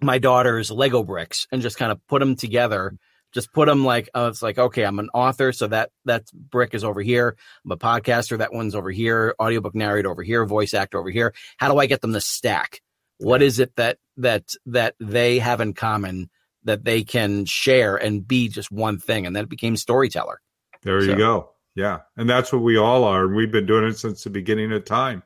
my 0.03 0.19
daughter's 0.19 0.71
lego 0.73 1.05
bricks 1.05 1.47
and 1.53 1.63
just 1.63 1.77
kind 1.79 1.93
of 1.93 2.05
put 2.09 2.19
them 2.19 2.35
together 2.35 2.97
just 3.35 3.53
put 3.53 3.67
them 3.67 3.85
like 3.85 4.09
uh, 4.15 4.29
it's 4.31 4.43
like 4.43 4.59
okay 4.59 4.85
i'm 4.85 4.99
an 4.99 5.11
author 5.13 5.53
so 5.53 5.67
that 5.67 5.91
that 6.05 6.25
brick 6.33 6.73
is 6.73 6.85
over 6.85 7.03
here 7.03 7.37
i'm 7.65 7.73
a 7.73 7.77
podcaster 7.77 8.39
that 8.39 8.53
one's 8.55 8.75
over 8.75 8.91
here 8.91 9.35
audiobook 9.43 9.75
narrator 9.75 10.11
over 10.11 10.23
here 10.23 10.47
voice 10.47 10.73
actor 10.73 10.99
over 10.99 11.11
here 11.11 11.35
how 11.59 11.71
do 11.71 11.79
i 11.79 11.87
get 11.87 12.01
them 12.01 12.13
to 12.13 12.21
stack 12.21 12.81
what 13.19 13.43
is 13.43 13.59
it 13.59 13.75
that 13.77 13.99
that 14.17 14.45
that 14.67 14.95
they 15.01 15.39
have 15.39 15.61
in 15.61 15.75
common 15.75 16.31
that 16.65 16.85
they 16.85 17.03
can 17.05 17.45
share 17.45 17.97
and 17.97 18.27
be 18.27 18.49
just 18.49 18.71
one 18.71 18.99
thing 18.99 19.27
and 19.27 19.37
then 19.37 19.45
it 19.45 19.51
became 19.51 19.77
storyteller 19.77 20.41
There 20.83 21.03
you 21.03 21.17
go. 21.17 21.51
Yeah. 21.75 22.01
And 22.17 22.29
that's 22.31 22.53
what 22.53 22.63
we 22.63 22.77
all 22.77 23.05
are. 23.05 23.25
And 23.25 23.35
we've 23.35 23.51
been 23.51 23.67
doing 23.67 23.85
it 23.85 23.99
since 23.99 24.23
the 24.23 24.31
beginning 24.31 24.73
of 24.73 24.85
time. 24.85 25.23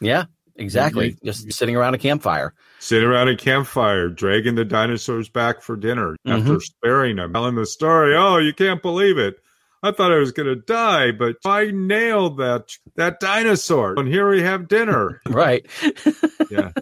yeah 0.00 0.24
exactly 0.56 1.12
Mhm. 1.12 1.24
just 1.24 1.52
sitting 1.52 1.76
around 1.76 1.94
a 1.94 1.98
campfire 1.98 2.54
Sitting 2.78 3.06
around 3.08 3.28
a 3.28 3.36
campfire, 3.36 4.08
dragging 4.08 4.54
the 4.54 4.64
dinosaurs 4.64 5.28
back 5.28 5.60
for 5.62 5.76
dinner 5.76 6.16
Mm-hmm. 6.26 6.32
after 6.40 6.60
sparing 6.60 7.16
them, 7.16 7.32
telling 7.34 7.54
the 7.54 7.66
story. 7.66 8.16
Oh, 8.16 8.38
you 8.38 8.54
can't 8.54 8.80
believe 8.80 9.18
it. 9.18 9.38
I 9.82 9.92
thought 9.92 10.12
I 10.12 10.16
was 10.18 10.32
going 10.32 10.46
to 10.48 10.56
die, 10.56 11.10
but 11.12 11.36
I 11.44 11.70
nailed 11.72 12.38
that 12.38 12.70
that 12.96 13.20
dinosaur. 13.20 13.94
And 13.98 14.08
here 14.08 14.28
we 14.30 14.42
have 14.42 14.66
dinner. 14.68 15.20
right 15.28 15.64
Yeah. 16.50 16.72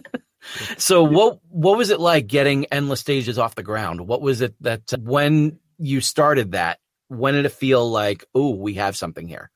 so 0.77 1.03
what 1.03 1.39
what 1.49 1.77
was 1.77 1.89
it 1.89 1.99
like 1.99 2.27
getting 2.27 2.65
endless 2.67 2.99
stages 3.01 3.37
off 3.37 3.55
the 3.55 3.63
ground 3.63 4.07
what 4.07 4.21
was 4.21 4.41
it 4.41 4.55
that 4.61 4.81
when 4.99 5.59
you 5.77 6.01
started 6.01 6.53
that 6.53 6.79
when 7.09 7.33
did 7.35 7.45
it 7.45 7.49
feel 7.51 7.89
like 7.89 8.23
oh 8.33 8.51
we 8.55 8.75
have 8.75 8.95
something 8.97 9.27
here 9.27 9.51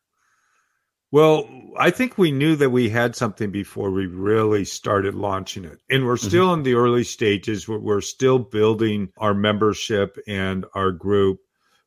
Well, 1.14 1.48
I 1.78 1.92
think 1.92 2.18
we 2.18 2.32
knew 2.32 2.56
that 2.56 2.72
we 2.72 2.90
had 2.90 3.16
something 3.16 3.52
before 3.52 3.92
we 3.92 4.08
really 4.08 4.66
started 4.66 5.14
launching 5.14 5.64
it. 5.64 5.78
And 5.88 6.08
we're 6.08 6.18
still 6.18 6.52
in 6.56 6.64
the 6.64 6.74
early 6.74 7.04
stages. 7.04 7.68
We're, 7.68 7.78
we're 7.78 8.02
still 8.02 8.40
building 8.40 9.10
our 9.20 9.36
membership 9.36 10.18
and 10.28 10.66
our 10.74 10.92
group, 10.92 11.42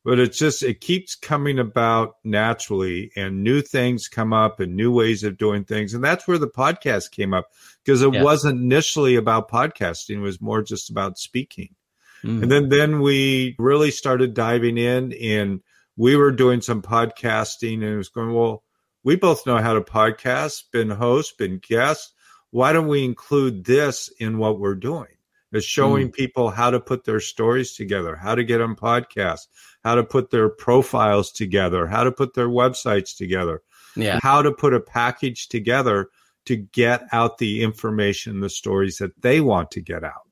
but 0.05 0.21
it's 0.21 0.39
just, 0.39 0.62
it 0.62 0.81
keeps 0.81 1.17
coming 1.17 1.59
about 1.59 2.19
naturally 2.23 3.11
and 3.17 3.43
new 3.43 3.62
things 3.62 4.07
come 4.07 4.33
up 4.33 4.61
and 4.61 4.77
new 4.77 4.93
ways 4.93 5.25
of 5.25 5.39
doing 5.39 5.65
things. 5.65 5.93
And 5.93 6.05
that's 6.05 6.29
where 6.29 6.39
the 6.39 6.47
podcast 6.47 7.11
came 7.11 7.35
up 7.35 7.49
because 7.85 8.03
it 8.03 8.15
Yeah. 8.15 8.23
wasn't 8.23 8.61
initially 8.61 9.17
about 9.17 9.51
podcasting. 9.51 10.19
It 10.19 10.21
was 10.21 10.41
more 10.41 10.62
just 10.62 10.89
about 10.89 11.19
speaking. 11.19 11.75
Mm. 12.23 12.45
And 12.45 12.53
then 12.53 12.69
then 12.69 13.01
we 13.01 13.57
really 13.59 13.91
started 13.91 14.35
diving 14.35 14.79
in 14.79 15.12
and 15.15 15.62
we 15.97 16.15
were 16.15 16.31
doing 16.31 16.61
some 16.61 16.81
podcasting 16.81 17.75
and 17.75 17.83
it 17.83 17.97
was 17.97 18.09
going, 18.09 18.33
well, 18.33 18.62
we 19.07 19.14
both 19.14 19.47
know 19.47 19.59
how 19.59 19.73
to 19.73 19.81
podcast, 19.81 20.64
been 20.73 20.90
hosts, 20.90 21.33
been 21.33 21.59
guests. 21.59 22.12
Why 22.51 22.73
don't 22.73 22.88
we 22.88 23.05
include 23.05 23.64
this 23.64 24.11
in 24.19 24.37
what 24.37 24.59
we're 24.59 24.75
doing? 24.75 25.07
Is 25.53 25.64
showing 25.64 26.11
people 26.11 26.51
how 26.51 26.71
to 26.71 26.81
put 26.81 27.05
their 27.05 27.21
stories 27.21 27.75
together, 27.75 28.16
how 28.16 28.35
to 28.35 28.42
get 28.42 28.61
on 28.61 28.75
podcasts, 28.75 29.47
how 29.85 29.95
to 29.95 30.03
put 30.03 30.31
their 30.31 30.49
profiles 30.49 31.31
together, 31.31 31.87
how 31.87 32.03
to 32.03 32.11
put 32.11 32.35
their 32.35 32.49
websites 32.49 33.16
together, 33.16 33.62
yeah 33.95 34.19
how 34.23 34.42
to 34.42 34.51
put 34.51 34.75
a 34.75 34.81
package 34.81 35.49
together 35.49 36.09
to 36.47 36.57
get 36.57 37.05
out 37.12 37.38
the 37.38 37.62
information, 37.62 38.40
the 38.40 38.51
stories 38.51 38.99
that 38.99 39.23
they 39.23 39.40
want 39.40 39.71
to 39.71 39.81
get 39.81 40.03
out. 40.03 40.29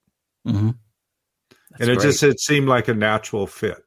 mm-hmm. 0.47 0.71
and 1.79 1.91
it 1.91 2.01
just 2.01 2.25
it 2.25 2.41
seemed 2.41 2.69
like 2.69 2.89
a 2.89 2.95
natural 2.95 3.47
fit. 3.47 3.83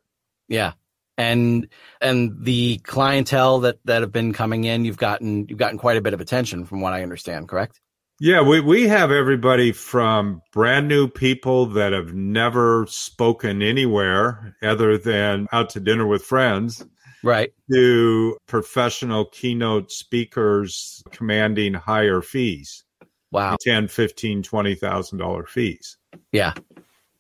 yeah 0.48 0.72
and 1.18 1.68
and 2.02 2.36
the 2.44 2.78
clientele 2.80 3.60
that 3.60 3.80
that 3.86 4.02
have 4.02 4.12
been 4.12 4.34
coming 4.34 4.64
in 4.64 4.86
you've 4.86 4.98
gotten 4.98 5.48
you've 5.50 5.58
gotten 5.58 5.78
quite 5.78 5.98
a 5.98 6.02
bit 6.02 6.14
of 6.14 6.22
attention 6.22 6.64
from 6.66 6.82
what 6.82 6.94
i 6.94 7.02
understand 7.04 7.48
correct 7.48 7.82
Yeah, 8.20 8.42
we, 8.42 8.62
we 8.62 8.88
have 8.88 9.12
everybody 9.12 9.72
from 9.72 10.42
brand 10.52 10.88
new 10.88 11.08
people 11.08 11.68
that 11.68 11.94
have 11.94 12.14
never 12.16 12.86
spoken 12.90 13.62
anywhere 13.62 14.56
other 14.64 14.98
than 14.98 15.48
out 15.52 15.70
to 15.72 15.80
dinner 15.80 16.08
with 16.08 16.24
friends 16.24 16.84
right 17.24 17.52
to 17.72 18.38
professional 18.48 19.26
keynote 19.26 19.92
speakers 19.92 21.04
commanding 21.12 21.74
higher 21.74 22.22
fees. 22.22 22.84
wow 23.32 23.56
10, 23.62 23.88
15, 23.88 24.44
20,000 24.44 25.18
dollar 25.18 25.46
fees. 25.46 25.98
yeah 26.32 26.54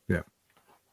Yeah. 0.07 0.21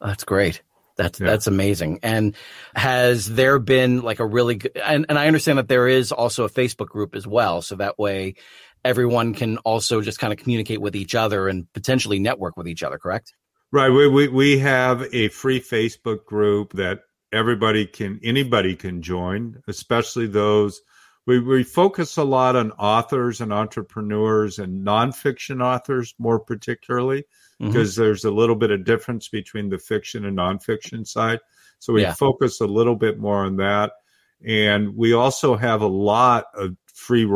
that's 0.01 0.23
great 0.23 0.61
that's 0.95 1.19
Yeah. 1.19 1.27
that's 1.27 1.47
amazing 1.47 1.99
and 2.03 2.35
has 2.75 3.27
there 3.27 3.59
been 3.59 4.01
like 4.01 4.19
a 4.19 4.25
really 4.25 4.55
good 4.55 4.75
and, 4.77 5.05
and 5.09 5.17
i 5.19 5.27
understand 5.27 5.57
that 5.57 5.67
there 5.67 5.87
is 5.87 6.11
also 6.11 6.43
a 6.45 6.49
facebook 6.49 6.87
group 6.87 7.15
as 7.15 7.27
well 7.27 7.61
so 7.61 7.75
that 7.75 7.97
way 7.99 8.35
everyone 8.83 9.33
can 9.33 9.57
also 9.59 10.01
just 10.01 10.19
kind 10.19 10.31
of 10.31 10.39
communicate 10.39 10.79
with 10.79 10.95
each 10.95 11.15
other 11.15 11.47
and 11.47 11.71
potentially 11.73 12.19
network 12.19 12.55
with 12.57 12.67
each 12.67 12.83
other 12.83 12.97
correct 12.97 13.33
Right. 13.71 13.89
We, 13.89 14.07
we, 14.07 14.27
we 14.29 14.59
have 14.59 15.03
a 15.13 15.27
free 15.29 15.59
Facebook 15.59 16.23
group 16.23 16.71
that 16.73 17.01
everybody 17.33 17.85
can, 17.85 18.21
anybody 18.23 18.73
can 18.73 19.01
join, 19.01 19.61
especially 19.67 20.27
those. 20.27 20.81
We, 21.27 21.39
we 21.39 21.63
focus 21.63 22.15
a 22.15 22.23
lot 22.23 22.55
on 22.55 22.71
authors 22.73 23.41
and 23.41 23.51
entrepreneurs 23.51 24.59
and 24.59 24.85
nonfiction 24.85 25.61
authors 25.61 26.13
more 26.17 26.39
particularly 26.39 27.25
Mhm. 27.61 27.67
because 27.67 27.95
there's 27.95 28.25
a 28.25 28.31
little 28.31 28.55
bit 28.55 28.71
of 28.71 28.83
difference 28.83 29.27
between 29.29 29.69
the 29.69 29.77
fiction 29.77 30.25
and 30.25 30.37
nonfiction 30.37 31.07
side. 31.07 31.39
So 31.79 31.93
we 31.93 32.01
Yeah. 32.01 32.13
focus 32.13 32.59
a 32.61 32.67
little 32.67 32.95
bit 32.95 33.17
more 33.19 33.45
on 33.45 33.57
that. 33.57 33.93
And 34.45 34.95
we 34.95 35.13
also 35.13 35.55
have 35.55 35.81
a 35.81 35.87
lot 35.87 36.45
of 36.53 36.75
free, 36.93 37.27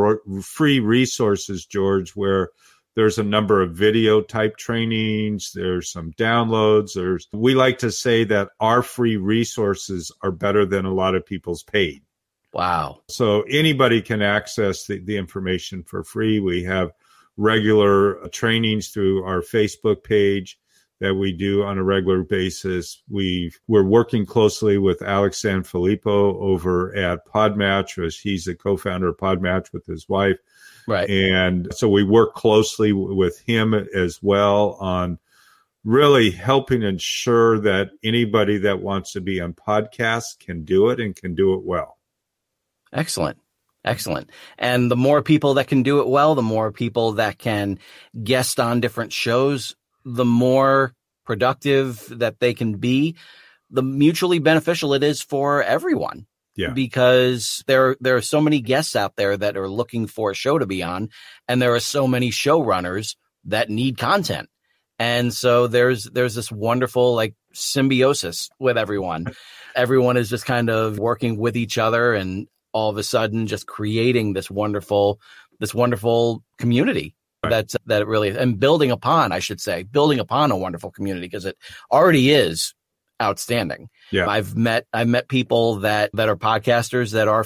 free 0.41 0.79
resources, 0.79 1.65
George, 1.65 2.12
where 2.15 2.49
there's 2.95 3.17
a 3.17 3.23
number 3.23 3.62
of 3.62 3.71
video 3.71 4.19
type 4.19 4.58
trainings 4.58 5.53
there's 5.53 5.89
some 5.89 6.12
downloads 6.13 6.95
there's 6.95 7.27
we 7.32 7.55
like 7.55 7.77
to 7.77 7.91
say 7.91 8.25
that 8.25 8.49
our 8.60 8.82
free 8.84 9.15
resources 9.15 10.12
are 10.21 10.32
better 10.32 10.65
than 10.65 10.86
a 10.86 10.93
lot 10.93 11.15
of 11.15 11.25
people's 11.25 11.63
paid 11.63 12.01
wow 12.51 12.99
so 13.08 13.43
anybody 13.43 14.01
can 14.01 14.21
access 14.21 14.86
the, 14.88 14.99
the 14.99 15.15
information 15.15 15.82
for 15.84 16.03
free 16.03 16.41
we 16.41 16.63
have 16.63 16.91
regular 17.39 18.23
uh, 18.23 18.28
trainings 18.32 18.89
through 18.89 19.23
our 19.23 19.41
facebook 19.41 20.04
page 20.04 20.60
that 20.99 21.15
we 21.15 21.32
do 21.32 21.63
on 21.63 21.78
a 21.78 21.84
regular 21.84 22.23
basis 22.23 23.02
we 23.10 23.52
we're 23.67 23.84
working 23.84 24.25
closely 24.25 24.78
with 24.78 25.02
alex 25.02 25.41
sanfilippo 25.41 26.36
over 26.36 26.95
at 26.95 27.25
podmatch 27.25 28.04
as 28.06 28.17
he's 28.17 28.47
a 28.47 28.56
co-founder 28.56 29.08
of 29.08 29.17
podmatch 29.17 29.71
with 29.71 29.86
his 29.86 30.10
wife 30.10 30.38
right 30.88 31.10
and 31.10 31.73
so 31.73 31.88
we 31.88 32.04
work 32.04 32.36
closely 32.36 32.90
w- 32.90 33.15
with 33.15 33.40
him 33.40 33.73
as 33.73 34.21
well 34.21 34.73
on 34.81 35.17
really 35.83 36.29
helping 36.29 36.83
ensure 36.83 37.60
that 37.60 37.92
anybody 38.04 38.58
that 38.58 38.81
wants 38.81 39.13
to 39.13 39.21
be 39.21 39.40
on 39.40 39.54
podcasts 39.54 40.37
can 40.37 40.63
do 40.63 40.90
it 40.90 41.00
and 41.00 41.15
can 41.15 41.35
do 41.35 41.54
it 41.54 41.63
well. 41.63 41.98
Excellent. 42.92 43.37
Excellent. 43.86 44.30
And 44.58 44.92
the 44.92 44.98
more 44.98 45.21
people 45.21 45.56
that 45.56 45.67
can 45.67 45.84
do 45.84 46.00
it 46.02 46.08
well, 46.08 46.36
the 46.36 46.42
more 46.42 46.71
people 46.71 47.13
that 47.13 47.38
can 47.38 47.80
guest 48.23 48.60
on 48.60 48.82
different 48.82 49.13
shows, 49.13 49.75
the 50.04 50.25
more 50.25 50.94
productive 51.25 52.06
that 52.19 52.40
they 52.40 52.54
can 52.54 52.75
be, 52.75 53.15
the 53.69 53.84
mutually 53.84 54.40
beneficial 54.40 54.94
it 54.94 55.04
is 55.04 55.21
for 55.21 55.63
everyone. 55.63 56.25
Yeah. 56.56 56.71
Because 56.71 57.63
there 57.67 57.96
there 58.02 58.17
are 58.17 58.21
so 58.21 58.42
many 58.42 58.60
guests 58.60 58.96
out 58.96 59.15
there 59.15 59.38
that 59.38 59.56
are 59.56 59.69
looking 59.69 60.08
for 60.08 60.32
a 60.32 60.36
show 60.36 60.60
to 60.60 60.65
be 60.65 60.84
on, 60.84 61.10
and 61.48 61.62
there 61.62 61.73
are 61.73 61.80
so 61.80 62.06
many 62.06 62.32
showrunners 62.32 63.15
that 63.46 63.69
need 63.69 63.98
content. 63.98 64.50
And 64.98 65.34
so 65.34 65.67
there's 65.67 66.04
there's 66.04 66.36
this 66.36 66.52
wonderful 66.52 67.15
like 67.15 67.36
symbiosis 67.54 68.50
with 68.60 68.77
everyone. 68.77 69.27
everyone 69.75 70.17
is 70.17 70.30
just 70.30 70.46
kind 70.46 70.69
of 70.69 71.00
working 71.00 71.38
with 71.38 71.56
each 71.56 71.77
other 71.77 72.13
and 72.13 72.48
all 72.74 72.90
of 72.90 72.98
a 72.98 73.04
sudden 73.04 73.48
just 73.48 73.67
creating 73.67 74.34
this 74.34 74.50
wonderful 74.50 75.20
this 75.60 75.74
wonderful 75.74 76.44
community 76.58 77.15
right. 77.44 77.50
that's 77.50 77.76
that 77.86 78.08
really 78.08 78.30
and 78.30 78.60
building 78.60 78.92
upon 78.92 79.32
I 79.32 79.40
should 79.40 79.62
say 79.62 79.84
building 79.84 80.20
upon 80.20 80.52
a 80.52 80.58
wonderful 80.58 80.92
community 80.92 81.28
because 81.28 81.46
it 81.46 81.58
already 81.92 82.32
is 82.32 82.74
outstanding. 83.22 83.90
Yeah. 84.12 84.28
I've 84.28 84.56
met 84.56 84.86
I've 84.94 85.08
met 85.08 85.28
people 85.28 85.78
that 85.78 86.12
that 86.13 86.30
are 86.30 86.38
podcasters 86.38 87.13
that 87.13 87.28
are 87.28 87.46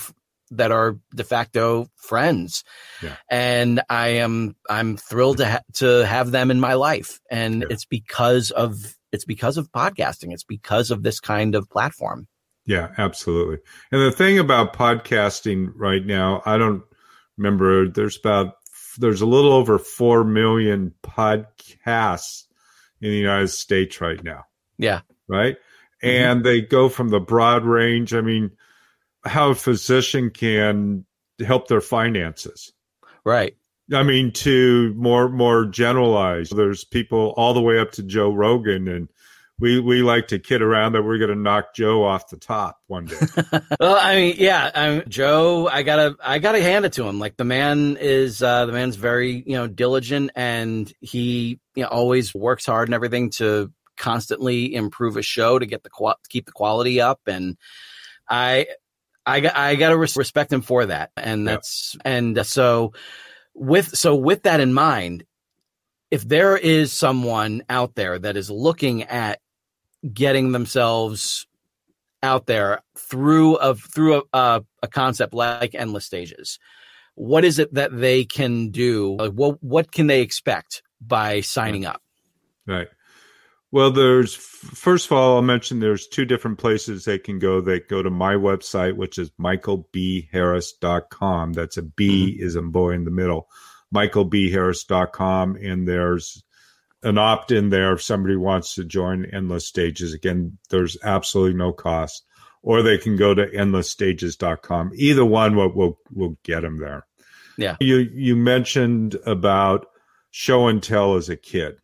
that 0.52 0.72
are 0.72 0.98
de 1.16 1.24
facto 1.24 1.88
friends. 1.96 2.64
Yeah. 3.02 3.16
And 3.30 3.82
I 3.90 4.10
am 4.10 4.56
I'm 4.70 4.98
thrilled 4.98 5.38
to 5.38 5.50
ha- 5.50 5.62
to 5.76 6.06
have 6.06 6.32
them 6.32 6.52
in 6.52 6.60
my 6.60 6.76
life 6.76 7.20
and 7.32 7.62
yeah. 7.62 7.68
it's 7.72 7.86
because 7.86 8.52
of 8.52 8.96
it's 9.12 9.26
because 9.26 9.58
of 9.58 9.72
podcasting. 9.72 10.34
It's 10.34 10.44
because 10.44 10.92
of 10.92 11.04
this 11.04 11.20
kind 11.20 11.56
of 11.56 11.70
platform. 11.70 12.28
Yeah, 12.66 12.89
absolutely. 12.97 13.57
And 13.91 14.01
the 14.01 14.11
thing 14.11 14.39
about 14.39 14.74
podcasting 14.74 15.72
right 15.76 16.05
now, 16.05 16.41
I 16.45 16.57
don't 16.57 16.84
remember 17.38 17.89
there's 17.89 18.18
about 18.18 18.55
there's 18.97 19.22
a 19.22 19.26
little 19.26 19.51
over 19.51 19.80
4 19.80 20.24
million 20.24 20.93
podcasts 21.03 22.43
in 23.01 23.09
the 23.09 23.18
United 23.18 23.49
States 23.49 23.99
right 23.99 24.24
now. 24.24 24.45
Yeah. 24.78 25.01
Right? 25.28 25.57
Mm-hmm. 26.03 26.07
And 26.07 26.43
they 26.45 26.61
go 26.61 26.89
from 26.89 27.09
the 27.09 27.20
broad 27.20 27.66
range, 27.66 28.14
I 28.14 28.22
mean, 28.22 28.51
how 29.26 29.51
a 29.51 29.55
physician 29.55 30.30
can 30.30 31.05
help 31.39 31.68
their 31.68 31.82
finances. 31.82 32.72
Right. 33.24 33.55
I 33.93 34.03
mean, 34.03 34.32
to 34.32 34.93
more 34.95 35.30
more 35.30 35.66
generalized. 35.66 36.55
There's 36.55 36.84
people 36.84 37.34
all 37.36 37.53
the 37.53 37.61
way 37.61 37.80
up 37.80 37.91
to 37.93 38.03
Joe 38.03 38.34
Rogan, 38.34 38.88
and 38.88 39.09
we 39.60 39.80
we 39.80 40.01
like 40.01 40.28
to 40.30 40.39
kid 40.39 40.62
around 40.62 40.93
that 40.93 41.04
we're 41.04 41.18
going 41.18 41.30
to 41.30 41.36
knock 41.36 41.74
Joe 41.76 42.04
off 42.04 42.30
the 42.30 42.38
top 42.38 42.80
one 42.88 43.06
day. 43.06 43.20
well, 43.80 43.95
I 43.95 44.16
mean, 44.16 44.36
yeah, 44.38 44.72
I'm, 44.74 45.04
Joe, 45.08 45.68
I 45.68 45.84
gotta 45.84 46.16
I 46.24 46.39
gotta 46.39 46.62
hand 46.62 46.86
it 46.86 46.93
to 46.93 47.08
him. 47.08 47.20
Like 47.20 47.38
the 47.38 47.43
man 47.43 47.97
is 47.99 48.41
uh, 48.41 48.66
the 48.66 48.74
man's 48.74 48.95
very 48.95 49.43
you 49.45 49.54
know 49.54 49.68
diligent, 49.68 50.32
and 50.36 50.91
he 51.01 51.60
you 51.76 51.84
know 51.84 51.89
always 51.89 52.34
works 52.34 52.66
hard 52.66 52.88
and 52.88 52.95
everything 52.95 53.30
to 53.32 53.72
constantly 53.95 54.74
improve 54.74 55.18
a 55.18 55.22
show 55.22 55.60
to 55.60 55.66
get 55.66 55.84
the 55.84 56.16
keep 56.30 56.45
the 56.47 56.51
quality 56.51 56.99
up 56.99 57.22
and 57.28 57.56
I 58.28 58.68
I 59.26 59.49
I 59.54 59.76
got 59.76 59.89
to 59.89 59.97
respect 59.97 60.51
him 60.51 60.62
for 60.62 60.86
that, 60.86 61.12
and 61.16 61.47
that's 61.47 61.95
and 62.04 62.45
so 62.45 62.93
with 63.54 63.95
so 63.97 64.16
with 64.16 64.43
that 64.43 64.60
in 64.60 64.74
mind, 64.74 65.24
if 66.12 66.28
there 66.28 66.58
is 66.58 66.91
someone 66.91 67.64
out 67.70 67.95
there 67.95 68.20
that 68.20 68.36
is 68.36 68.49
looking 68.49 69.04
at 69.04 69.39
getting 70.12 70.51
themselves 70.51 71.47
out 72.22 72.47
there 72.47 72.82
through 72.97 73.56
a 73.58 73.76
through 73.76 74.16
a, 74.16 74.24
a, 74.34 74.64
a 74.82 74.88
concept 74.88 75.34
like 75.34 75.76
endless 75.76 76.06
stages, 76.06 76.58
what 77.16 77.43
is 77.45 77.60
it 77.60 77.74
that 77.74 77.97
they 77.97 78.26
can 78.26 78.70
do? 78.70 79.16
Like, 79.18 79.34
what 79.34 79.64
what 79.64 79.91
can 79.91 80.08
they 80.08 80.22
expect 80.22 80.82
by 81.01 81.41
signing 81.41 81.86
up? 81.86 82.01
Right. 82.66 82.88
Well, 83.72 83.91
there's 83.91 84.34
first 84.36 85.08
of 85.08 85.12
all, 85.14 85.36
I'll 85.36 85.41
mention 85.41 85.80
there's 85.80 86.08
two 86.08 86.26
different 86.26 86.60
places 86.60 87.06
they 87.06 87.18
can 87.18 87.39
go. 87.39 87.60
They 87.60 87.80
go 87.80 88.04
to 88.04 88.12
my 88.12 88.36
website, 88.36 88.95
which 88.95 89.18
is 89.18 89.32
michaelbharris.com. 89.32 91.54
That's 91.54 91.78
a 91.78 91.82
B 91.82 92.34
mm-hmm. 92.34 92.45
is 92.45 92.56
a 92.56 92.62
boy 92.62 92.91
in 92.91 93.04
the 93.04 93.10
middle, 93.10 93.47
michaelbharris.com. 93.93 95.56
And 95.56 95.88
there's 95.88 96.43
an 97.04 97.18
opt 97.18 97.51
in 97.51 97.70
there 97.70 97.93
if 97.93 98.01
somebody 98.01 98.36
wants 98.36 98.76
to 98.76 98.84
join 98.84 99.26
Endless 99.26 99.68
Stages. 99.68 100.14
Again, 100.14 100.58
there's 100.70 100.97
absolutely 101.04 101.58
no 101.58 101.74
cost. 101.74 102.26
Or 102.62 102.82
they 102.82 102.97
can 102.97 103.18
go 103.18 103.34
to 103.34 103.45
endlessstages.com. 103.45 104.91
Either 104.95 105.26
one 105.26 105.58
will, 105.58 105.74
will, 105.74 105.99
will 106.14 106.38
get 106.43 106.62
them 106.62 106.78
there. 106.78 107.06
Yeah. 107.58 107.76
You, 107.82 107.97
you 107.97 108.38
mentioned 108.38 109.18
about 109.26 109.88
show 110.32 110.68
and 110.68 110.82
tell 110.82 111.16
as 111.16 111.28
a 111.28 111.36
kid 111.36 111.76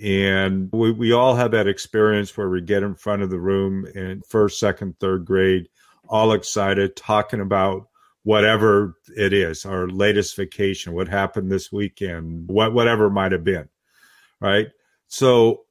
and 0.00 0.70
we, 0.72 0.92
we 0.92 1.12
all 1.12 1.34
have 1.34 1.50
that 1.52 1.66
experience 1.66 2.36
where 2.36 2.48
we 2.48 2.60
get 2.60 2.82
in 2.82 2.94
front 2.94 3.22
of 3.22 3.30
the 3.30 3.40
room 3.40 3.84
in 3.86 4.22
first, 4.28 4.60
second, 4.60 4.98
third 5.00 5.24
grade, 5.24 5.68
all 6.08 6.32
excited, 6.32 6.94
talking 6.94 7.40
about 7.40 7.88
whatever 8.22 8.96
it 9.16 9.32
is, 9.32 9.64
our 9.64 9.88
latest 9.88 10.36
vacation, 10.36 10.92
what 10.92 11.08
happened 11.08 11.50
this 11.50 11.72
weekend, 11.72 12.48
what 12.48 12.72
whatever 12.72 13.10
might 13.10 13.32
have 13.32 13.44
been. 13.44 13.68
Right. 14.40 14.68
So 15.08 15.64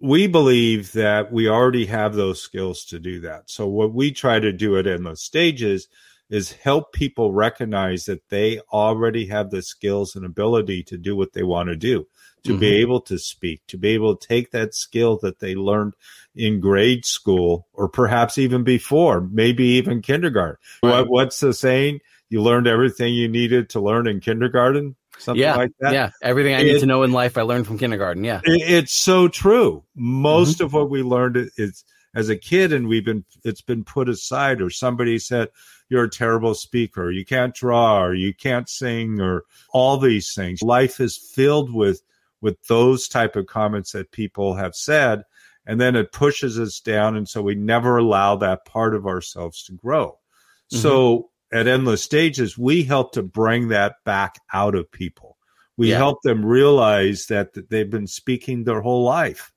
we 0.00 0.26
believe 0.26 0.92
that 0.92 1.32
we 1.32 1.48
already 1.48 1.86
have 1.86 2.14
those 2.14 2.40
skills 2.40 2.84
to 2.86 2.98
do 2.98 3.20
that. 3.20 3.50
So 3.50 3.66
what 3.66 3.92
we 3.92 4.12
try 4.12 4.38
to 4.38 4.52
do 4.52 4.78
at 4.78 4.86
Endless 4.86 5.22
Stages 5.22 5.88
is 6.30 6.52
help 6.52 6.92
people 6.92 7.32
recognize 7.32 8.04
that 8.04 8.28
they 8.28 8.60
already 8.72 9.26
have 9.26 9.50
the 9.50 9.62
skills 9.62 10.14
and 10.14 10.24
ability 10.24 10.82
to 10.84 10.98
do 10.98 11.16
what 11.16 11.32
they 11.32 11.42
want 11.42 11.68
to 11.68 11.76
do 11.76 12.06
to 12.44 12.50
mm-hmm. 12.50 12.60
be 12.60 12.76
able 12.76 13.00
to 13.00 13.18
speak, 13.18 13.62
to 13.66 13.76
be 13.76 13.88
able 13.90 14.14
to 14.14 14.28
take 14.28 14.50
that 14.50 14.74
skill 14.74 15.18
that 15.22 15.40
they 15.40 15.54
learned 15.54 15.94
in 16.36 16.60
grade 16.60 17.04
school 17.04 17.66
or 17.72 17.88
perhaps 17.88 18.38
even 18.38 18.62
before, 18.62 19.20
maybe 19.20 19.64
even 19.64 20.02
kindergarten. 20.02 20.58
Right. 20.82 21.00
What, 21.00 21.08
what's 21.08 21.40
the 21.40 21.52
saying? 21.52 22.00
You 22.28 22.42
learned 22.42 22.66
everything 22.66 23.14
you 23.14 23.28
needed 23.28 23.70
to 23.70 23.80
learn 23.80 24.06
in 24.06 24.20
kindergarten? 24.20 24.96
Something 25.18 25.42
yeah, 25.42 25.56
like 25.56 25.72
that. 25.80 25.92
Yeah. 25.92 26.10
Everything 26.22 26.54
I 26.54 26.60
it, 26.60 26.64
need 26.64 26.80
to 26.80 26.86
know 26.86 27.02
in 27.02 27.12
life, 27.12 27.36
I 27.36 27.42
learned 27.42 27.66
from 27.66 27.78
kindergarten. 27.78 28.24
Yeah. 28.24 28.40
It, 28.44 28.62
it's 28.62 28.92
so 28.92 29.28
true. 29.28 29.84
Most 29.94 30.56
mm-hmm. 30.56 30.64
of 30.64 30.72
what 30.72 30.90
we 30.90 31.02
learned 31.02 31.50
is 31.56 31.84
as 32.14 32.28
a 32.28 32.36
kid 32.36 32.72
and 32.72 32.88
we've 32.88 33.04
been, 33.04 33.24
it's 33.44 33.62
been 33.62 33.84
put 33.84 34.08
aside 34.08 34.60
or 34.60 34.70
somebody 34.70 35.18
said, 35.18 35.48
you're 35.88 36.04
a 36.04 36.10
terrible 36.10 36.54
speaker, 36.54 37.10
you 37.10 37.24
can't 37.24 37.54
draw, 37.54 38.02
or 38.02 38.14
you 38.14 38.34
can't 38.34 38.68
sing, 38.68 39.20
or 39.20 39.44
all 39.72 39.96
these 39.96 40.34
things. 40.34 40.60
Life 40.60 41.00
is 41.00 41.16
filled 41.16 41.72
with 41.72 42.02
with 42.40 42.62
those 42.66 43.08
type 43.08 43.36
of 43.36 43.46
comments 43.46 43.92
that 43.92 44.10
people 44.12 44.54
have 44.54 44.74
said 44.74 45.24
and 45.66 45.80
then 45.80 45.96
it 45.96 46.12
pushes 46.12 46.58
us 46.58 46.80
down 46.80 47.16
and 47.16 47.28
so 47.28 47.42
we 47.42 47.54
never 47.54 47.98
allow 47.98 48.36
that 48.36 48.64
part 48.64 48.94
of 48.94 49.06
ourselves 49.06 49.64
to 49.64 49.72
grow 49.72 50.10
mm-hmm. 50.10 50.78
so 50.78 51.30
at 51.52 51.66
endless 51.66 52.02
stages 52.02 52.58
we 52.58 52.82
help 52.82 53.12
to 53.12 53.22
bring 53.22 53.68
that 53.68 53.96
back 54.04 54.40
out 54.52 54.74
of 54.74 54.90
people 54.90 55.36
we 55.76 55.90
yeah. 55.90 55.96
help 55.96 56.20
them 56.22 56.44
realize 56.44 57.26
that, 57.26 57.54
that 57.54 57.70
they've 57.70 57.90
been 57.90 58.06
speaking 58.06 58.64
their 58.64 58.80
whole 58.80 59.04
life 59.04 59.52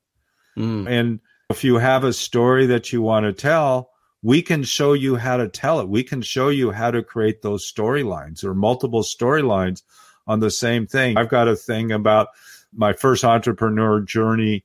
mm. 0.56 0.88
and 0.88 1.20
if 1.50 1.64
you 1.64 1.76
have 1.76 2.04
a 2.04 2.12
story 2.12 2.66
that 2.66 2.92
you 2.92 3.02
want 3.02 3.24
to 3.24 3.32
tell 3.32 3.90
we 4.22 4.40
can 4.40 4.62
show 4.62 4.92
you 4.92 5.16
how 5.16 5.36
to 5.36 5.48
tell 5.48 5.80
it 5.80 5.88
we 5.88 6.02
can 6.02 6.22
show 6.22 6.48
you 6.48 6.70
how 6.70 6.90
to 6.90 7.02
create 7.02 7.42
those 7.42 7.70
storylines 7.70 8.44
or 8.44 8.54
multiple 8.54 9.02
storylines 9.02 9.82
on 10.26 10.40
the 10.40 10.50
same 10.50 10.86
thing 10.86 11.16
i've 11.16 11.28
got 11.28 11.48
a 11.48 11.56
thing 11.56 11.92
about 11.92 12.28
my 12.74 12.92
first 12.92 13.24
entrepreneur 13.24 14.00
journey 14.00 14.64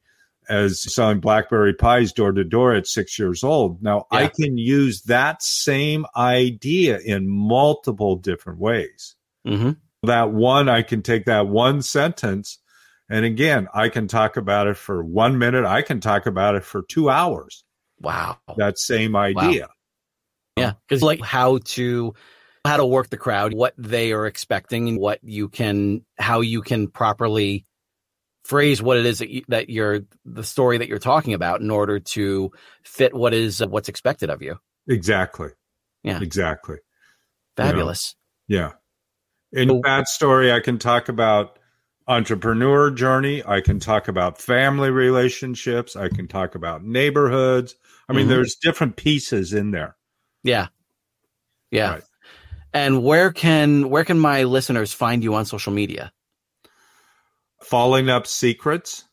as 0.49 0.81
selling 0.93 1.19
blackberry 1.19 1.73
pies 1.73 2.13
door 2.13 2.31
to 2.31 2.43
door 2.43 2.73
at 2.73 2.87
six 2.87 3.19
years 3.19 3.43
old. 3.43 3.81
Now 3.81 4.05
yeah. 4.11 4.19
I 4.19 4.27
can 4.27 4.57
use 4.57 5.01
that 5.03 5.43
same 5.43 6.05
idea 6.15 6.99
in 6.99 7.27
multiple 7.27 8.15
different 8.15 8.59
ways. 8.59 9.15
Mm-hmm. 9.45 9.71
That 10.03 10.31
one, 10.31 10.69
I 10.69 10.83
can 10.83 11.01
take 11.01 11.25
that 11.25 11.47
one 11.47 11.81
sentence. 11.81 12.59
And 13.09 13.25
again, 13.25 13.67
I 13.73 13.89
can 13.89 14.07
talk 14.07 14.37
about 14.37 14.67
it 14.67 14.77
for 14.77 15.03
one 15.03 15.37
minute. 15.37 15.65
I 15.65 15.81
can 15.81 15.99
talk 15.99 16.25
about 16.25 16.55
it 16.55 16.63
for 16.63 16.83
two 16.83 17.09
hours. 17.09 17.63
Wow. 17.99 18.37
That 18.57 18.77
same 18.77 19.15
idea. 19.15 19.63
Wow. 19.63 19.73
Yeah. 20.57 20.73
Cause 20.89 21.01
like 21.01 21.21
how 21.21 21.59
to, 21.59 22.13
how 22.65 22.77
to 22.77 22.85
work 22.85 23.09
the 23.09 23.17
crowd, 23.17 23.53
what 23.53 23.73
they 23.77 24.11
are 24.11 24.27
expecting 24.27 24.89
and 24.89 24.99
what 24.99 25.19
you 25.23 25.49
can, 25.49 26.05
how 26.17 26.41
you 26.41 26.61
can 26.61 26.87
properly 26.89 27.65
phrase 28.47 28.81
what 28.81 28.97
it 28.97 29.05
is 29.05 29.19
that, 29.19 29.29
you, 29.29 29.43
that 29.49 29.69
you're 29.69 30.01
the 30.25 30.43
story 30.43 30.77
that 30.77 30.87
you're 30.87 30.99
talking 30.99 31.33
about 31.33 31.59
in 31.59 31.69
order 31.69 31.99
to 31.99 32.51
fit 32.83 33.13
what 33.13 33.33
is 33.33 33.61
uh, 33.61 33.67
what's 33.67 33.89
expected 33.89 34.29
of 34.29 34.41
you. 34.41 34.57
Exactly. 34.87 35.49
Yeah. 36.03 36.21
Exactly. 36.21 36.77
Fabulous. 37.57 38.15
You 38.47 38.59
know? 38.59 38.71
Yeah. 39.53 39.61
In 39.61 39.69
so, 39.69 39.81
that 39.83 40.07
story, 40.07 40.51
I 40.51 40.61
can 40.61 40.77
talk 40.77 41.09
about 41.09 41.59
entrepreneur 42.07 42.89
journey. 42.89 43.43
I 43.45 43.59
can 43.59 43.79
talk 43.79 44.07
about 44.07 44.39
family 44.39 44.91
relationships. 44.91 45.95
I 45.97 46.07
can 46.07 46.27
talk 46.27 46.55
about 46.55 46.83
neighborhoods. 46.83 47.75
I 48.07 48.13
mean, 48.13 48.21
mm-hmm. 48.21 48.29
there's 48.29 48.55
different 48.55 48.95
pieces 48.95 49.53
in 49.53 49.71
there. 49.71 49.97
Yeah. 50.43 50.67
Yeah. 51.69 51.91
Right. 51.91 52.03
And 52.73 53.03
where 53.03 53.31
can 53.33 53.89
where 53.89 54.05
can 54.05 54.19
my 54.19 54.43
listeners 54.43 54.93
find 54.93 55.23
you 55.23 55.35
on 55.35 55.45
social 55.45 55.73
media? 55.73 56.13
Falling 57.63 58.09
Up 58.09 58.27
Secrets 58.27 59.05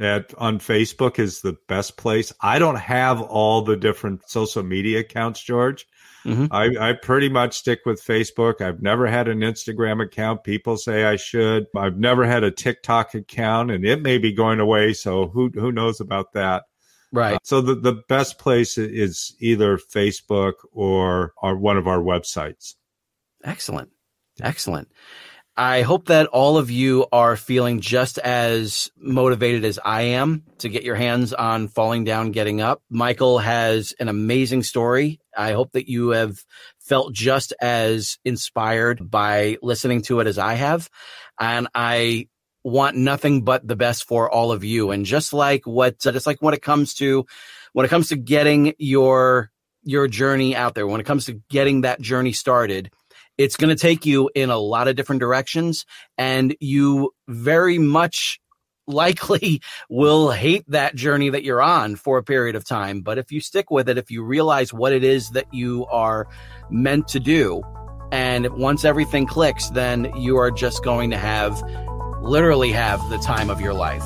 at 0.00 0.34
on 0.38 0.58
Facebook 0.58 1.18
is 1.18 1.40
the 1.40 1.56
best 1.68 1.96
place. 1.96 2.32
I 2.40 2.58
don't 2.58 2.76
have 2.76 3.20
all 3.20 3.62
the 3.62 3.76
different 3.76 4.28
social 4.28 4.62
media 4.62 5.00
accounts, 5.00 5.42
George. 5.42 5.86
Mm-hmm. 6.24 6.46
I, 6.50 6.90
I 6.90 6.92
pretty 6.92 7.28
much 7.28 7.58
stick 7.58 7.80
with 7.84 8.02
Facebook. 8.02 8.60
I've 8.60 8.80
never 8.80 9.06
had 9.06 9.28
an 9.28 9.40
Instagram 9.40 10.02
account. 10.02 10.44
People 10.44 10.76
say 10.76 11.04
I 11.04 11.16
should. 11.16 11.66
I've 11.76 11.98
never 11.98 12.24
had 12.24 12.44
a 12.44 12.50
TikTok 12.50 13.14
account, 13.14 13.70
and 13.70 13.84
it 13.84 14.02
may 14.02 14.18
be 14.18 14.32
going 14.32 14.60
away. 14.60 14.92
So 14.92 15.28
who 15.28 15.50
who 15.54 15.72
knows 15.72 16.00
about 16.00 16.32
that? 16.34 16.64
Right. 17.12 17.34
Uh, 17.34 17.38
so 17.44 17.60
the, 17.60 17.74
the 17.74 18.02
best 18.08 18.38
place 18.38 18.78
is 18.78 19.36
either 19.38 19.76
Facebook 19.76 20.54
or, 20.72 21.34
or 21.36 21.56
one 21.56 21.76
of 21.76 21.86
our 21.86 21.98
websites. 21.98 22.74
Excellent. 23.44 23.90
Excellent. 24.40 24.90
I 25.56 25.82
hope 25.82 26.06
that 26.06 26.28
all 26.28 26.56
of 26.56 26.70
you 26.70 27.06
are 27.12 27.36
feeling 27.36 27.80
just 27.80 28.16
as 28.16 28.90
motivated 28.96 29.66
as 29.66 29.78
I 29.84 30.02
am 30.02 30.44
to 30.58 30.70
get 30.70 30.82
your 30.82 30.94
hands 30.94 31.34
on 31.34 31.68
Falling 31.68 32.04
Down, 32.04 32.30
Getting 32.30 32.62
Up. 32.62 32.82
Michael 32.88 33.38
has 33.38 33.94
an 34.00 34.08
amazing 34.08 34.62
story. 34.62 35.20
I 35.36 35.52
hope 35.52 35.72
that 35.72 35.90
you 35.90 36.10
have 36.10 36.42
felt 36.80 37.12
just 37.12 37.52
as 37.60 38.18
inspired 38.24 39.10
by 39.10 39.58
listening 39.60 40.00
to 40.02 40.20
it 40.20 40.26
as 40.26 40.38
I 40.38 40.54
have. 40.54 40.88
And 41.38 41.68
I 41.74 42.28
want 42.64 42.96
nothing 42.96 43.44
but 43.44 43.66
the 43.66 43.76
best 43.76 44.04
for 44.04 44.30
all 44.30 44.52
of 44.52 44.64
you. 44.64 44.90
And 44.90 45.04
just 45.04 45.34
like 45.34 45.66
what, 45.66 45.98
just 45.98 46.26
like 46.26 46.40
when 46.40 46.54
it 46.54 46.62
comes 46.62 46.94
to, 46.94 47.26
when 47.74 47.84
it 47.84 47.90
comes 47.90 48.08
to 48.08 48.16
getting 48.16 48.72
your, 48.78 49.50
your 49.82 50.08
journey 50.08 50.56
out 50.56 50.74
there, 50.74 50.86
when 50.86 51.00
it 51.00 51.06
comes 51.06 51.26
to 51.26 51.42
getting 51.50 51.82
that 51.82 52.00
journey 52.00 52.32
started, 52.32 52.90
it's 53.42 53.56
going 53.56 53.74
to 53.74 53.80
take 53.80 54.06
you 54.06 54.30
in 54.36 54.50
a 54.50 54.56
lot 54.56 54.86
of 54.86 54.94
different 54.94 55.18
directions 55.18 55.84
and 56.16 56.54
you 56.60 57.10
very 57.26 57.76
much 57.76 58.40
likely 58.86 59.60
will 59.90 60.30
hate 60.30 60.64
that 60.68 60.94
journey 60.94 61.30
that 61.30 61.42
you're 61.42 61.60
on 61.60 61.96
for 61.96 62.18
a 62.18 62.22
period 62.22 62.54
of 62.54 62.64
time. 62.64 63.00
But 63.00 63.18
if 63.18 63.32
you 63.32 63.40
stick 63.40 63.68
with 63.68 63.88
it, 63.88 63.98
if 63.98 64.12
you 64.12 64.22
realize 64.22 64.72
what 64.72 64.92
it 64.92 65.02
is 65.02 65.30
that 65.30 65.52
you 65.52 65.86
are 65.86 66.28
meant 66.70 67.08
to 67.08 67.20
do, 67.20 67.62
and 68.12 68.48
once 68.50 68.84
everything 68.84 69.26
clicks, 69.26 69.70
then 69.70 70.12
you 70.16 70.36
are 70.36 70.52
just 70.52 70.84
going 70.84 71.10
to 71.10 71.18
have 71.18 71.60
literally 72.20 72.70
have 72.70 73.00
the 73.10 73.18
time 73.18 73.50
of 73.50 73.60
your 73.60 73.74
life. 73.74 74.04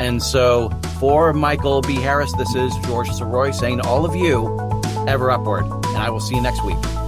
And 0.00 0.22
so 0.22 0.70
for 0.98 1.34
Michael 1.34 1.82
B. 1.82 1.96
Harris, 1.96 2.32
this 2.36 2.54
is 2.54 2.72
George 2.86 3.08
Sirois 3.08 3.54
saying 3.54 3.78
to 3.78 3.84
all 3.86 4.06
of 4.06 4.14
you, 4.14 4.46
ever 5.06 5.30
upward. 5.30 5.64
And 5.64 5.98
I 5.98 6.08
will 6.08 6.20
see 6.20 6.36
you 6.36 6.40
next 6.40 6.64
week. 6.64 7.07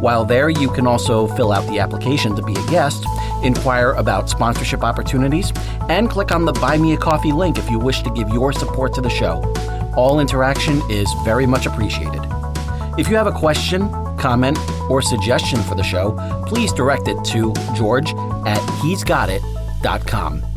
While 0.00 0.24
there, 0.24 0.48
you 0.48 0.70
can 0.70 0.86
also 0.86 1.26
fill 1.26 1.52
out 1.52 1.68
the 1.68 1.78
application 1.78 2.34
to 2.34 2.42
be 2.42 2.52
a 2.52 2.66
guest, 2.70 3.04
inquire 3.42 3.92
about 3.92 4.30
sponsorship 4.30 4.82
opportunities, 4.82 5.52
and 5.90 6.08
click 6.08 6.32
on 6.32 6.46
the 6.46 6.52
Buy 6.52 6.78
Me 6.78 6.94
a 6.94 6.96
Coffee 6.96 7.32
link 7.32 7.58
if 7.58 7.68
you 7.70 7.78
wish 7.78 8.02
to 8.02 8.10
give 8.10 8.30
your 8.30 8.50
support 8.52 8.94
to 8.94 9.02
the 9.02 9.10
show. 9.10 9.42
All 9.96 10.18
interaction 10.18 10.80
is 10.90 11.12
very 11.22 11.44
much 11.44 11.66
appreciated. 11.66 12.22
If 12.96 13.10
you 13.10 13.16
have 13.16 13.26
a 13.26 13.32
question, 13.32 13.90
comment, 14.16 14.58
or 14.88 15.02
suggestion 15.02 15.60
for 15.60 15.74
the 15.74 15.82
show, 15.82 16.16
please 16.46 16.72
direct 16.72 17.06
it 17.06 17.22
to 17.26 17.52
george 17.74 18.14
at 18.46 18.60
he'sgotit.com. 18.80 20.49